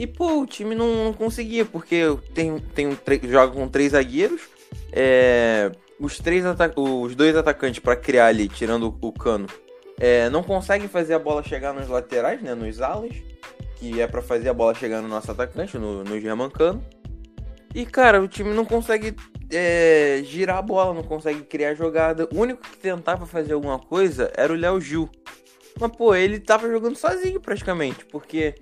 E, 0.00 0.06
pô, 0.06 0.40
o 0.40 0.46
time 0.46 0.74
não, 0.74 1.04
não 1.04 1.12
conseguia, 1.12 1.62
porque 1.62 2.04
tem, 2.32 2.58
tem 2.58 2.86
um, 2.86 2.96
joga 3.24 3.52
com 3.52 3.68
três 3.68 3.92
zagueiros. 3.92 4.40
É, 4.90 5.70
os, 6.00 6.16
três 6.16 6.42
os 6.74 7.14
dois 7.14 7.36
atacantes 7.36 7.80
para 7.80 7.94
criar 7.94 8.28
ali, 8.28 8.48
tirando 8.48 8.96
o 8.98 9.12
cano, 9.12 9.46
é, 9.98 10.30
não 10.30 10.42
conseguem 10.42 10.88
fazer 10.88 11.12
a 11.12 11.18
bola 11.18 11.42
chegar 11.42 11.74
nos 11.74 11.86
laterais, 11.86 12.40
né, 12.40 12.54
nos 12.54 12.80
alas, 12.80 13.14
que 13.76 14.00
é 14.00 14.06
para 14.06 14.22
fazer 14.22 14.48
a 14.48 14.54
bola 14.54 14.74
chegar 14.74 15.02
no 15.02 15.08
nosso 15.08 15.30
atacante, 15.30 15.76
no, 15.76 16.02
no 16.02 16.18
Germancano. 16.18 16.82
E, 17.74 17.84
cara, 17.84 18.22
o 18.22 18.26
time 18.26 18.54
não 18.54 18.64
consegue 18.64 19.14
é, 19.52 20.22
girar 20.24 20.56
a 20.56 20.62
bola, 20.62 20.94
não 20.94 21.02
consegue 21.02 21.42
criar 21.42 21.74
jogada. 21.74 22.26
O 22.34 22.40
único 22.40 22.62
que 22.62 22.78
tentava 22.78 23.26
fazer 23.26 23.52
alguma 23.52 23.78
coisa 23.78 24.32
era 24.34 24.50
o 24.50 24.56
Léo 24.56 24.80
Gil. 24.80 25.10
Mas, 25.78 25.92
pô, 25.94 26.14
ele 26.14 26.40
tava 26.40 26.70
jogando 26.70 26.96
sozinho 26.96 27.38
praticamente, 27.38 28.06
porque 28.06 28.54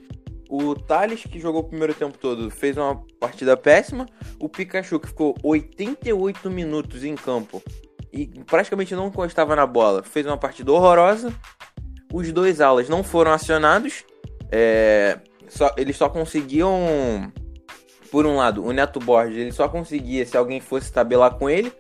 o 0.49 0.75
Thales, 0.75 1.23
que 1.25 1.39
jogou 1.39 1.61
o 1.61 1.65
primeiro 1.65 1.95
tempo 1.95 2.17
todo, 2.17 2.51
fez 2.51 2.77
uma 2.77 3.03
partida 3.21 3.57
péssima. 3.57 4.07
O 4.41 4.49
Pikachu, 4.49 4.99
que 4.99 5.09
ficou 5.09 5.37
88 5.43 6.51
minutos 6.51 7.05
em 7.05 7.15
campo, 7.15 7.63
e 8.13 8.27
praticamente 8.47 8.95
não 8.95 9.09
encostava 9.09 9.55
na 9.55 9.67
bola. 9.67 10.03
Fez 10.03 10.27
uma 10.27 10.39
partida 10.39 10.73
horrorosa. 10.73 11.33
Os 12.13 12.33
dois 12.33 12.61
alas 12.61 12.89
não 12.89 13.05
foram 13.05 13.33
acionados. 13.33 14.05
É, 14.51 15.19
só, 15.49 15.73
eles 15.77 15.97
só 15.97 16.09
conseguiam. 16.09 17.31
Por 18.11 18.25
um 18.25 18.37
lado, 18.37 18.65
o 18.65 18.73
Neto 18.73 18.99
Borges 18.99 19.37
ele 19.37 19.53
só 19.53 19.69
conseguia 19.69 20.25
se 20.25 20.35
alguém 20.35 20.61
fosse 20.61 20.91
tabelar 20.91 21.35
com 21.35 21.51
ele. 21.51 21.71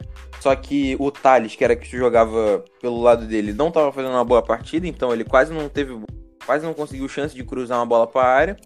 Só 0.40 0.54
que 0.54 0.94
o 1.00 1.10
Thales, 1.10 1.56
que 1.56 1.64
era 1.64 1.74
que 1.74 1.96
jogava 1.96 2.62
pelo 2.80 3.00
lado 3.00 3.26
dele, 3.26 3.52
não 3.52 3.68
estava 3.68 3.90
fazendo 3.90 4.12
uma 4.12 4.24
boa 4.24 4.42
partida, 4.42 4.86
então 4.86 5.12
ele 5.12 5.24
quase 5.24 5.52
não 5.52 5.68
teve. 5.68 5.98
Quase 6.48 6.64
não 6.64 6.72
conseguiu 6.72 7.06
chance 7.10 7.34
de 7.34 7.44
cruzar 7.44 7.78
uma 7.78 7.84
bola 7.84 8.06
para 8.06 8.26
a 8.26 8.34
área. 8.34 8.56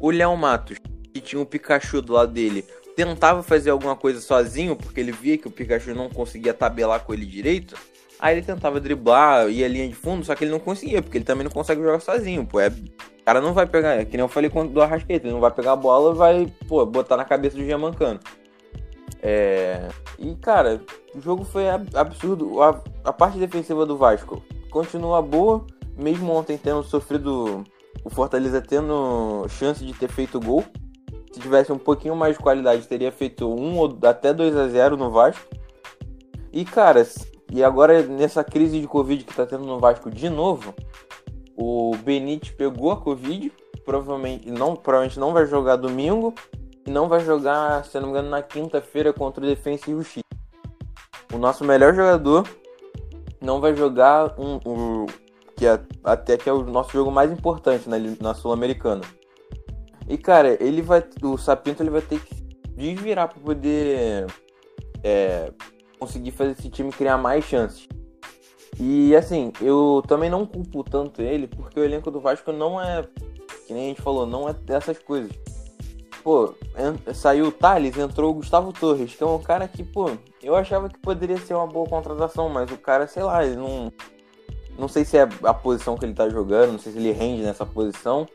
O 0.00 0.10
Léo 0.10 0.36
Matos, 0.36 0.78
que 1.14 1.20
tinha 1.20 1.40
o 1.40 1.46
Pikachu 1.46 2.02
do 2.02 2.14
lado 2.14 2.32
dele, 2.32 2.64
tentava 2.96 3.40
fazer 3.40 3.70
alguma 3.70 3.94
coisa 3.94 4.20
sozinho, 4.20 4.74
porque 4.74 4.98
ele 4.98 5.12
via 5.12 5.38
que 5.38 5.46
o 5.46 5.50
Pikachu 5.50 5.94
não 5.94 6.10
conseguia 6.10 6.52
tabelar 6.52 7.04
com 7.04 7.14
ele 7.14 7.24
direito. 7.24 7.76
Aí 8.18 8.34
ele 8.34 8.44
tentava 8.44 8.80
driblar, 8.80 9.48
ia 9.48 9.68
linha 9.68 9.86
de 9.86 9.94
fundo, 9.94 10.24
só 10.24 10.34
que 10.34 10.42
ele 10.42 10.50
não 10.50 10.58
conseguia, 10.58 11.00
porque 11.00 11.18
ele 11.18 11.24
também 11.24 11.44
não 11.44 11.52
consegue 11.52 11.80
jogar 11.80 12.00
sozinho, 12.00 12.44
pô. 12.44 12.58
É, 12.58 12.66
o 12.66 13.24
cara 13.24 13.40
não 13.40 13.54
vai 13.54 13.64
pegar, 13.64 13.92
é 13.92 14.04
que 14.04 14.16
nem 14.16 14.24
eu 14.24 14.28
falei 14.28 14.50
do 14.50 14.82
Arrasqueta, 14.82 15.24
ele 15.24 15.32
não 15.32 15.40
vai 15.40 15.52
pegar 15.52 15.74
a 15.74 15.76
bola 15.76 16.12
vai, 16.12 16.52
pô, 16.66 16.84
botar 16.84 17.16
na 17.16 17.24
cabeça 17.24 17.56
do 17.56 17.64
Giamancano. 17.64 18.18
É. 19.22 19.88
E, 20.18 20.34
cara, 20.34 20.80
o 21.14 21.20
jogo 21.20 21.44
foi 21.44 21.66
absurdo. 21.94 22.60
A, 22.60 22.82
a 23.04 23.12
parte 23.12 23.38
defensiva 23.38 23.86
do 23.86 23.96
Vasco 23.96 24.42
continua 24.68 25.22
boa, 25.22 25.64
mesmo 26.00 26.32
ontem 26.32 26.58
tendo 26.58 26.82
sofrido. 26.82 27.64
O 28.04 28.08
Fortaleza 28.08 28.62
tendo 28.62 29.46
chance 29.48 29.84
de 29.84 29.92
ter 29.92 30.08
feito 30.08 30.40
gol 30.40 30.64
se 31.32 31.40
tivesse 31.40 31.72
um 31.72 31.78
pouquinho 31.78 32.16
mais 32.16 32.36
de 32.36 32.42
qualidade, 32.42 32.88
teria 32.88 33.12
feito 33.12 33.48
um 33.48 33.78
ou 33.78 33.98
até 34.02 34.32
2 34.32 34.56
a 34.56 34.68
0 34.68 34.96
no 34.96 35.10
Vasco. 35.10 35.46
E 36.52 36.64
cara, 36.64 37.06
e 37.52 37.62
agora 37.62 38.02
nessa 38.02 38.42
crise 38.42 38.80
de 38.80 38.86
Covid 38.86 39.24
que 39.24 39.34
tá 39.34 39.46
tendo 39.46 39.64
no 39.64 39.78
Vasco 39.78 40.10
de 40.10 40.28
novo, 40.28 40.74
o 41.56 41.92
Benítez 42.02 42.52
pegou 42.52 42.90
a 42.90 42.96
Covid, 42.96 43.52
provavelmente 43.84 44.50
não, 44.50 44.74
provavelmente 44.74 45.20
não 45.20 45.32
vai 45.32 45.46
jogar 45.46 45.76
domingo 45.76 46.34
e 46.84 46.90
não 46.90 47.08
vai 47.08 47.20
jogar, 47.20 47.84
se 47.84 47.94
não 48.00 48.06
me 48.06 48.10
engano, 48.10 48.30
na 48.30 48.42
quinta-feira 48.42 49.12
contra 49.12 49.44
o 49.44 49.46
Defensa 49.46 49.88
e 49.88 49.94
Justiça. 49.94 50.24
O 51.32 51.38
nosso 51.38 51.64
melhor 51.64 51.94
jogador 51.94 52.44
não 53.40 53.60
vai 53.60 53.74
jogar 53.76 54.34
um, 54.36 54.58
um 54.66 55.06
que 55.60 55.66
é, 55.66 55.78
até 56.02 56.38
que 56.38 56.48
é 56.48 56.52
o 56.52 56.64
nosso 56.64 56.90
jogo 56.90 57.10
mais 57.10 57.30
importante 57.30 57.86
na, 57.86 57.98
na 58.18 58.32
Sul-Americana 58.32 59.02
e 60.10 60.18
cara, 60.18 60.56
ele 60.60 60.82
vai. 60.82 61.04
O 61.22 61.38
Sapinto 61.38 61.82
ele 61.82 61.90
vai 61.90 62.00
ter 62.00 62.18
que 62.18 62.34
desvirar 62.74 63.28
para 63.28 63.38
poder 63.40 64.26
é, 65.04 65.52
conseguir 66.00 66.32
fazer 66.32 66.50
esse 66.50 66.68
time 66.68 66.90
criar 66.90 67.16
mais 67.16 67.44
chances. 67.44 67.86
E 68.78 69.14
assim, 69.14 69.52
eu 69.60 70.02
também 70.08 70.28
não 70.28 70.44
culpo 70.44 70.82
tanto 70.82 71.22
ele, 71.22 71.46
porque 71.46 71.78
o 71.78 71.84
elenco 71.84 72.10
do 72.10 72.20
Vasco 72.20 72.50
não 72.50 72.80
é. 72.80 73.06
Que 73.68 73.72
nem 73.72 73.84
a 73.84 73.88
gente 73.90 74.02
falou, 74.02 74.26
não 74.26 74.48
é 74.48 74.52
dessas 74.52 74.98
coisas. 74.98 75.30
Pô, 76.24 76.54
saiu 77.14 77.46
o 77.46 77.52
Thales, 77.52 77.96
entrou 77.96 78.32
o 78.32 78.34
Gustavo 78.34 78.72
Torres, 78.72 79.14
que 79.14 79.22
é 79.22 79.26
um 79.26 79.38
cara 79.38 79.68
que, 79.68 79.84
pô, 79.84 80.10
eu 80.42 80.56
achava 80.56 80.88
que 80.88 80.98
poderia 80.98 81.38
ser 81.38 81.54
uma 81.54 81.68
boa 81.68 81.88
contratação, 81.88 82.48
mas 82.48 82.70
o 82.72 82.76
cara, 82.76 83.06
sei 83.06 83.22
lá, 83.22 83.44
ele 83.44 83.54
não. 83.54 83.92
Não 84.78 84.88
sei 84.88 85.04
se 85.04 85.16
é 85.16 85.28
a 85.44 85.54
posição 85.54 85.96
que 85.96 86.04
ele 86.04 86.14
tá 86.14 86.28
jogando, 86.28 86.72
não 86.72 86.78
sei 86.78 86.92
se 86.92 86.98
ele 86.98 87.12
rende 87.12 87.42
nessa 87.42 87.66
posição. 87.66 88.26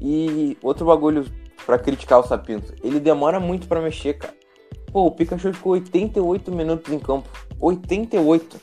E 0.00 0.56
outro 0.62 0.86
bagulho 0.86 1.24
para 1.64 1.78
criticar 1.78 2.18
o 2.18 2.26
Sapinto, 2.26 2.74
ele 2.82 2.98
demora 2.98 3.38
muito 3.38 3.68
para 3.68 3.80
mexer, 3.80 4.14
cara. 4.14 4.34
Pô, 4.92 5.06
o 5.06 5.10
Pikachu 5.10 5.52
ficou 5.54 5.72
88 5.72 6.52
minutos 6.52 6.92
em 6.92 6.98
campo. 6.98 7.28
88. 7.60 8.60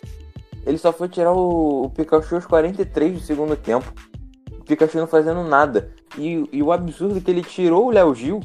Ele 0.65 0.77
só 0.77 0.91
foi 0.91 1.09
tirar 1.09 1.33
o, 1.33 1.85
o 1.85 1.89
Pikachu 1.89 2.35
aos 2.35 2.45
43 2.45 3.13
do 3.13 3.19
segundo 3.19 3.55
tempo. 3.55 3.91
O 4.59 4.63
Pikachu 4.63 4.99
não 4.99 5.07
fazendo 5.07 5.43
nada. 5.43 5.91
E, 6.17 6.47
e 6.51 6.61
o 6.61 6.71
absurdo 6.71 7.17
é 7.17 7.21
que 7.21 7.31
ele 7.31 7.41
tirou 7.41 7.87
o 7.87 7.91
Léo 7.91 8.13
Gil, 8.13 8.39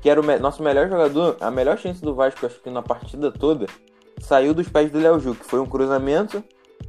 que 0.00 0.08
era 0.08 0.20
o 0.20 0.24
me 0.24 0.38
nosso 0.38 0.62
melhor 0.62 0.88
jogador, 0.88 1.36
a 1.40 1.50
melhor 1.50 1.76
chance 1.76 2.00
do 2.00 2.14
Vasco, 2.14 2.46
acho 2.46 2.60
que 2.60 2.70
na 2.70 2.82
partida 2.82 3.30
toda, 3.30 3.66
saiu 4.20 4.54
dos 4.54 4.68
pés 4.68 4.90
do 4.90 4.98
Léo 4.98 5.20
Gil, 5.20 5.34
que 5.34 5.44
foi 5.44 5.60
um 5.60 5.66
cruzamento 5.66 6.42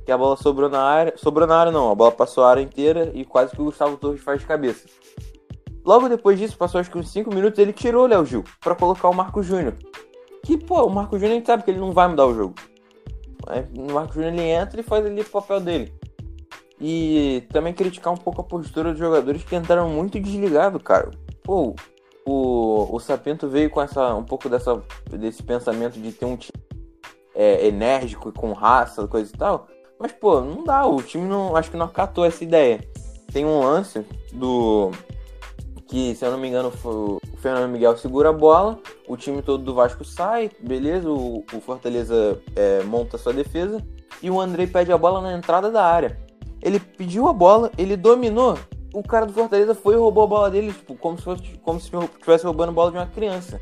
que 0.06 0.12
a 0.12 0.18
bola 0.18 0.36
sobrou 0.36 0.70
na 0.70 0.82
área. 0.82 1.14
Sobrou 1.18 1.48
na 1.48 1.56
área 1.56 1.72
não, 1.72 1.92
a 1.92 1.96
bola 1.96 2.12
passou 2.12 2.44
a 2.44 2.50
área 2.50 2.62
inteira 2.62 3.12
e 3.14 3.26
quase 3.26 3.54
que 3.56 3.62
o 3.62 3.66
Gustavo 3.66 3.98
Torres 3.98 4.22
faz 4.22 4.40
de 4.40 4.46
cabeça. 4.46 4.88
Logo 5.86 6.10
depois 6.10 6.38
disso, 6.38 6.58
passou 6.58 6.80
acho 6.80 6.92
que 6.92 6.98
uns 6.98 7.10
5 7.12 7.34
minutos, 7.34 7.60
ele 7.60 7.74
tirou 7.74 8.04
o 8.04 8.08
Léo 8.08 8.26
Gil 8.26 8.44
para 8.62 8.76
colocar 8.76 9.10
o 9.10 9.14
Marco 9.14 9.42
Júnior. 9.42 9.76
Que, 10.44 10.58
pô, 10.58 10.86
o 10.86 10.90
Marco 10.90 11.18
Júnior 11.18 11.34
a 11.34 11.36
gente 11.36 11.48
sabe 11.48 11.64
que 11.64 11.72
ele 11.72 11.80
não 11.80 11.92
vai 11.92 12.08
mudar 12.08 12.26
o 12.26 12.34
jogo. 12.34 12.56
O 13.78 13.94
Marco 13.94 14.14
Júnior 14.14 14.34
ele 14.34 14.44
entra 14.44 14.80
e 14.80 14.84
faz 14.84 15.06
ali 15.06 15.22
o 15.22 15.26
papel 15.26 15.60
dele. 15.60 15.94
E 16.80 17.44
também 17.52 17.74
criticar 17.74 18.14
um 18.14 18.18
pouco 18.18 18.42
a 18.42 18.44
postura 18.44 18.92
dos 18.92 19.00
jogadores 19.00 19.44
que 19.44 19.56
entraram 19.56 19.90
muito 19.90 20.20
desligados, 20.20 20.82
cara. 20.82 21.12
Pô, 21.44 21.76
o, 22.26 22.96
o 22.96 23.00
Sapento 23.00 23.48
veio 23.48 23.70
com 23.70 23.82
essa 23.82 24.14
um 24.14 24.24
pouco 24.24 24.48
dessa, 24.48 24.82
desse 25.10 25.42
pensamento 25.42 26.00
de 26.00 26.12
ter 26.12 26.26
um 26.26 26.38
time 26.38 26.54
é, 27.34 27.68
enérgico 27.68 28.30
e 28.30 28.32
com 28.32 28.54
raça, 28.54 29.08
coisa 29.08 29.32
e 29.34 29.38
tal. 29.38 29.68
Mas, 30.00 30.12
pô, 30.12 30.42
não 30.42 30.64
dá. 30.64 30.86
O 30.86 31.02
time 31.02 31.28
não. 31.28 31.56
Acho 31.56 31.70
que 31.70 31.78
não 31.78 31.86
acatou 31.86 32.26
essa 32.26 32.44
ideia. 32.44 32.80
Tem 33.32 33.46
um 33.46 33.60
lance 33.60 34.06
do. 34.32 34.92
Que, 35.88 36.14
se 36.16 36.24
eu 36.24 36.32
não 36.32 36.38
me 36.38 36.48
engano, 36.48 36.72
o 36.86 37.20
Fernando 37.38 37.72
Miguel 37.72 37.98
segura 37.98 38.30
a 38.30 38.34
bola, 38.34 38.78
o 39.08 39.18
time 39.18 39.42
todo 39.42 39.64
do 39.64 39.74
Vasco 39.74 40.06
sai, 40.06 40.52
beleza, 40.60 41.10
o, 41.10 41.44
o 41.52 41.60
Fortaleza 41.60 42.40
é, 42.56 42.84
monta 42.84 43.18
sua 43.18 43.34
defesa 43.34 43.84
e 44.22 44.30
o 44.30 44.40
Andrei 44.40 44.68
pede 44.68 44.92
a 44.92 44.98
bola 45.00 45.20
na 45.20 45.36
entrada 45.36 45.72
da 45.72 45.84
área. 45.84 46.20
Ele 46.62 46.80
pediu 46.80 47.28
a 47.28 47.34
bola, 47.34 47.72
ele 47.76 47.98
dominou, 47.98 48.56
o 48.94 49.02
cara 49.02 49.26
do 49.26 49.34
Fortaleza 49.34 49.74
foi 49.74 49.96
e 49.96 49.98
roubou 49.98 50.26
a 50.26 50.28
bola 50.28 50.52
dele, 50.52 50.74
tipo, 50.74 50.96
como 50.96 51.18
se, 51.18 51.24
fosse, 51.24 51.44
como 51.64 51.80
se 51.80 51.90
estivesse 51.96 52.44
roubando 52.44 52.70
a 52.70 52.74
bola 52.74 52.92
de 52.92 52.98
uma 52.98 53.08
criança. 53.08 53.60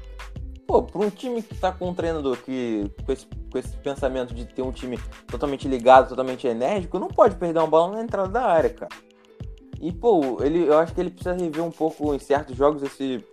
Pô, 0.68 0.84
para 0.84 1.02
um 1.02 1.10
time 1.10 1.42
que 1.42 1.56
tá 1.56 1.72
com 1.72 1.90
um 1.90 1.94
treinador 1.94 2.38
que, 2.38 2.92
com 3.06 3.12
esse, 3.14 3.26
com 3.50 3.58
esse 3.58 3.76
pensamento 3.78 4.34
de 4.34 4.46
ter 4.46 4.62
um 4.62 4.72
time 4.72 5.00
totalmente 5.26 5.66
ligado, 5.66 6.10
totalmente 6.10 6.46
enérgico, 6.46 7.00
não 7.00 7.08
pode 7.08 7.38
perder 7.38 7.60
uma 7.60 7.68
bola 7.68 7.96
na 7.96 8.04
entrada 8.04 8.28
da 8.28 8.44
área, 8.44 8.70
cara. 8.70 8.92
E, 9.80 9.94
pô, 9.94 10.44
ele, 10.44 10.68
eu 10.68 10.78
acho 10.78 10.94
que 10.94 11.00
ele 11.00 11.12
precisa 11.12 11.34
rever 11.34 11.64
um 11.64 11.72
pouco 11.72 12.14
em 12.14 12.20
certos 12.20 12.56
jogos 12.56 12.84
esse. 12.84 13.24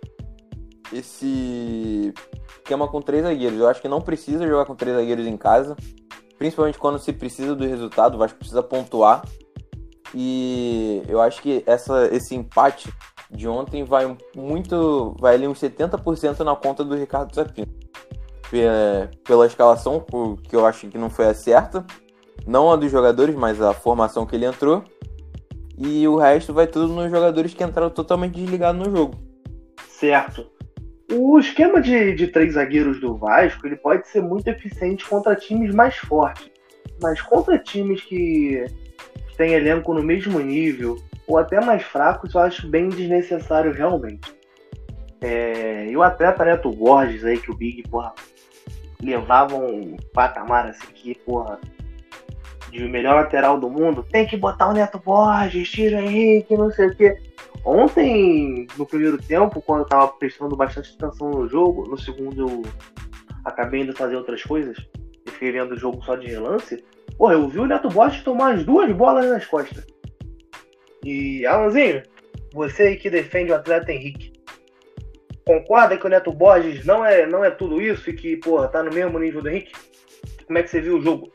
Esse 0.93 2.13
esquema 2.59 2.87
com 2.87 3.01
três 3.01 3.23
zagueiros. 3.23 3.59
Eu 3.59 3.67
acho 3.67 3.81
que 3.81 3.87
não 3.87 3.99
precisa 3.99 4.47
jogar 4.47 4.65
com 4.65 4.75
três 4.75 4.95
zagueiros 4.95 5.25
em 5.25 5.35
casa. 5.35 5.75
Principalmente 6.37 6.77
quando 6.77 6.99
se 6.99 7.11
precisa 7.11 7.55
do 7.55 7.65
resultado, 7.65 8.15
o 8.15 8.17
Vasco 8.17 8.37
precisa 8.37 8.61
pontuar. 8.61 9.25
E 10.13 11.03
eu 11.07 11.19
acho 11.19 11.41
que 11.41 11.63
essa, 11.65 12.07
esse 12.13 12.35
empate 12.35 12.89
de 13.29 13.47
ontem 13.47 13.83
vai 13.83 14.15
muito. 14.35 15.15
vai 15.19 15.35
ali 15.35 15.47
uns 15.47 15.59
70% 15.59 16.39
na 16.41 16.55
conta 16.55 16.83
do 16.83 16.95
Ricardo 16.95 17.33
Zapino. 17.33 17.67
Pela 19.23 19.45
escalação, 19.47 20.05
que 20.43 20.55
eu 20.55 20.65
acho 20.65 20.87
que 20.87 20.97
não 20.97 21.09
foi 21.09 21.25
a 21.25 21.33
certa. 21.33 21.85
Não 22.45 22.71
a 22.71 22.75
dos 22.75 22.91
jogadores, 22.91 23.35
mas 23.35 23.61
a 23.61 23.73
formação 23.73 24.25
que 24.25 24.35
ele 24.35 24.45
entrou. 24.45 24.83
E 25.77 26.07
o 26.07 26.15
resto 26.15 26.53
vai 26.53 26.67
tudo 26.67 26.93
nos 26.93 27.09
jogadores 27.09 27.53
que 27.53 27.63
entraram 27.63 27.89
totalmente 27.89 28.35
desligados 28.35 28.87
no 28.87 28.95
jogo. 28.95 29.15
Certo. 29.89 30.45
O 31.11 31.37
esquema 31.39 31.81
de, 31.81 32.13
de 32.13 32.27
três 32.27 32.53
zagueiros 32.53 32.99
do 32.99 33.15
Vasco 33.15 33.67
ele 33.67 33.75
pode 33.75 34.07
ser 34.07 34.21
muito 34.21 34.47
eficiente 34.47 35.05
contra 35.05 35.35
times 35.35 35.73
mais 35.73 35.95
fortes. 35.95 36.49
Mas 37.01 37.21
contra 37.21 37.59
times 37.59 38.01
que, 38.01 38.65
que 39.27 39.37
têm 39.37 39.53
elenco 39.53 39.93
no 39.93 40.01
mesmo 40.01 40.39
nível, 40.39 40.97
ou 41.27 41.37
até 41.37 41.59
mais 41.59 41.83
fracos, 41.83 42.33
eu 42.33 42.41
acho 42.41 42.67
bem 42.67 42.89
desnecessário 42.89 43.71
realmente. 43.71 44.33
É, 45.21 45.87
e 45.87 45.97
o 45.97 46.03
atleta 46.03 46.45
Neto 46.45 46.69
Borges 46.69 47.23
aí, 47.23 47.39
que 47.39 47.51
o 47.51 47.55
Big, 47.55 47.83
porra, 47.89 48.13
levava 49.01 49.55
um 49.55 49.95
patamar 50.13 50.67
assim 50.67 50.87
que, 50.93 51.15
porra, 51.15 51.59
de 52.71 52.83
melhor 52.87 53.15
lateral 53.15 53.59
do 53.59 53.69
mundo, 53.69 54.05
tem 54.11 54.27
que 54.27 54.37
botar 54.37 54.69
o 54.69 54.73
Neto 54.73 54.99
Borges, 54.99 55.69
tira 55.69 56.01
Henrique, 56.01 56.57
não 56.57 56.69
sei 56.71 56.87
o 56.87 56.95
quê. 56.95 57.17
Ontem, 57.63 58.67
no 58.77 58.85
primeiro 58.85 59.17
tempo, 59.17 59.61
quando 59.61 59.79
eu 59.79 59.87
tava 59.87 60.07
prestando 60.09 60.55
bastante 60.55 60.95
atenção 60.99 61.31
no 61.31 61.47
jogo, 61.47 61.89
no 61.89 61.97
segundo 61.97 62.47
eu 62.47 62.61
acabei 63.43 63.81
indo 63.81 63.95
fazer 63.95 64.15
outras 64.15 64.43
coisas 64.43 64.77
e 65.25 65.31
fiquei 65.31 65.51
vendo 65.51 65.73
o 65.73 65.77
jogo 65.77 66.03
só 66.03 66.15
de 66.15 66.27
relance. 66.27 66.83
Porra, 67.17 67.33
eu 67.33 67.47
vi 67.47 67.59
o 67.59 67.65
Neto 67.65 67.89
Borges 67.89 68.23
tomar 68.23 68.55
as 68.55 68.63
duas 68.63 68.91
bolas 68.91 69.25
nas 69.27 69.45
costas. 69.45 69.85
E, 71.05 71.45
Alanzinho, 71.45 72.01
você 72.51 72.95
que 72.95 73.11
defende 73.11 73.51
o 73.51 73.55
atleta 73.55 73.93
Henrique, 73.93 74.33
concorda 75.45 75.95
que 75.95 76.05
o 76.05 76.09
Neto 76.09 76.33
Borges 76.33 76.83
não 76.83 77.05
é, 77.05 77.27
não 77.27 77.45
é 77.45 77.51
tudo 77.51 77.79
isso 77.79 78.09
e 78.09 78.13
que, 78.13 78.35
porra, 78.37 78.67
tá 78.67 78.81
no 78.81 78.91
mesmo 78.91 79.19
nível 79.19 79.43
do 79.43 79.49
Henrique? 79.49 79.71
Como 80.47 80.57
é 80.57 80.63
que 80.63 80.69
você 80.69 80.81
viu 80.81 80.97
o 80.97 81.01
jogo? 81.01 81.31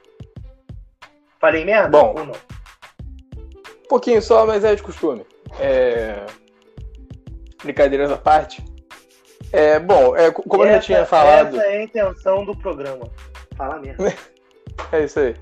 Falei 1.40 1.64
merda 1.64 1.88
Bom, 1.88 2.14
ou 2.18 2.26
não? 2.26 2.34
Um 2.34 3.88
pouquinho 3.88 4.20
só, 4.20 4.44
mas 4.44 4.64
é 4.64 4.74
de 4.74 4.82
costume. 4.82 5.24
É... 5.60 6.26
Brincadeiras 7.62 8.10
à 8.10 8.16
parte. 8.16 8.64
É, 9.52 9.78
bom, 9.78 10.16
é, 10.16 10.30
como 10.30 10.64
essa, 10.64 10.72
eu 10.72 10.76
já 10.76 10.80
tinha 10.80 11.06
falado. 11.06 11.56
Essa 11.56 11.66
é 11.66 11.78
a 11.78 11.82
intenção 11.82 12.44
do 12.44 12.56
programa. 12.56 13.08
Falar 13.56 13.80
mesmo. 13.80 14.04
é 14.92 15.04
isso 15.04 15.20
aí. 15.20 15.36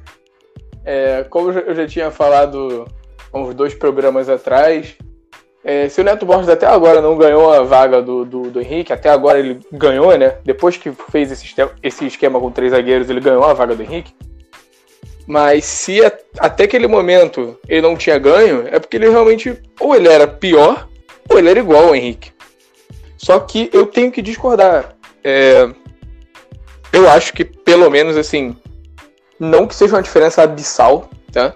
É, 0.85 1.25
como 1.25 1.51
eu 1.51 1.75
já 1.75 1.87
tinha 1.87 2.11
falado 2.11 2.87
uns 3.33 3.55
dois 3.55 3.75
programas 3.75 4.29
atrás. 4.29 4.97
É, 5.65 5.89
se 5.89 6.01
o 6.01 6.05
Neto 6.05 6.25
Borges 6.25 6.49
até 6.49 6.67
agora 6.67 7.01
não 7.01 7.17
ganhou 7.17 7.53
a 7.53 7.63
vaga 7.63 8.01
do, 8.01 8.25
do, 8.25 8.51
do, 8.51 8.61
Henrique, 8.61 8.93
até 8.93 9.11
agora 9.11 9.39
ele 9.39 9.61
ganhou, 9.73 10.17
né? 10.17 10.37
Depois 10.45 10.77
que 10.77 10.93
fez 11.11 11.31
esse, 11.31 11.55
esse 11.83 12.07
esquema 12.07 12.41
com 12.41 12.51
três 12.51 12.71
zagueiros, 12.71 13.11
ele 13.11 13.21
ganhou 13.21 13.45
a 13.45 13.53
vaga 13.53 13.75
do 13.75 13.83
Henrique. 13.83 14.15
Mas 15.27 15.65
se 15.67 16.01
até 16.39 16.65
aquele 16.65 16.87
momento 16.87 17.59
ele 17.69 17.83
não 17.83 17.97
tinha 17.97 18.19
ganho, 18.19 18.67
é 18.67 18.79
porque 18.79 18.97
ele 18.97 19.11
realmente 19.11 19.61
ou 19.79 19.95
ele 19.95 20.09
era 20.09 20.27
pior 20.27 20.89
ou 21.29 21.39
ele 21.39 21.51
era 21.51 21.59
igual 21.59 21.89
ao 21.89 21.95
Henrique. 21.95 22.33
Só 23.19 23.39
que 23.41 23.69
eu 23.73 23.85
tenho 23.85 24.11
que 24.11 24.23
discordar. 24.23 24.97
É, 25.23 25.69
eu 26.93 27.11
acho 27.11 27.35
que 27.35 27.45
pelo 27.45 27.91
menos 27.91 28.17
assim, 28.17 28.57
não 29.39 29.67
que 29.67 29.75
seja 29.75 29.97
uma 29.97 30.03
diferença 30.03 30.43
abissal, 30.43 31.11
tá? 31.31 31.55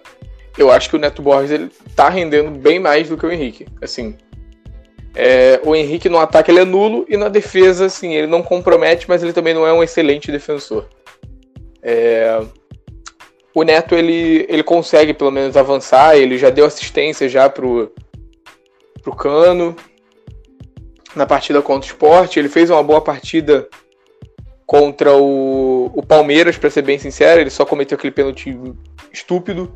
Eu 0.56 0.70
acho 0.70 0.90
que 0.90 0.96
o 0.96 0.98
Neto 0.98 1.22
Borges 1.22 1.50
ele 1.50 1.70
tá 1.96 2.08
rendendo 2.08 2.50
bem 2.50 2.78
mais 2.78 3.08
do 3.08 3.16
que 3.16 3.26
o 3.26 3.32
Henrique. 3.32 3.66
Assim, 3.80 4.16
é, 5.14 5.60
o 5.64 5.74
Henrique 5.74 6.08
no 6.08 6.18
ataque 6.18 6.50
ele 6.50 6.60
é 6.60 6.64
nulo 6.64 7.04
e 7.08 7.16
na 7.16 7.28
defesa, 7.28 7.86
assim, 7.86 8.14
ele 8.14 8.26
não 8.26 8.42
compromete, 8.42 9.08
mas 9.08 9.22
ele 9.22 9.32
também 9.32 9.54
não 9.54 9.66
é 9.66 9.72
um 9.72 9.82
excelente 9.82 10.32
defensor. 10.32 10.86
É, 11.82 12.40
o 13.54 13.62
Neto 13.62 13.94
ele, 13.94 14.46
ele 14.48 14.62
consegue 14.62 15.12
pelo 15.12 15.30
menos 15.30 15.56
avançar, 15.56 16.16
ele 16.16 16.38
já 16.38 16.48
deu 16.48 16.64
assistência 16.64 17.28
já 17.28 17.48
pro, 17.48 17.92
pro 19.02 19.14
Cano 19.14 19.76
na 21.14 21.26
partida 21.26 21.60
contra 21.60 21.86
o 21.86 21.92
Sport, 21.92 22.36
ele 22.36 22.48
fez 22.48 22.70
uma 22.70 22.82
boa 22.82 23.00
partida 23.00 23.68
contra 24.64 25.14
o, 25.14 25.90
o 25.94 26.02
Palmeiras, 26.02 26.56
para 26.56 26.70
ser 26.70 26.80
bem 26.80 26.98
sincero, 26.98 27.40
ele 27.40 27.50
só 27.50 27.66
cometeu 27.66 27.96
aquele 27.96 28.12
pênalti 28.12 28.56
estúpido. 29.12 29.70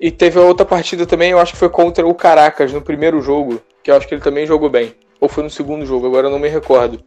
E 0.00 0.10
teve 0.10 0.38
a 0.38 0.42
outra 0.42 0.64
partida 0.64 1.04
também, 1.06 1.32
eu 1.32 1.38
acho 1.38 1.52
que 1.52 1.58
foi 1.58 1.68
contra 1.68 2.06
o 2.06 2.14
Caracas 2.14 2.72
no 2.72 2.80
primeiro 2.80 3.20
jogo, 3.20 3.60
que 3.82 3.90
eu 3.90 3.96
acho 3.96 4.06
que 4.06 4.14
ele 4.14 4.22
também 4.22 4.46
jogou 4.46 4.70
bem. 4.70 4.94
Ou 5.20 5.28
foi 5.28 5.42
no 5.42 5.50
segundo 5.50 5.84
jogo, 5.84 6.06
agora 6.06 6.28
eu 6.28 6.30
não 6.30 6.38
me 6.38 6.48
recordo. 6.48 7.00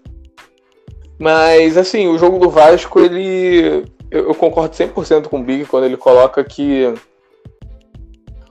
Mas, 1.17 1.77
assim, 1.77 2.07
o 2.07 2.17
jogo 2.17 2.39
do 2.39 2.49
Vasco, 2.49 2.99
ele. 2.99 3.85
Eu, 4.09 4.27
eu 4.27 4.35
concordo 4.35 4.75
100% 4.75 5.27
com 5.27 5.39
o 5.39 5.43
Big 5.43 5.65
quando 5.65 5.85
ele 5.85 5.95
coloca 5.95 6.43
que 6.43 6.93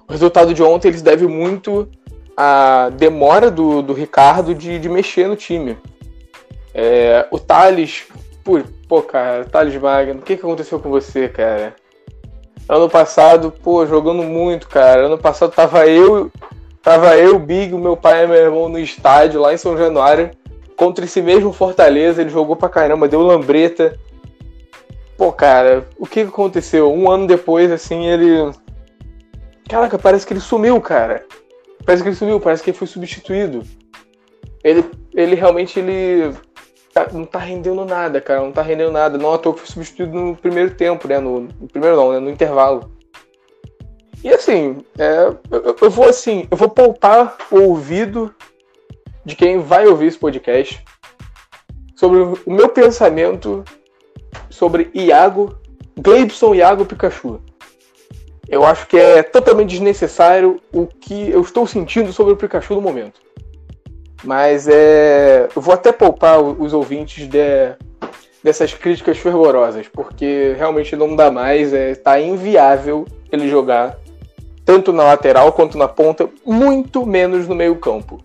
o 0.09 0.12
resultado 0.12 0.55
de 0.55 0.62
ontem 0.62 0.88
eles 0.88 1.03
deve 1.03 1.26
muito 1.26 1.91
à 2.36 2.88
demora 2.91 3.51
do, 3.51 3.82
do 3.82 3.93
Ricardo 3.93 4.55
de, 4.55 4.78
de 4.78 4.88
mexer 4.88 5.28
no 5.28 5.36
time. 5.36 5.76
É, 6.72 7.26
o 7.30 7.38
Thales. 7.38 8.07
Pô, 8.43 8.59
pô, 8.88 9.03
cara, 9.03 9.45
Thales 9.45 9.76
Magno, 9.76 10.20
o 10.20 10.22
que, 10.22 10.36
que 10.36 10.43
aconteceu 10.43 10.80
com 10.80 10.88
você, 10.88 11.28
cara? 11.28 11.76
Ano 12.70 12.88
passado, 12.88 13.50
pô, 13.50 13.84
jogando 13.84 14.22
muito, 14.22 14.68
cara. 14.68 15.06
Ano 15.06 15.18
passado 15.18 15.50
tava 15.50 15.88
eu, 15.88 16.30
tava 16.80 17.16
eu, 17.16 17.36
Big, 17.36 17.74
o 17.74 17.78
meu 17.80 17.96
pai 17.96 18.22
e 18.22 18.28
meu 18.28 18.36
irmão 18.36 18.68
no 18.68 18.78
estádio 18.78 19.40
lá 19.40 19.52
em 19.52 19.56
São 19.56 19.76
Januário 19.76 20.30
contra 20.76 21.04
esse 21.04 21.20
mesmo 21.20 21.52
Fortaleza. 21.52 22.20
Ele 22.20 22.30
jogou 22.30 22.54
pra 22.54 22.68
caramba, 22.68 23.08
deu 23.08 23.22
lambreta. 23.22 23.98
Pô, 25.18 25.32
cara, 25.32 25.88
o 25.98 26.06
que 26.06 26.20
aconteceu? 26.20 26.94
Um 26.94 27.10
ano 27.10 27.26
depois, 27.26 27.72
assim, 27.72 28.06
ele. 28.06 28.52
Caraca, 29.68 29.98
parece 29.98 30.24
que 30.24 30.32
ele 30.32 30.38
sumiu, 30.38 30.80
cara. 30.80 31.26
Parece 31.84 32.04
que 32.04 32.08
ele 32.10 32.16
sumiu, 32.16 32.38
parece 32.38 32.62
que 32.62 32.70
ele 32.70 32.78
foi 32.78 32.86
substituído. 32.86 33.64
Ele, 34.62 34.84
ele 35.12 35.34
realmente 35.34 35.80
ele 35.80 36.32
Tá, 36.93 37.09
não 37.12 37.24
tá 37.24 37.38
rendendo 37.38 37.84
nada, 37.84 38.20
cara. 38.20 38.41
Não 38.41 38.53
tá 38.53 38.62
rendendo 38.62 38.91
nada. 38.91 39.16
Não 39.16 39.32
à 39.32 39.38
toa 39.38 39.57
foi 39.57 39.66
substituído 39.66 40.12
no 40.12 40.36
primeiro 40.36 40.74
tempo, 40.74 41.07
né? 41.07 41.18
No, 41.18 41.41
no 41.41 41.68
primeiro 41.68 41.97
não, 41.97 42.12
né? 42.12 42.18
No 42.18 42.30
intervalo. 42.30 42.91
E 44.22 44.28
assim, 44.28 44.78
é, 44.99 45.34
eu, 45.51 45.76
eu, 45.80 45.91
vou 45.91 46.07
assim, 46.07 46.47
eu 46.51 46.57
vou 46.57 46.68
poupar 46.68 47.38
o 47.51 47.61
ouvido 47.61 48.34
de 49.24 49.34
quem 49.34 49.59
vai 49.59 49.86
ouvir 49.86 50.07
esse 50.07 50.18
podcast 50.18 50.84
sobre 51.97 52.18
o 52.18 52.38
meu 52.47 52.68
pensamento 52.68 53.64
sobre 54.51 54.91
Iago, 54.95 55.59
Gleibson 55.99 56.55
Iago 56.55 56.84
Pikachu. 56.84 57.41
Eu 58.49 58.64
acho 58.64 58.86
que 58.88 58.99
é 58.99 59.22
totalmente 59.22 59.70
desnecessário 59.70 60.61
o 60.72 60.86
que 60.86 61.30
eu 61.30 61.41
estou 61.41 61.66
sentindo 61.66 62.12
sobre 62.12 62.32
o 62.32 62.36
Pikachu 62.36 62.74
no 62.74 62.80
momento. 62.80 63.20
Mas 64.22 64.68
é. 64.68 65.48
Eu 65.54 65.62
vou 65.62 65.74
até 65.74 65.92
poupar 65.92 66.40
os 66.40 66.72
ouvintes 66.72 67.26
de, 67.26 67.74
dessas 68.42 68.74
críticas 68.74 69.18
fervorosas, 69.18 69.88
porque 69.88 70.54
realmente 70.56 70.94
não 70.96 71.16
dá 71.16 71.30
mais, 71.30 71.72
é, 71.72 71.94
tá 71.94 72.20
inviável 72.20 73.06
ele 73.30 73.48
jogar 73.48 73.98
tanto 74.64 74.92
na 74.92 75.04
lateral 75.04 75.52
quanto 75.52 75.76
na 75.76 75.88
ponta, 75.88 76.28
muito 76.44 77.04
menos 77.04 77.48
no 77.48 77.54
meio-campo. 77.54 78.22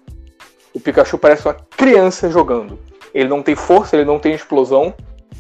O 0.74 0.80
Pikachu 0.80 1.18
parece 1.18 1.48
uma 1.48 1.56
criança 1.76 2.30
jogando. 2.30 2.78
Ele 3.14 3.30
não 3.30 3.42
tem 3.42 3.56
força, 3.56 3.96
ele 3.96 4.06
não 4.06 4.20
tem 4.20 4.34
explosão, 4.34 4.94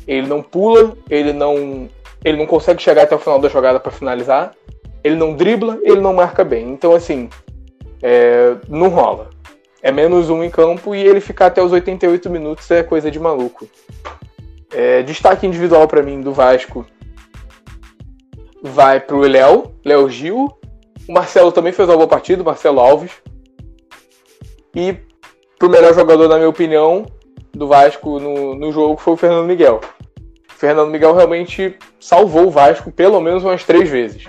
ele 0.07 0.27
não 0.27 0.41
pula, 0.41 0.93
ele 1.09 1.33
não 1.33 1.89
ele 2.23 2.37
não 2.37 2.47
consegue 2.47 2.81
chegar 2.81 3.03
até 3.03 3.15
o 3.15 3.19
final 3.19 3.37
da 3.37 3.47
jogada 3.47 3.79
para 3.79 3.91
finalizar, 3.91 4.55
ele 5.03 5.15
não 5.15 5.35
dribla, 5.35 5.77
ele 5.83 6.01
não 6.01 6.13
marca 6.13 6.43
bem. 6.43 6.71
Então 6.71 6.95
assim, 6.95 7.29
é, 8.01 8.55
não 8.67 8.87
rola. 8.89 9.29
É 9.85 9.91
menos 9.91 10.31
um 10.31 10.43
em 10.43 10.49
campo 10.49 10.95
e 10.95 11.03
ele 11.03 11.21
ficar 11.21 11.45
até 11.45 11.61
os 11.61 11.71
88 11.71 12.27
minutos 12.27 12.71
é 12.71 12.81
coisa 12.81 13.11
de 13.11 13.19
maluco. 13.19 13.69
É, 14.73 15.03
destaque 15.03 15.45
individual 15.45 15.87
para 15.87 16.01
mim 16.01 16.21
do 16.21 16.33
Vasco 16.33 16.83
vai 18.63 18.99
pro 18.99 19.19
Léo, 19.19 19.75
Léo 19.85 20.09
Gil. 20.09 20.49
O 21.07 21.13
Marcelo 21.13 21.51
também 21.51 21.71
fez 21.71 21.87
uma 21.87 21.97
boa 21.97 22.07
partida, 22.07 22.43
Marcelo 22.43 22.79
Alves. 22.79 23.11
E 24.73 24.97
pro 25.59 25.69
melhor 25.69 25.93
jogador, 25.93 26.27
na 26.29 26.37
minha 26.37 26.49
opinião, 26.49 27.05
do 27.53 27.67
Vasco 27.67 28.19
no, 28.19 28.55
no 28.55 28.71
jogo 28.71 28.97
foi 28.97 29.13
o 29.13 29.17
Fernando 29.17 29.45
Miguel. 29.45 29.81
O 30.49 30.53
Fernando 30.57 30.89
Miguel 30.89 31.13
realmente 31.13 31.77
salvou 31.99 32.47
o 32.47 32.51
Vasco 32.51 32.91
pelo 32.91 33.21
menos 33.21 33.43
umas 33.43 33.63
três 33.63 33.87
vezes. 33.87 34.27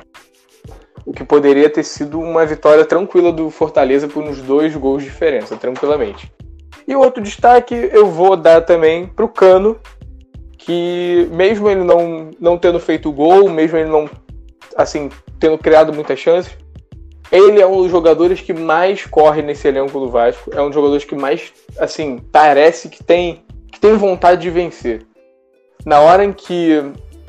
O 1.07 1.13
que 1.13 1.25
poderia 1.25 1.71
ter 1.71 1.85
sido 1.85 2.19
uma 2.19 2.45
vitória 2.45 2.85
tranquila 2.85 3.33
do 3.33 3.49
Fortaleza 3.49 4.09
por 4.09 4.23
uns 4.23 4.43
dois 4.43 4.75
gols 4.77 5.03
de 5.03 5.09
diferença, 5.09 5.57
tranquilamente. 5.57 6.31
E 6.87 6.95
outro 6.95 7.23
destaque 7.23 7.75
eu 7.93 8.07
vou 8.07 8.37
dar 8.37 8.61
também 8.63 9.07
pro 9.07 9.29
Cano, 9.29 9.79
que 10.59 11.29
mesmo 11.31 11.71
ele 11.71 11.85
não, 11.85 12.31
não 12.39 12.59
tendo 12.59 12.81
feito 12.81 13.13
gol, 13.13 13.49
mesmo 13.49 13.79
ele 13.79 13.89
não 13.89 14.11
assim 14.77 15.09
tendo 15.39 15.57
criado 15.57 15.93
muitas 15.93 16.19
chances, 16.19 16.57
ele 17.31 17.61
é 17.61 17.67
um 17.67 17.83
dos 17.83 17.91
jogadores 17.91 18.41
que 18.41 18.53
mais 18.53 19.05
corre 19.05 19.43
nesse 19.43 19.67
elenco 19.67 19.99
do 19.99 20.09
Vasco. 20.09 20.51
É 20.55 20.61
um 20.61 20.67
dos 20.67 20.75
jogadores 20.75 21.05
que 21.05 21.15
mais, 21.15 21.53
assim, 21.79 22.19
parece 22.31 22.89
que 22.89 23.03
tem, 23.03 23.45
que 23.71 23.81
tem 23.81 23.97
vontade 23.97 24.43
de 24.43 24.51
vencer. 24.51 25.05
Na 25.85 26.01
hora 26.01 26.25
em 26.25 26.33
que 26.33 26.83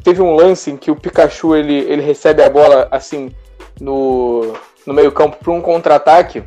teve 0.03 0.21
um 0.21 0.36
lance 0.36 0.71
em 0.71 0.78
que 0.78 0.91
o 0.91 0.95
Pikachu 0.95 1.55
ele, 1.55 1.80
ele 1.80 2.01
recebe 2.01 2.43
a 2.43 2.49
bola 2.49 2.88
assim 2.91 3.32
no, 3.80 4.53
no 4.86 4.93
meio 4.93 5.11
campo 5.11 5.38
para 5.38 5.53
um 5.53 5.61
contra-ataque 5.61 6.43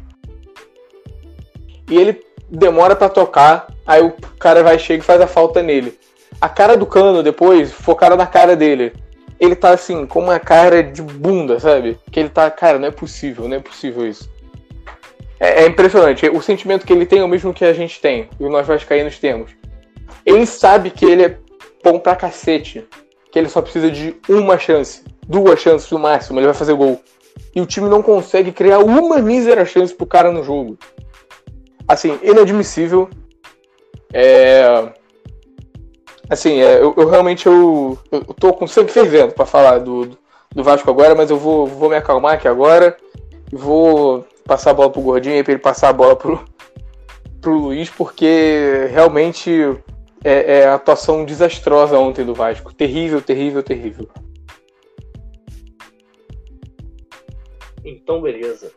e 1.89 1.97
ele 1.97 2.23
demora 2.49 2.95
para 2.95 3.09
tocar, 3.09 3.69
aí 3.87 4.03
o 4.03 4.13
cara 4.39 4.63
vai 4.63 4.79
chega 4.79 5.03
e 5.03 5.07
faz 5.07 5.21
a 5.21 5.27
falta 5.27 5.63
nele. 5.63 5.99
A 6.41 6.49
cara 6.49 6.77
do 6.77 6.87
Cano 6.87 7.23
depois, 7.23 7.73
focada 7.73 8.17
na 8.17 8.27
cara 8.27 8.57
dele 8.57 8.93
ele 9.41 9.57
tá 9.57 9.71
assim, 9.71 10.07
com 10.07 10.21
uma 10.21 10.39
cara 10.39 10.83
de 10.83 11.01
bunda, 11.01 11.59
sabe? 11.59 11.99
Que 12.13 12.21
ele 12.21 12.29
tá, 12.29 12.51
cara, 12.51 12.79
não 12.79 12.87
é 12.87 12.91
possível, 12.91 13.49
não 13.49 13.57
é 13.57 13.61
possível 13.61 14.07
isso. 14.07 14.31
É, 15.41 15.63
é 15.63 15.67
impressionante. 15.67 16.29
O 16.29 16.43
sentimento 16.43 16.87
que 16.87 16.93
ele 16.93 17.07
tem 17.07 17.21
é 17.21 17.25
o 17.25 17.29
mesmo 17.29 17.55
que 17.55 17.65
a 17.65 17.73
gente 17.73 17.99
tem, 18.01 18.29
e 18.39 18.45
nós 18.45 18.67
vascaínos 18.67 19.19
temos. 19.19 19.53
Ele 20.27 20.45
sabe 20.45 20.91
que 20.91 21.07
ele 21.07 21.25
é 21.25 21.39
bom 21.83 21.99
pra 21.99 22.15
cacete, 22.15 22.87
que 23.33 23.39
ele 23.39 23.49
só 23.49 23.63
precisa 23.63 23.91
de 23.91 24.15
uma 24.29 24.59
chance, 24.59 25.03
duas 25.27 25.59
chances 25.59 25.91
no 25.91 25.99
máximo, 25.99 26.39
ele 26.39 26.47
vai 26.47 26.55
fazer 26.55 26.75
gol. 26.75 27.01
E 27.55 27.61
o 27.61 27.67
time 27.67 27.89
não 27.89 28.03
consegue 28.03 28.53
criar 28.53 28.79
uma 28.79 29.19
mísera 29.19 29.65
chance 29.65 29.95
pro 29.95 30.07
cara 30.07 30.31
no 30.31 30.45
jogo. 30.45 30.79
Assim, 31.87 32.19
inadmissível. 32.23 33.09
É 34.13 34.93
assim, 36.31 36.61
é, 36.61 36.81
eu, 36.81 36.95
eu, 36.97 37.09
realmente 37.09 37.47
eu, 37.47 37.99
eu 38.13 38.23
tô 38.23 38.53
com 38.53 38.67
sangue 38.67 38.93
fervendo 38.93 39.35
para 39.35 39.45
falar 39.45 39.79
do, 39.79 40.17
do 40.55 40.63
Vasco 40.63 40.89
agora, 40.89 41.17
mas 41.17 41.29
eu 41.29 41.37
vou, 41.37 41.67
vou 41.67 41.91
me 41.91 41.97
acalmar 41.97 42.35
aqui 42.35 42.47
agora 42.47 42.97
e 43.53 43.57
vou 43.57 44.25
passar 44.47 44.71
a 44.71 44.75
bola 44.75 44.91
pro 44.91 45.03
Gordinho 45.03 45.37
e 45.37 45.43
para 45.43 45.53
ele 45.53 45.61
passar 45.61 45.89
a 45.89 45.93
bola 45.93 46.15
pro, 46.15 46.45
pro 47.41 47.59
Luiz, 47.59 47.91
porque 47.91 48.89
realmente 48.91 49.77
é, 50.23 50.61
é 50.61 50.69
atuação 50.69 51.25
desastrosa 51.25 51.99
ontem 51.99 52.25
do 52.25 52.33
Vasco. 52.33 52.73
Terrível, 52.73 53.21
terrível, 53.21 53.63
terrível. 53.63 54.09
Então, 57.85 58.21
beleza. 58.21 58.73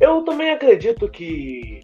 Eu 0.00 0.22
também 0.22 0.50
acredito 0.50 1.08
que 1.08 1.80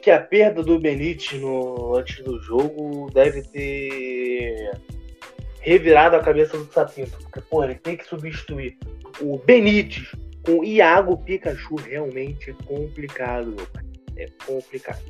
que 0.00 0.10
a 0.10 0.20
perda 0.20 0.62
do 0.62 0.78
Benítez 0.78 1.40
no, 1.40 1.96
antes 1.96 2.22
do 2.22 2.40
jogo 2.40 3.10
deve 3.12 3.42
ter 3.42 4.70
revirado 5.60 6.16
a 6.16 6.20
cabeça 6.20 6.56
do 6.56 6.72
Sapinto. 6.72 7.18
Porque, 7.18 7.40
pô, 7.42 7.64
ele 7.64 7.74
tem 7.74 7.96
que 7.96 8.06
substituir 8.06 8.78
o 9.20 9.38
Benítez 9.38 10.10
com 10.44 10.60
o 10.60 10.64
Iago 10.64 11.16
Pikachu. 11.18 11.76
Realmente 11.76 12.50
é 12.50 12.54
complicado, 12.64 13.48
meu 13.48 13.66
pai. 13.66 13.84
É 14.16 14.26
complicado. 14.46 15.02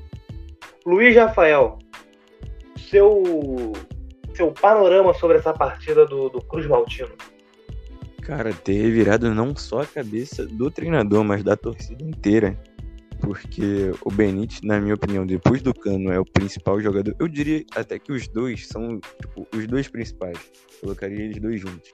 Luiz 0.85 1.15
Rafael, 1.15 1.79
seu, 2.77 3.23
seu 4.35 4.51
panorama 4.53 5.13
sobre 5.15 5.39
essa 5.39 5.53
partida 5.53 6.07
do, 6.07 6.29
do 6.29 6.41
Cruz 6.41 6.67
Maltino. 6.67 7.15
Cara, 8.29 8.53
ter 8.53 8.75
revirado 8.75 9.35
não 9.35 9.57
só 9.57 9.81
a 9.81 9.87
cabeça 9.87 10.47
do 10.47 10.71
treinador, 10.71 11.25
mas 11.25 11.43
da 11.43 11.57
torcida 11.57 12.05
inteira 12.05 12.57
porque 13.21 13.91
o 14.05 14.11
Benítez, 14.11 14.61
na 14.63 14.81
minha 14.81 14.95
opinião, 14.95 15.27
depois 15.27 15.61
do 15.61 15.75
Cano, 15.75 16.13
é 16.13 16.21
o 16.21 16.25
principal 16.25 16.81
jogador. 16.81 17.15
Eu 17.19 17.27
diria 17.27 17.65
até 17.75 17.99
que 17.99 18.13
os 18.13 18.29
dois 18.29 18.67
são 18.69 19.01
tipo, 19.21 19.47
os 19.55 19.67
dois 19.67 19.89
principais. 19.89 20.39
Colocaria 20.81 21.25
eles 21.25 21.41
dois 21.41 21.61
juntos. 21.61 21.91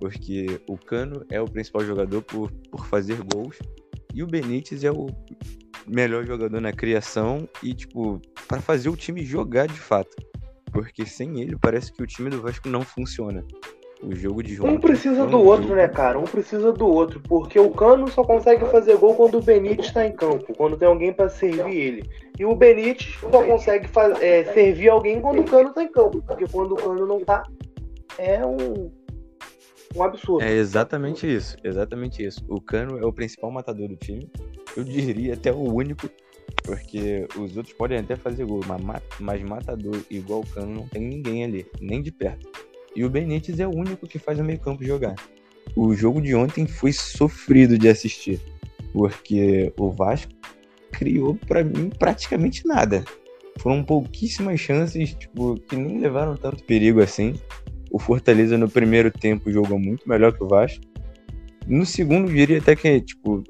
Porque 0.00 0.60
o 0.68 0.76
Cano 0.76 1.24
é 1.30 1.40
o 1.40 1.46
principal 1.46 1.84
jogador 1.84 2.22
por, 2.22 2.52
por 2.70 2.86
fazer 2.86 3.18
gols 3.32 3.58
e 4.14 4.22
o 4.22 4.26
Benítez 4.26 4.84
é 4.84 4.90
o 4.90 5.06
melhor 5.86 6.26
jogador 6.26 6.60
na 6.60 6.72
criação 6.72 7.48
e, 7.62 7.72
tipo, 7.72 8.20
para 8.46 8.60
fazer 8.60 8.88
o 8.88 8.96
time 8.96 9.24
jogar 9.24 9.66
de 9.66 9.78
fato. 9.78 10.14
Porque 10.70 11.06
sem 11.06 11.40
ele 11.40 11.56
parece 11.56 11.92
que 11.92 12.02
o 12.02 12.06
time 12.06 12.30
do 12.30 12.42
Vasco 12.42 12.68
não 12.68 12.82
funciona. 12.82 13.44
O 14.02 14.14
jogo 14.14 14.42
de 14.42 14.60
Um 14.62 14.78
precisa 14.78 15.26
do 15.26 15.40
outro, 15.42 15.74
né, 15.74 15.88
cara? 15.88 16.18
Um 16.18 16.24
precisa 16.24 16.72
do 16.72 16.86
outro. 16.86 17.20
Porque 17.20 17.58
o 17.58 17.70
Cano 17.70 18.08
só 18.08 18.22
consegue 18.22 18.64
fazer 18.66 18.96
gol 18.96 19.14
quando 19.14 19.38
o 19.38 19.42
Benítez 19.42 19.86
está 19.86 20.06
em 20.06 20.12
campo, 20.12 20.54
quando 20.56 20.76
tem 20.76 20.86
alguém 20.86 21.12
para 21.12 21.28
servir 21.28 21.76
ele. 21.76 22.10
E 22.38 22.44
o 22.44 22.54
Benítez 22.54 23.18
só 23.20 23.42
consegue 23.44 23.88
é, 24.20 24.44
servir 24.52 24.88
alguém 24.88 25.20
quando 25.20 25.40
o 25.40 25.44
Cano 25.44 25.70
está 25.70 25.82
em 25.82 25.90
campo. 25.90 26.22
Porque 26.22 26.46
quando 26.46 26.72
o 26.72 26.76
Cano 26.76 27.06
não 27.06 27.20
tá, 27.24 27.42
é 28.16 28.46
um, 28.46 28.90
um 29.96 30.02
absurdo. 30.02 30.44
É 30.44 30.52
exatamente 30.52 31.26
isso. 31.26 31.56
Exatamente 31.64 32.24
isso. 32.24 32.44
O 32.48 32.60
Cano 32.60 32.98
é 32.98 33.04
o 33.04 33.12
principal 33.12 33.50
matador 33.50 33.88
do 33.88 33.96
time. 33.96 34.30
Eu 34.76 34.84
diria 34.84 35.34
até 35.34 35.52
o 35.52 35.74
único. 35.74 36.08
Porque 36.62 37.26
os 37.36 37.56
outros 37.56 37.74
podem 37.74 37.98
até 37.98 38.14
fazer 38.14 38.44
gol, 38.44 38.60
mas 39.20 39.42
matador 39.42 39.96
igual 40.10 40.40
o 40.40 40.46
Cano 40.46 40.74
não 40.74 40.88
tem 40.88 41.02
ninguém 41.02 41.44
ali, 41.44 41.66
nem 41.80 42.02
de 42.02 42.12
perto. 42.12 42.67
E 42.98 43.04
o 43.04 43.08
Benítez 43.08 43.60
é 43.60 43.66
o 43.66 43.70
único 43.70 44.08
que 44.08 44.18
faz 44.18 44.40
o 44.40 44.44
meio-campo 44.44 44.84
jogar. 44.84 45.14
O 45.76 45.94
jogo 45.94 46.20
de 46.20 46.34
ontem 46.34 46.66
foi 46.66 46.92
sofrido 46.92 47.78
de 47.78 47.88
assistir, 47.88 48.40
porque 48.92 49.72
o 49.78 49.92
Vasco 49.92 50.32
criou 50.90 51.36
para 51.46 51.62
mim 51.62 51.90
praticamente 51.96 52.66
nada. 52.66 53.04
Foram 53.60 53.84
pouquíssimas 53.84 54.58
chances, 54.58 55.14
tipo, 55.14 55.54
que 55.68 55.76
nem 55.76 56.00
levaram 56.00 56.36
tanto 56.36 56.64
perigo 56.64 57.00
assim. 57.00 57.34
O 57.88 58.00
Fortaleza 58.00 58.58
no 58.58 58.68
primeiro 58.68 59.12
tempo 59.12 59.48
jogou 59.52 59.78
muito 59.78 60.08
melhor 60.08 60.32
que 60.32 60.42
o 60.42 60.48
Vasco. 60.48 60.82
No 61.68 61.86
segundo, 61.86 62.32
diria 62.32 62.58
até 62.58 62.74
que, 62.74 63.00
tipo, 63.00 63.44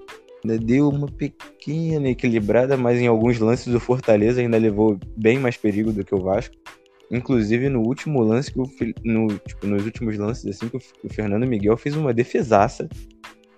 deu 0.44 0.90
uma 0.90 1.06
pequena 1.06 2.10
equilibrada, 2.10 2.76
mas 2.76 3.00
em 3.00 3.06
alguns 3.06 3.38
lances 3.38 3.72
o 3.72 3.80
Fortaleza 3.80 4.42
ainda 4.42 4.58
levou 4.58 4.98
bem 5.16 5.38
mais 5.38 5.56
perigo 5.56 5.90
do 5.90 6.04
que 6.04 6.14
o 6.14 6.20
Vasco. 6.20 6.54
Inclusive 7.10 7.68
no 7.68 7.80
último 7.80 8.22
lance 8.22 8.52
que 8.52 8.60
o 8.60 8.70
no, 9.02 9.28
tipo, 9.38 9.66
nos 9.66 9.84
últimos 9.84 10.16
lances 10.18 10.46
assim 10.46 10.68
que 10.68 10.76
o, 10.76 11.08
Fernando 11.08 11.46
Miguel 11.46 11.76
fez 11.76 11.96
uma 11.96 12.12
defesaça 12.12 12.88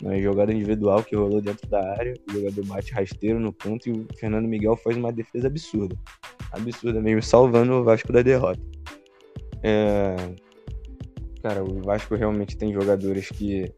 uma 0.02 0.18
jogada 0.18 0.52
individual 0.52 1.02
que 1.02 1.14
rolou 1.14 1.40
dentro 1.40 1.68
da 1.68 1.92
área, 1.92 2.14
o 2.28 2.32
jogador 2.32 2.64
bate 2.66 2.92
rasteiro 2.92 3.38
no 3.38 3.52
ponto 3.52 3.88
e 3.88 3.92
o 3.92 4.06
Fernando 4.18 4.48
Miguel 4.48 4.76
faz 4.76 4.96
uma 4.96 5.12
defesa 5.12 5.46
absurda. 5.46 5.96
Absurda 6.52 7.00
mesmo, 7.00 7.22
salvando 7.22 7.74
o 7.74 7.84
Vasco 7.84 8.12
da 8.12 8.22
derrota. 8.22 8.60
É... 9.62 10.16
Cara, 11.42 11.62
o 11.62 11.82
Vasco 11.82 12.14
realmente 12.14 12.56
tem 12.56 12.72
jogadores 12.72 13.28
que 13.28 13.72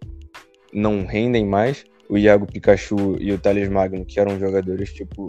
não 0.73 1.05
rendem 1.05 1.47
mais. 1.47 1.85
O 2.09 2.19
Iago 2.19 2.47
Pikachu 2.47 3.17
e 3.21 3.33
o 3.33 3.39
Thales 3.39 3.69
Magno, 3.69 4.05
que 4.05 4.21
eram 4.21 4.39
jogadores 4.39 4.93
tipo 4.93 5.27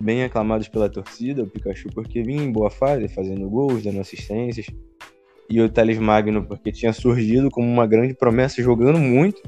bem 0.00 0.22
aclamados 0.22 0.68
pela 0.68 0.88
torcida, 0.88 1.42
o 1.42 1.46
Pikachu 1.46 1.88
porque 1.94 2.22
vinha 2.22 2.42
em 2.42 2.52
boa 2.52 2.70
fase, 2.70 3.08
fazendo 3.08 3.48
gols, 3.48 3.82
dando 3.82 4.00
assistências, 4.00 4.66
e 5.48 5.60
o 5.60 5.68
Thales 5.68 5.98
Magno 5.98 6.44
porque 6.44 6.72
tinha 6.72 6.92
surgido 6.92 7.50
como 7.50 7.68
uma 7.68 7.86
grande 7.86 8.14
promessa, 8.14 8.62
jogando 8.62 8.98
muito, 8.98 9.42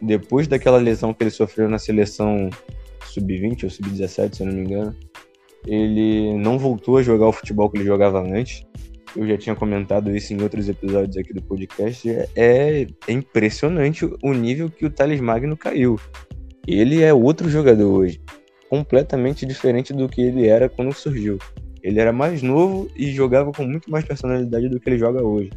depois 0.00 0.46
daquela 0.46 0.78
lesão 0.78 1.12
que 1.12 1.22
ele 1.22 1.30
sofreu 1.30 1.68
na 1.68 1.78
seleção 1.78 2.50
sub-20 3.06 3.64
ou 3.64 3.70
sub-17, 3.70 4.34
se 4.34 4.42
eu 4.42 4.46
não 4.46 4.54
me 4.54 4.62
engano, 4.62 4.94
ele 5.66 6.36
não 6.38 6.58
voltou 6.58 6.98
a 6.98 7.02
jogar 7.02 7.26
o 7.26 7.32
futebol 7.32 7.68
que 7.68 7.78
ele 7.78 7.84
jogava 7.84 8.20
antes. 8.20 8.64
Eu 9.16 9.26
já 9.26 9.36
tinha 9.36 9.56
comentado 9.56 10.14
isso 10.14 10.32
em 10.32 10.42
outros 10.42 10.68
episódios 10.68 11.16
aqui 11.16 11.32
do 11.32 11.42
podcast. 11.42 12.08
É, 12.36 12.86
é 13.06 13.12
impressionante 13.12 14.04
o 14.22 14.32
nível 14.32 14.70
que 14.70 14.86
o 14.86 14.90
Thales 14.90 15.20
Magno 15.20 15.56
caiu. 15.56 15.98
Ele 16.66 17.02
é 17.02 17.12
outro 17.12 17.48
jogador 17.48 17.90
hoje, 17.90 18.20
completamente 18.68 19.46
diferente 19.46 19.92
do 19.92 20.08
que 20.08 20.20
ele 20.20 20.46
era 20.46 20.68
quando 20.68 20.92
surgiu. 20.92 21.38
Ele 21.82 22.00
era 22.00 22.12
mais 22.12 22.42
novo 22.42 22.90
e 22.96 23.10
jogava 23.12 23.52
com 23.52 23.64
muito 23.64 23.90
mais 23.90 24.04
personalidade 24.04 24.68
do 24.68 24.80
que 24.80 24.88
ele 24.88 24.98
joga 24.98 25.24
hoje. 25.24 25.50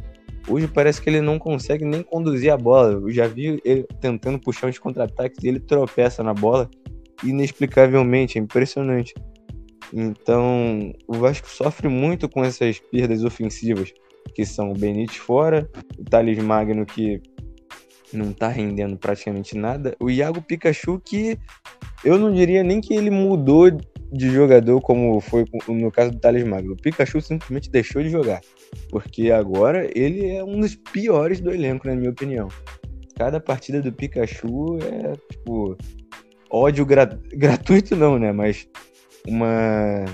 Hoje 0.48 0.66
parece 0.66 1.00
que 1.00 1.08
ele 1.08 1.20
não 1.20 1.38
consegue 1.38 1.84
nem 1.84 2.02
conduzir 2.02 2.52
a 2.52 2.56
bola. 2.56 2.92
Eu 2.92 3.10
já 3.10 3.26
vi 3.26 3.60
ele 3.64 3.86
tentando 4.00 4.38
puxar 4.38 4.68
uns 4.68 4.78
contra-ataques 4.78 5.42
e 5.42 5.48
ele 5.48 5.60
tropeça 5.60 6.22
na 6.22 6.34
bola 6.34 6.68
inexplicavelmente, 7.22 8.38
é 8.38 8.40
impressionante. 8.40 9.14
Então, 9.92 10.92
o 11.06 11.14
Vasco 11.14 11.48
sofre 11.48 11.88
muito 11.88 12.28
com 12.28 12.42
essas 12.42 12.80
perdas 12.80 13.22
ofensivas, 13.24 13.92
que 14.34 14.44
são 14.44 14.70
o 14.70 14.74
Benítez 14.74 15.18
fora, 15.18 15.68
o 15.98 16.04
Thales 16.04 16.38
Magno 16.38 16.86
que 16.86 17.20
não 18.16 18.32
tá 18.32 18.48
rendendo 18.48 18.96
praticamente 18.96 19.56
nada, 19.56 19.96
o 20.00 20.10
Iago 20.10 20.42
Pikachu 20.42 21.00
que 21.04 21.38
eu 22.04 22.18
não 22.18 22.32
diria 22.32 22.62
nem 22.62 22.80
que 22.80 22.94
ele 22.94 23.10
mudou 23.10 23.70
de 24.12 24.30
jogador 24.30 24.80
como 24.80 25.18
foi 25.20 25.44
no 25.68 25.90
caso 25.90 26.10
do 26.10 26.18
Thales 26.18 26.44
Magno. 26.44 26.74
O 26.74 26.76
Pikachu 26.76 27.20
simplesmente 27.20 27.70
deixou 27.70 28.02
de 28.02 28.10
jogar, 28.10 28.40
porque 28.90 29.30
agora 29.30 29.88
ele 29.94 30.28
é 30.28 30.44
um 30.44 30.60
dos 30.60 30.74
piores 30.74 31.40
do 31.40 31.50
elenco, 31.50 31.86
na 31.86 31.94
minha 31.94 32.10
opinião. 32.10 32.48
Cada 33.16 33.40
partida 33.40 33.80
do 33.80 33.92
Pikachu 33.92 34.78
é 34.82 35.16
tipo 35.30 35.76
ódio 36.50 36.84
gra 36.84 37.06
gratuito 37.32 37.96
não, 37.96 38.18
né, 38.18 38.32
mas 38.32 38.68
uma 39.26 40.04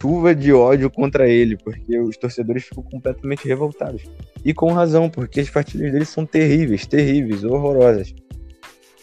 chuva 0.00 0.34
de 0.34 0.52
ódio 0.52 0.90
contra 0.90 1.28
ele, 1.28 1.56
porque 1.56 1.98
os 1.98 2.16
torcedores 2.16 2.64
ficam 2.64 2.82
completamente 2.82 3.46
revoltados. 3.46 4.02
E 4.44 4.54
com 4.54 4.72
razão, 4.72 5.10
porque 5.10 5.40
as 5.40 5.50
partidas 5.50 5.92
dele 5.92 6.04
são 6.04 6.24
terríveis, 6.24 6.86
terríveis, 6.86 7.44
horrorosas. 7.44 8.14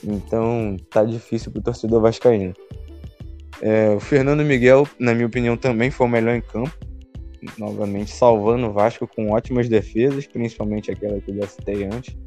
Então 0.03 0.77
tá 0.89 1.03
difícil 1.03 1.51
pro 1.51 1.61
torcedor 1.61 2.01
vascaíno. 2.01 2.53
É, 3.61 3.89
o 3.89 3.99
Fernando 3.99 4.43
Miguel, 4.43 4.87
na 4.99 5.13
minha 5.13 5.27
opinião, 5.27 5.55
também 5.55 5.89
foi 5.89 6.07
o 6.07 6.09
melhor 6.09 6.35
em 6.35 6.41
campo. 6.41 6.71
Novamente 7.57 8.11
salvando 8.11 8.67
o 8.67 8.73
Vasco 8.73 9.07
com 9.07 9.31
ótimas 9.31 9.69
defesas, 9.69 10.25
principalmente 10.25 10.91
aquela 10.91 11.19
que 11.21 11.31
eu 11.31 11.47
citei 11.47 11.85
antes. 11.85 12.17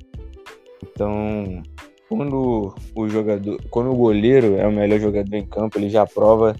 Então, 0.83 1.63
quando 2.09 2.75
o 2.95 3.09
jogador, 3.09 3.61
quando 3.71 3.91
o 3.91 3.97
goleiro 3.97 4.57
é 4.57 4.67
o 4.67 4.73
melhor 4.73 5.01
jogador 5.01 5.35
em 5.35 5.45
campo, 5.45 5.79
ele 5.79 5.91
já 5.91 6.07
prova 6.07 6.57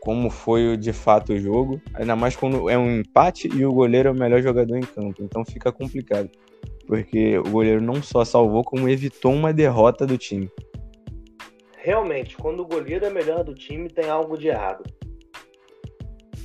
como 0.00 0.30
foi 0.30 0.76
de 0.76 0.92
fato 0.92 1.34
o 1.34 1.38
jogo, 1.38 1.80
ainda 1.94 2.16
mais 2.16 2.34
quando 2.34 2.68
é 2.70 2.76
um 2.76 3.00
empate 3.00 3.48
e 3.48 3.64
o 3.64 3.72
goleiro 3.72 4.08
é 4.08 4.12
o 4.12 4.14
melhor 4.14 4.42
jogador 4.42 4.76
em 4.76 4.80
campo. 4.80 5.22
Então 5.22 5.44
fica 5.44 5.70
complicado, 5.70 6.30
porque 6.86 7.38
o 7.38 7.44
goleiro 7.44 7.82
não 7.82 8.02
só 8.02 8.24
salvou, 8.24 8.64
como 8.64 8.88
evitou 8.88 9.32
uma 9.32 9.52
derrota 9.52 10.06
do 10.06 10.16
time. 10.16 10.50
Realmente, 11.76 12.36
quando 12.36 12.60
o 12.60 12.66
goleiro 12.66 13.04
é 13.04 13.10
melhor 13.10 13.44
do 13.44 13.54
time, 13.54 13.88
tem 13.88 14.08
algo 14.08 14.36
de 14.36 14.48
errado. 14.48 14.84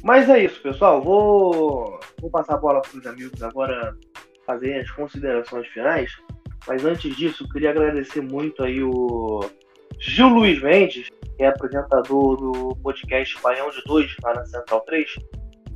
Mas 0.03 0.29
é 0.29 0.43
isso, 0.43 0.61
pessoal. 0.61 1.01
Vou, 1.01 1.99
vou 2.21 2.29
passar 2.29 2.53
a 2.53 2.57
bola 2.57 2.81
para 2.81 2.99
os 2.99 3.07
amigos 3.07 3.41
agora 3.41 3.97
fazer 4.45 4.79
as 4.79 4.91
considerações 4.91 5.67
finais. 5.67 6.11
Mas 6.67 6.85
antes 6.85 7.15
disso, 7.15 7.43
eu 7.43 7.49
queria 7.49 7.71
agradecer 7.71 8.21
muito 8.21 8.63
aí 8.63 8.83
o 8.83 9.41
Gil 9.99 10.29
Luiz 10.29 10.61
Mendes, 10.61 11.09
que 11.36 11.43
é 11.43 11.47
apresentador 11.47 12.38
do 12.38 12.75
podcast 12.81 13.41
Baião 13.41 13.69
de 13.69 13.81
Dois, 13.86 14.15
lá 14.23 14.33
na 14.33 14.45
Central 14.45 14.81
3, 14.81 15.15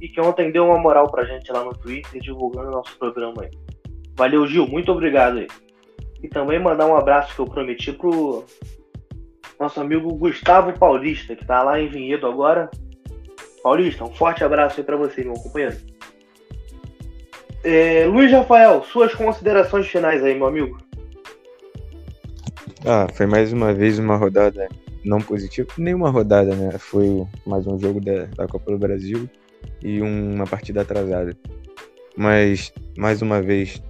e 0.01 0.07
que 0.07 0.22
ontem 0.22 0.51
deu 0.51 0.66
uma 0.66 0.78
moral 0.78 1.10
pra 1.12 1.26
gente 1.26 1.51
lá 1.51 1.64
no 1.64 1.74
Twitter, 1.74 2.22
divulgando 2.22 2.72
nosso 2.72 2.97
programa 2.97 3.43
aí. 3.43 3.49
Valeu, 4.16 4.47
Gil, 4.47 4.68
muito 4.68 4.91
obrigado 4.91 5.39
aí. 5.39 5.47
E 6.22 6.28
também 6.28 6.60
mandar 6.60 6.86
um 6.86 6.95
abraço 6.95 7.34
que 7.34 7.39
eu 7.39 7.45
prometi 7.45 7.91
pro 7.91 8.45
nosso 9.60 9.80
amigo 9.80 10.14
Gustavo 10.16 10.78
Paulista, 10.78 11.36
que 11.36 11.45
tá 11.45 11.64
lá 11.64 11.80
em 11.80 11.89
Vinhedo 11.89 12.28
agora. 12.28 12.70
Paulista, 13.62 14.05
um 14.05 14.14
forte 14.14 14.43
abraço 14.43 14.80
aí 14.80 14.86
pra 14.86 14.95
você, 14.95 15.24
meu 15.24 15.34
companheiro. 15.34 15.78
É, 17.64 18.05
Luiz 18.05 18.32
Rafael, 18.32 18.84
suas 18.84 19.14
considerações 19.14 19.88
finais 19.88 20.24
aí, 20.24 20.34
meu 20.34 20.47
amigo. 20.47 20.78
Ah, 22.86 23.07
foi 23.14 23.26
mais 23.26 23.51
uma 23.51 23.74
vez 23.74 23.99
uma 23.99 24.16
rodada 24.16 24.70
não 25.04 25.20
positiva, 25.20 25.68
nenhuma 25.78 26.10
rodada, 26.10 26.56
né? 26.56 26.78
Foi 26.78 27.26
mais 27.45 27.66
um 27.68 27.80
jogo 27.80 28.00
da, 28.02 28.26
da 28.26 28.47
Copa 28.47 28.72
do 28.72 28.78
Brasil 28.78 29.30
e 29.84 30.02
uma 30.02 30.45
partida 30.45 30.82
atrasada. 30.82 31.36
Mas, 32.18 32.74
mais 32.97 33.22
uma 33.22 33.41
vez, 33.41 33.82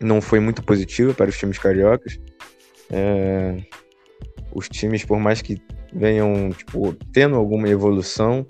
não 0.00 0.20
foi 0.20 0.40
muito 0.40 0.62
positiva 0.62 1.14
para 1.14 1.30
os 1.30 1.38
times 1.38 1.58
cariocas. 1.58 2.18
É, 2.90 3.56
os 4.54 4.68
times, 4.68 5.04
por 5.04 5.18
mais 5.18 5.40
que 5.40 5.60
venham 5.92 6.50
tipo, 6.50 6.94
tendo 7.12 7.36
alguma 7.36 7.68
evolução, 7.68 8.46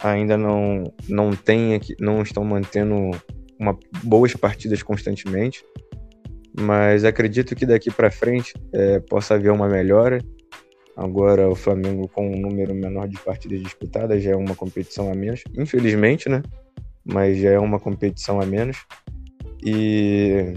ainda 0.00 0.36
não, 0.36 0.84
não, 1.08 1.30
tem, 1.30 1.80
não 2.00 2.22
estão 2.22 2.44
mantendo 2.44 3.10
uma, 3.58 3.78
boas 4.02 4.34
partidas 4.34 4.82
constantemente, 4.82 5.64
mas 6.58 7.04
acredito 7.04 7.54
que 7.54 7.66
daqui 7.66 7.90
para 7.90 8.10
frente 8.10 8.54
é, 8.72 9.00
possa 9.00 9.34
haver 9.34 9.52
uma 9.52 9.68
melhora. 9.68 10.18
Agora 10.98 11.48
o 11.48 11.54
Flamengo 11.54 12.08
com 12.08 12.28
um 12.28 12.40
número 12.40 12.74
menor 12.74 13.06
de 13.06 13.16
partidas 13.20 13.62
disputadas 13.62 14.20
já 14.20 14.32
é 14.32 14.36
uma 14.36 14.56
competição 14.56 15.12
a 15.12 15.14
menos, 15.14 15.44
infelizmente, 15.56 16.28
né? 16.28 16.42
Mas 17.04 17.38
já 17.38 17.50
é 17.50 17.58
uma 17.58 17.78
competição 17.78 18.40
a 18.40 18.44
menos. 18.44 18.84
E 19.64 20.54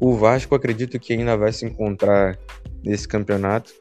o 0.00 0.14
Vasco 0.14 0.56
acredito 0.56 0.98
que 0.98 1.12
ainda 1.12 1.36
vai 1.36 1.52
se 1.52 1.64
encontrar 1.64 2.36
nesse 2.84 3.06
campeonato. 3.06 3.72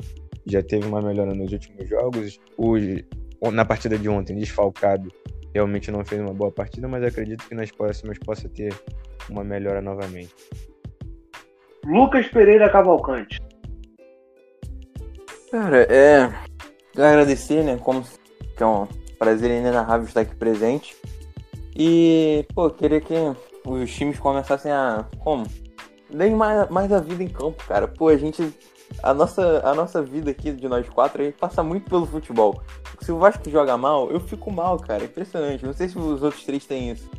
Já 0.45 0.61
teve 0.61 0.85
uma 0.85 1.01
melhora 1.01 1.33
nos 1.33 1.51
últimos 1.51 1.89
jogos. 1.89 2.39
Hoje, 2.55 3.07
na 3.51 3.65
partida 3.65 3.97
de 3.97 4.07
ontem, 4.07 4.37
desfalcado, 4.37 5.11
realmente 5.51 5.89
não 5.89 6.05
fez 6.05 6.21
uma 6.21 6.33
boa 6.33 6.51
partida, 6.51 6.87
mas 6.87 7.03
acredito 7.03 7.47
que 7.47 7.55
nas 7.55 7.71
próximas 7.71 8.19
possa 8.19 8.47
ter 8.47 8.71
uma 9.27 9.43
melhora 9.43 9.81
novamente. 9.81 10.35
Lucas 11.83 12.27
Pereira 12.27 12.69
Cavalcante. 12.69 13.48
Cara, 15.51 15.81
é. 15.83 16.31
Agradecer, 16.95 17.63
né? 17.63 17.77
Como 17.77 18.03
que 18.55 18.63
é 18.63 18.65
um 18.65 18.87
prazer 19.17 19.51
inenarrável 19.51 20.07
estar 20.07 20.21
aqui 20.21 20.35
presente. 20.35 20.95
E, 21.75 22.45
pô, 22.53 22.69
queria 22.69 22.99
que 23.01 23.13
os 23.65 23.93
times 23.93 24.19
começassem 24.19 24.71
a. 24.71 25.05
Como? 25.19 25.45
Nem 26.09 26.35
mais, 26.35 26.69
mais 26.69 26.91
a 26.91 26.99
vida 26.99 27.23
em 27.23 27.27
campo, 27.27 27.63
cara. 27.65 27.87
Pô, 27.87 28.09
a 28.09 28.17
gente 28.17 28.53
a 29.03 29.13
nossa, 29.13 29.61
a 29.63 29.73
nossa 29.73 30.01
vida 30.01 30.31
aqui 30.31 30.51
de 30.51 30.67
nós 30.67 30.87
quatro, 30.89 31.21
a 31.21 31.25
gente 31.25 31.37
passa 31.37 31.63
muito 31.63 31.89
pelo 31.89 32.05
futebol. 32.05 32.61
Se 33.01 33.11
o 33.11 33.17
Vasco 33.17 33.49
joga 33.49 33.77
mal, 33.77 34.11
eu 34.11 34.19
fico 34.19 34.51
mal, 34.51 34.77
cara. 34.77 35.05
Impressionante. 35.05 35.65
Não 35.65 35.73
sei 35.73 35.87
se 35.87 35.97
os 35.97 36.21
outros 36.21 36.43
três 36.43 36.65
têm 36.65 36.91
isso. 36.91 37.09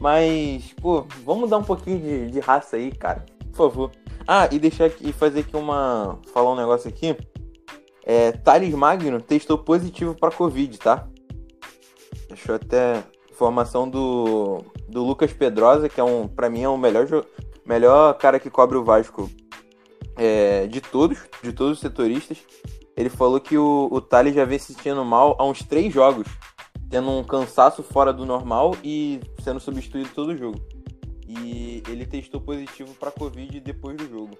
Mas, 0.00 0.74
pô, 0.74 1.06
vamos 1.24 1.48
dar 1.48 1.58
um 1.58 1.64
pouquinho 1.64 1.98
de, 1.98 2.30
de 2.30 2.40
raça 2.40 2.76
aí, 2.76 2.90
cara. 2.90 3.24
Por 3.52 3.56
favor. 3.56 3.90
Ah, 4.26 4.48
e 4.50 4.58
deixar 4.58 4.86
aqui, 4.86 5.12
fazer 5.12 5.40
aqui 5.40 5.56
uma. 5.56 6.18
falar 6.34 6.52
um 6.52 6.56
negócio 6.56 6.88
aqui. 6.88 7.16
É, 8.06 8.30
Thales 8.30 8.72
Magno 8.72 9.20
testou 9.20 9.58
positivo 9.58 10.14
para 10.14 10.30
Covid, 10.30 10.78
tá? 10.78 11.08
Deixa 12.28 12.52
eu 12.52 12.56
até. 12.56 13.02
Informação 13.30 13.86
do, 13.86 14.64
do 14.88 15.04
Lucas 15.04 15.30
Pedrosa, 15.30 15.90
que 15.90 16.00
é 16.00 16.04
um, 16.04 16.26
para 16.26 16.48
mim, 16.48 16.62
é 16.62 16.68
o 16.70 16.78
melhor, 16.78 17.06
melhor 17.66 18.14
cara 18.14 18.40
que 18.40 18.48
cobre 18.48 18.78
o 18.78 18.84
Vasco 18.84 19.30
é, 20.16 20.66
de 20.66 20.80
todos, 20.80 21.18
de 21.42 21.52
todos 21.52 21.72
os 21.72 21.80
setoristas. 21.80 22.38
Ele 22.96 23.10
falou 23.10 23.38
que 23.38 23.58
o, 23.58 23.88
o 23.92 24.00
Thales 24.00 24.34
já 24.34 24.46
vem 24.46 24.58
se 24.58 24.72
sentindo 24.72 25.04
mal 25.04 25.36
há 25.38 25.44
uns 25.44 25.62
três 25.62 25.92
jogos, 25.92 26.26
tendo 26.88 27.10
um 27.10 27.22
cansaço 27.22 27.82
fora 27.82 28.10
do 28.10 28.24
normal 28.24 28.74
e 28.82 29.20
sendo 29.42 29.60
substituído 29.60 30.08
todo 30.14 30.30
o 30.30 30.36
jogo. 30.36 30.58
E 31.28 31.82
ele 31.88 32.06
testou 32.06 32.40
positivo 32.40 32.94
para 32.94 33.10
Covid 33.10 33.60
depois 33.60 33.98
do 33.98 34.08
jogo. 34.08 34.38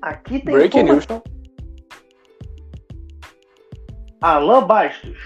Aqui 0.00 0.38
tem 0.38 0.54
Breaking 0.54 0.82
informação. 0.82 1.22
News. 1.26 1.43
Alan 4.24 4.62
Bastos, 4.62 5.18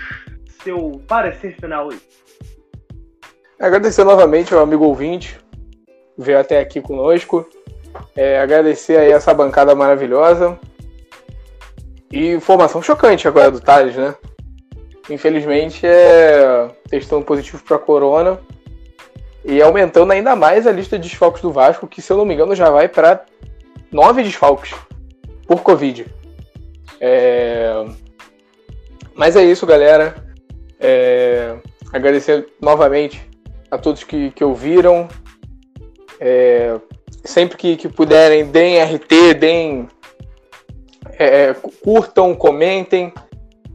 seu 0.64 1.00
parecer 1.06 1.54
final 1.54 1.88
aí. 1.88 2.00
Agradecer 3.60 4.02
novamente 4.02 4.52
ao 4.52 4.60
amigo 4.60 4.84
ouvinte, 4.84 5.38
veio 6.18 6.40
até 6.40 6.58
aqui 6.58 6.80
conosco. 6.80 7.48
É, 8.16 8.40
agradecer 8.40 8.96
aí 8.96 9.12
essa 9.12 9.32
bancada 9.32 9.72
maravilhosa. 9.72 10.58
E 12.10 12.32
informação 12.32 12.82
chocante 12.82 13.28
agora 13.28 13.52
do 13.52 13.60
Thales, 13.60 13.94
né? 13.94 14.16
Infelizmente 15.08 15.86
é 15.86 16.68
testando 16.90 17.24
positivo 17.24 17.62
para 17.62 17.78
corona 17.78 18.40
e 19.44 19.62
aumentando 19.62 20.10
ainda 20.10 20.34
mais 20.34 20.66
a 20.66 20.72
lista 20.72 20.98
de 20.98 21.08
desfalques 21.08 21.40
do 21.40 21.52
Vasco, 21.52 21.86
que 21.86 22.02
se 22.02 22.12
eu 22.12 22.16
não 22.16 22.24
me 22.24 22.34
engano 22.34 22.52
já 22.52 22.68
vai 22.68 22.88
para 22.88 23.24
nove 23.92 24.24
desfalques 24.24 24.74
por 25.46 25.62
Covid. 25.62 26.04
É... 27.00 27.86
Mas 29.18 29.34
é 29.34 29.42
isso, 29.42 29.66
galera. 29.66 30.14
É... 30.78 31.56
Agradecer 31.92 32.46
novamente 32.62 33.20
a 33.68 33.76
todos 33.76 34.04
que, 34.04 34.30
que 34.30 34.44
ouviram. 34.44 35.08
É... 36.20 36.76
Sempre 37.24 37.58
que, 37.58 37.76
que 37.76 37.88
puderem, 37.88 38.46
deem 38.46 38.80
RT, 38.80 39.34
deem. 39.34 39.88
É, 41.20 41.52
curtam, 41.82 42.32
comentem, 42.32 43.12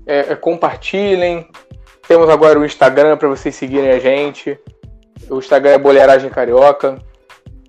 é, 0.08 0.32
é, 0.32 0.36
compartilhem. 0.36 1.46
Temos 2.08 2.30
agora 2.30 2.58
o 2.58 2.66
Instagram 2.66 3.18
para 3.18 3.28
vocês 3.28 3.54
seguirem 3.54 3.92
a 3.92 4.00
gente. 4.00 4.58
O 5.30 5.40
Instagram 5.40 5.72
é 5.72 5.78
Boleiragem 5.78 6.30
Carioca. 6.30 6.98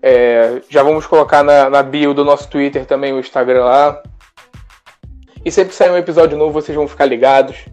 É, 0.01 0.63
já 0.69 0.83
vamos 0.85 1.09
colocar 1.09 1.43
na, 1.43 1.69
na, 1.69 1.83
bio 1.83 2.15
do 2.15 2.25
nosso 2.25 2.49
Twitter 2.49 2.87
também 2.87 3.13
o 3.13 3.19
Instagram 3.19 3.65
lá. 3.65 4.03
E 5.45 5.51
sempre 5.51 5.71
que 5.71 5.75
sair 5.75 5.91
um 5.91 5.97
episódio 5.97 6.39
novo, 6.39 6.53
vocês 6.53 6.75
vão 6.75 6.89
ficar 6.89 7.05
ligados. 7.05 7.67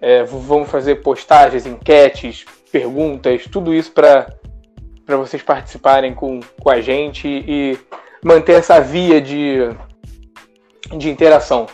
É, 0.00 0.24
vamos 0.24 0.70
fazer 0.70 0.96
postagens, 0.96 1.66
enquetes, 1.66 2.44
perguntas, 2.72 3.44
tudo 3.44 3.74
isso 3.74 3.92
para 3.92 4.26
vocês 5.06 5.42
participarem 5.42 6.14
com, 6.14 6.40
com 6.60 6.70
a 6.70 6.80
gente 6.80 7.26
e 7.26 7.78
manter 8.22 8.54
essa 8.54 8.80
via 8.80 9.20
de, 9.20 9.58
de 10.96 11.10
interação. 11.10 11.66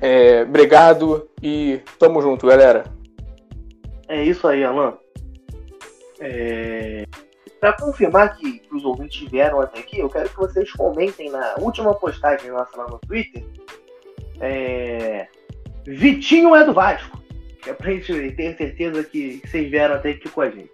É, 0.00 0.42
obrigado 0.42 1.28
e 1.42 1.80
tamo 1.98 2.20
junto, 2.20 2.46
galera. 2.46 2.84
É 4.08 4.22
isso 4.22 4.46
aí, 4.46 4.64
Alan. 4.64 4.94
É... 6.20 7.06
Para 7.58 7.72
confirmar 7.74 8.36
que, 8.36 8.60
os 8.72 8.84
ouvintes 8.84 9.28
vieram 9.30 9.60
até 9.60 9.78
aqui, 9.78 10.00
eu 10.00 10.08
quero 10.08 10.28
que 10.28 10.36
vocês 10.36 10.70
comentem 10.72 11.30
na 11.30 11.54
última 11.58 11.94
postagem 11.94 12.50
nossa 12.50 12.76
lá 12.76 12.88
no 12.88 12.98
Twitter. 12.98 13.44
É... 14.42 15.28
Vitinho 15.86 16.54
é 16.54 16.64
do 16.64 16.74
Vasco. 16.74 17.22
É 17.66 17.72
pra 17.72 17.92
gente 17.92 18.32
ter 18.32 18.56
certeza 18.56 19.04
que 19.04 19.40
vocês 19.46 19.70
vieram 19.70 19.94
até 19.94 20.10
aqui 20.10 20.28
com 20.28 20.40
a 20.40 20.50
gente. 20.50 20.70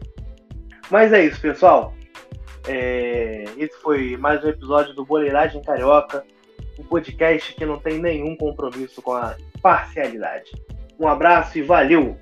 Mas 0.90 1.12
é 1.12 1.24
isso, 1.24 1.40
pessoal. 1.40 1.94
É... 2.66 3.44
Esse 3.56 3.78
foi 3.80 4.16
mais 4.16 4.42
um 4.42 4.48
episódio 4.48 4.94
do 4.94 5.04
Boleiragem 5.04 5.62
Carioca. 5.62 6.24
Um 6.78 6.84
podcast 6.84 7.54
que 7.54 7.66
não 7.66 7.78
tem 7.78 8.00
nenhum 8.00 8.36
compromisso 8.36 9.02
com 9.02 9.12
a 9.12 9.36
parcialidade. 9.62 10.50
Um 10.98 11.06
abraço 11.06 11.58
e 11.58 11.62
valeu! 11.62 12.16